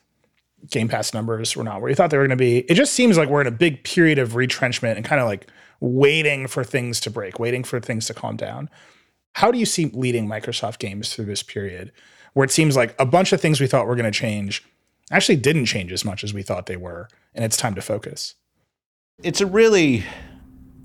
Game 0.69 0.87
Pass 0.87 1.13
numbers 1.13 1.55
were 1.55 1.63
not 1.63 1.81
where 1.81 1.89
you 1.89 1.95
thought 1.95 2.09
they 2.09 2.17
were 2.17 2.23
going 2.23 2.37
to 2.37 2.41
be. 2.41 2.59
It 2.59 2.73
just 2.73 2.93
seems 2.93 3.17
like 3.17 3.29
we're 3.29 3.41
in 3.41 3.47
a 3.47 3.51
big 3.51 3.83
period 3.83 4.17
of 4.17 4.35
retrenchment 4.35 4.97
and 4.97 5.05
kind 5.05 5.21
of 5.21 5.27
like 5.27 5.47
waiting 5.79 6.47
for 6.47 6.63
things 6.63 6.99
to 7.01 7.11
break, 7.11 7.39
waiting 7.39 7.63
for 7.63 7.79
things 7.79 8.07
to 8.07 8.13
calm 8.13 8.35
down. 8.35 8.69
How 9.37 9.51
do 9.51 9.59
you 9.59 9.67
see 9.67 9.85
leading 9.93 10.27
Microsoft 10.27 10.79
games 10.79 11.13
through 11.13 11.25
this 11.25 11.43
period 11.43 11.91
where 12.33 12.43
it 12.43 12.49
seems 12.49 12.75
like 12.75 12.95
a 12.97 13.05
bunch 13.05 13.31
of 13.31 13.39
things 13.39 13.61
we 13.61 13.67
thought 13.67 13.85
were 13.85 13.95
going 13.95 14.11
to 14.11 14.19
change 14.19 14.65
actually 15.11 15.35
didn't 15.35 15.65
change 15.65 15.91
as 15.91 16.03
much 16.03 16.23
as 16.23 16.33
we 16.33 16.41
thought 16.41 16.65
they 16.65 16.75
were, 16.75 17.07
and 17.35 17.45
it's 17.45 17.55
time 17.55 17.75
to 17.75 17.81
focus? 17.83 18.33
It's 19.21 19.39
a 19.39 19.45
really 19.45 20.03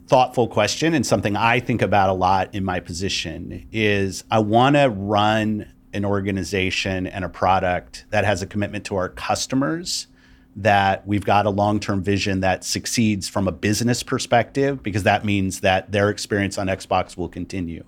thoughtful 0.07 0.49
question 0.49 0.93
and 0.93 1.07
something 1.07 1.35
I 1.35 1.61
think 1.61 1.81
about 1.81 2.11
a 2.11 2.13
lot 2.13 2.55
in 2.55 2.63
my 2.63 2.79
position 2.79 3.67
is 3.73 4.23
I 4.31 4.41
want 4.41 4.77
to 4.77 4.91
run 4.91 5.73
an 5.95 6.05
organization 6.05 7.07
and 7.07 7.25
a 7.25 7.31
product 7.31 8.05
that 8.11 8.27
has 8.27 8.43
a 8.43 8.47
commitment 8.47 8.85
to 8.85 8.97
our 8.97 9.09
customers 9.09 10.09
that 10.57 11.07
we've 11.07 11.25
got 11.25 11.47
a 11.47 11.51
long-term 11.51 12.03
vision 12.03 12.41
that 12.41 12.65
succeeds 12.65 13.31
from 13.31 13.49
a 13.49 13.53
business 13.53 14.03
perspective 14.03 14.83
because 14.83 15.05
that 15.05 15.25
means 15.25 15.61
that 15.61 15.91
their 15.91 16.11
experience 16.11 16.59
on 16.59 16.67
Xbox 16.67 17.17
will 17.17 17.31
continue. 17.31 17.83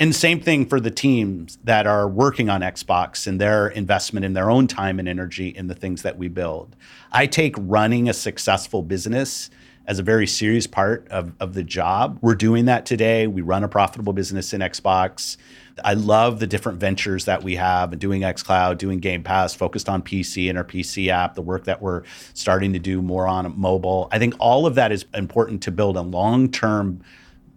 And 0.00 0.14
same 0.14 0.40
thing 0.40 0.66
for 0.66 0.80
the 0.80 0.90
teams 0.90 1.56
that 1.62 1.86
are 1.86 2.08
working 2.08 2.50
on 2.50 2.62
Xbox 2.62 3.28
and 3.28 3.40
their 3.40 3.68
investment 3.68 4.26
in 4.26 4.32
their 4.32 4.50
own 4.50 4.66
time 4.66 4.98
and 4.98 5.08
energy 5.08 5.48
in 5.48 5.68
the 5.68 5.74
things 5.74 6.02
that 6.02 6.18
we 6.18 6.26
build. 6.26 6.74
I 7.12 7.26
take 7.26 7.54
running 7.58 8.08
a 8.08 8.12
successful 8.12 8.82
business 8.82 9.50
as 9.86 9.98
a 9.98 10.02
very 10.02 10.26
serious 10.26 10.66
part 10.66 11.06
of, 11.08 11.32
of 11.38 11.54
the 11.54 11.62
job. 11.62 12.18
We're 12.22 12.34
doing 12.34 12.64
that 12.64 12.86
today. 12.86 13.26
We 13.28 13.42
run 13.42 13.62
a 13.62 13.68
profitable 13.68 14.12
business 14.12 14.52
in 14.52 14.62
Xbox. 14.62 15.36
I 15.84 15.94
love 15.94 16.40
the 16.40 16.46
different 16.46 16.80
ventures 16.80 17.26
that 17.26 17.42
we 17.42 17.56
have 17.56 17.92
and 17.92 18.00
doing 18.00 18.22
xCloud, 18.22 18.78
doing 18.78 18.98
Game 18.98 19.22
Pass, 19.22 19.54
focused 19.54 19.88
on 19.88 20.02
PC 20.02 20.48
and 20.48 20.56
our 20.56 20.64
PC 20.64 21.08
app, 21.08 21.34
the 21.34 21.42
work 21.42 21.64
that 21.64 21.82
we're 21.82 22.02
starting 22.32 22.72
to 22.72 22.78
do 22.78 23.02
more 23.02 23.28
on 23.28 23.58
mobile. 23.58 24.08
I 24.10 24.18
think 24.18 24.34
all 24.38 24.66
of 24.66 24.74
that 24.76 24.90
is 24.90 25.04
important 25.14 25.62
to 25.64 25.70
build 25.70 25.96
a 25.96 26.02
long 26.02 26.50
term 26.50 27.00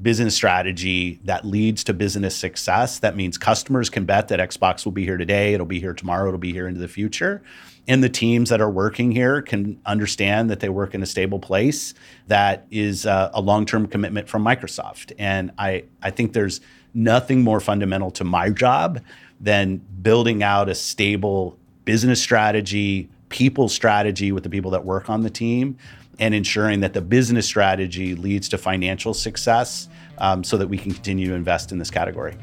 business 0.02 0.36
strategy 0.36 1.20
that 1.24 1.46
leads 1.46 1.84
to 1.86 1.94
business 1.94 2.36
success. 2.36 3.00
That 3.00 3.16
means 3.16 3.38
customers 3.38 3.90
can 3.90 4.06
bet 4.06 4.28
that 4.28 4.40
Xbox 4.40 4.86
will 4.86 4.92
be 4.92 5.04
here 5.04 5.18
today, 5.18 5.54
it'll 5.54 5.66
be 5.66 5.80
here 5.80 5.94
tomorrow, 5.94 6.28
it'll 6.28 6.38
be 6.38 6.54
here 6.54 6.68
into 6.68 6.80
the 6.80 6.88
future. 6.88 7.42
And 7.88 8.04
the 8.04 8.10
teams 8.10 8.50
that 8.50 8.62
are 8.62 8.70
working 8.70 9.12
here 9.12 9.42
can 9.42 9.80
understand 9.86 10.50
that 10.50 10.60
they 10.60 10.70
work 10.70 10.94
in 10.94 11.02
a 11.02 11.06
stable 11.06 11.40
place 11.40 11.94
that 12.28 12.68
is 12.70 13.06
uh, 13.06 13.32
a, 13.34 13.40
a 13.40 13.42
long 13.42 13.66
term 13.66 13.88
commitment 13.88 14.28
from 14.28 14.44
Microsoft. 14.44 15.14
And 15.18 15.52
I, 15.58 15.86
I 16.02 16.12
think 16.12 16.34
there's 16.34 16.62
nothing 16.94 17.44
more 17.44 17.60
fundamental 17.60 18.12
to 18.12 18.24
my 18.24 18.50
job 18.50 19.02
than 19.40 19.78
building 20.02 20.44
out 20.44 20.68
a 20.68 20.76
stable 20.76 21.58
business 21.86 22.22
strategy, 22.22 23.10
people 23.30 23.70
strategy 23.70 24.32
with 24.32 24.44
the 24.44 24.50
people 24.50 24.72
that 24.72 24.84
work 24.84 25.10
on 25.10 25.22
the 25.22 25.30
team 25.30 25.78
and 26.20 26.34
ensuring 26.34 26.80
that 26.82 26.94
the 26.94 27.02
business 27.02 27.46
strategy 27.46 28.16
leads 28.16 28.50
to 28.50 28.58
financial 28.58 29.14
success 29.14 29.88
um, 30.18 30.44
so 30.44 30.58
that 30.58 30.68
we 30.68 30.78
can 30.78 30.92
continue 30.92 31.28
to 31.28 31.34
invest 31.34 31.72
in 31.72 31.78
this 31.78 31.92
category. 31.92 32.36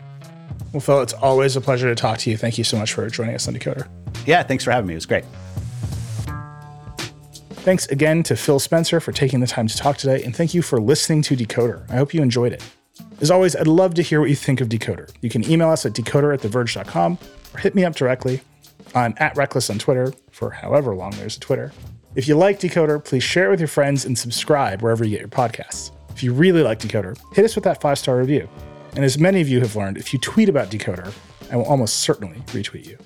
Well, 0.73 0.81
Phil, 0.81 1.03
it's 1.03 1.13
always 1.13 1.57
a 1.57 1.61
pleasure 1.61 1.89
to 1.89 1.95
talk 1.95 2.19
to 2.19 2.31
you. 2.31 2.37
Thank 2.37 2.59
you 2.59 2.65
so 2.65 2.77
much 2.77 2.93
for 2.93 3.09
joining 3.09 3.35
us 3.35 3.49
on 3.49 3.55
Decoder. 3.55 3.89
Yeah, 4.27 4.43
thanks 4.43 4.65
for 4.65 4.71
having 4.71 4.87
me. 4.89 4.95
It 4.95 4.97
was 4.97 5.07
great. 5.07 5.25
Thanks 7.65 7.87
again 7.87 8.23
to 8.25 8.37
Phil 8.37 8.59
Spencer 8.59 9.01
for 9.01 9.13
taking 9.13 9.41
the 9.41 9.47
time 9.47 9.69
to 9.69 9.77
talk 9.77 9.97
today, 9.97 10.23
and 10.23 10.37
thank 10.37 10.53
you 10.53 10.61
for 10.61 10.81
listening 10.81 11.23
to 11.23 11.37
Decoder. 11.37 11.89
I 11.91 11.97
hope 11.97 12.13
you 12.13 12.23
enjoyed 12.23 12.53
it. 12.53 12.63
As 13.21 13.31
always, 13.31 13.57
I'd 13.57 13.67
love 13.67 13.95
to 13.95 14.03
hear 14.03 14.21
what 14.21 14.29
you 14.29 14.37
think 14.37 14.61
of 14.61 14.69
Decoder. 14.69 15.11
You 15.23 15.31
can 15.31 15.49
email 15.51 15.71
us 15.71 15.87
at 15.87 15.93
decoder 15.93 16.35
at 16.35 16.41
theverge.com 16.41 17.19
or 17.55 17.59
hit 17.59 17.75
me 17.75 17.85
up 17.85 17.95
directly. 17.95 18.41
I'm 18.95 19.15
at 19.17 19.37
Reckless 19.37 19.71
on 19.71 19.79
Twitter 19.79 20.13
for 20.31 20.51
however 20.51 20.95
long 20.95 21.13
there's 21.13 21.37
a 21.37 21.41
Twitter. 21.41 21.73
If 22.15 22.29
you 22.29 22.37
like 22.37 22.61
Decoder, 22.61 23.05
please 23.05 23.25
share 23.25 23.49
it 23.49 23.51
with 23.51 23.61
your 23.61 23.69
friends 23.69 24.05
and 24.05 24.17
subscribe 24.17 24.83
wherever 24.83 25.05
you 25.05 25.11
get 25.11 25.21
your 25.21 25.29
podcasts. 25.29 25.91
If 26.11 26.23
you 26.23 26.33
really 26.33 26.63
like 26.63 26.79
Decoder, 26.79 27.19
hit 27.35 27.45
us 27.45 27.57
with 27.57 27.65
that 27.65 27.81
five 27.81 27.99
star 27.99 28.17
review. 28.19 28.49
And 28.95 29.05
as 29.05 29.19
many 29.19 29.41
of 29.41 29.49
you 29.49 29.59
have 29.61 29.75
learned, 29.75 29.99
if 29.99 30.13
you 30.13 30.21
tweet 30.21 30.49
about 30.49 30.71
Decoder, 30.71 31.13
I 31.51 31.57
will 31.57 31.65
almost 31.65 31.97
certainly 31.97 32.39
retweet 32.47 32.87
you. 32.87 32.99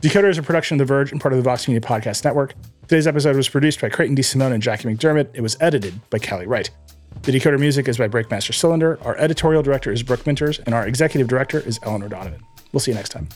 Decoder 0.00 0.30
is 0.30 0.38
a 0.38 0.42
production 0.44 0.76
of 0.76 0.86
The 0.86 0.94
Verge 0.94 1.10
and 1.10 1.20
part 1.20 1.32
of 1.32 1.38
the 1.38 1.42
Vox 1.42 1.66
Media 1.66 1.80
Podcast 1.80 2.24
Network. 2.24 2.54
Today's 2.82 3.08
episode 3.08 3.34
was 3.34 3.48
produced 3.48 3.80
by 3.80 3.88
Creighton 3.88 4.14
DeSimone 4.14 4.52
and 4.52 4.62
Jackie 4.62 4.88
McDermott. 4.88 5.30
It 5.34 5.40
was 5.40 5.56
edited 5.60 6.00
by 6.08 6.20
Callie 6.20 6.46
Wright. 6.46 6.70
The 7.22 7.32
Decoder 7.32 7.58
music 7.58 7.88
is 7.88 7.98
by 7.98 8.06
Breakmaster 8.06 8.54
Cylinder. 8.54 9.00
Our 9.02 9.16
editorial 9.16 9.64
director 9.64 9.90
is 9.90 10.04
Brooke 10.04 10.22
Minters, 10.22 10.60
and 10.64 10.74
our 10.76 10.86
executive 10.86 11.26
director 11.26 11.58
is 11.58 11.80
Eleanor 11.82 12.08
Donovan. 12.08 12.40
We'll 12.72 12.80
see 12.80 12.92
you 12.92 12.96
next 12.96 13.08
time. 13.08 13.28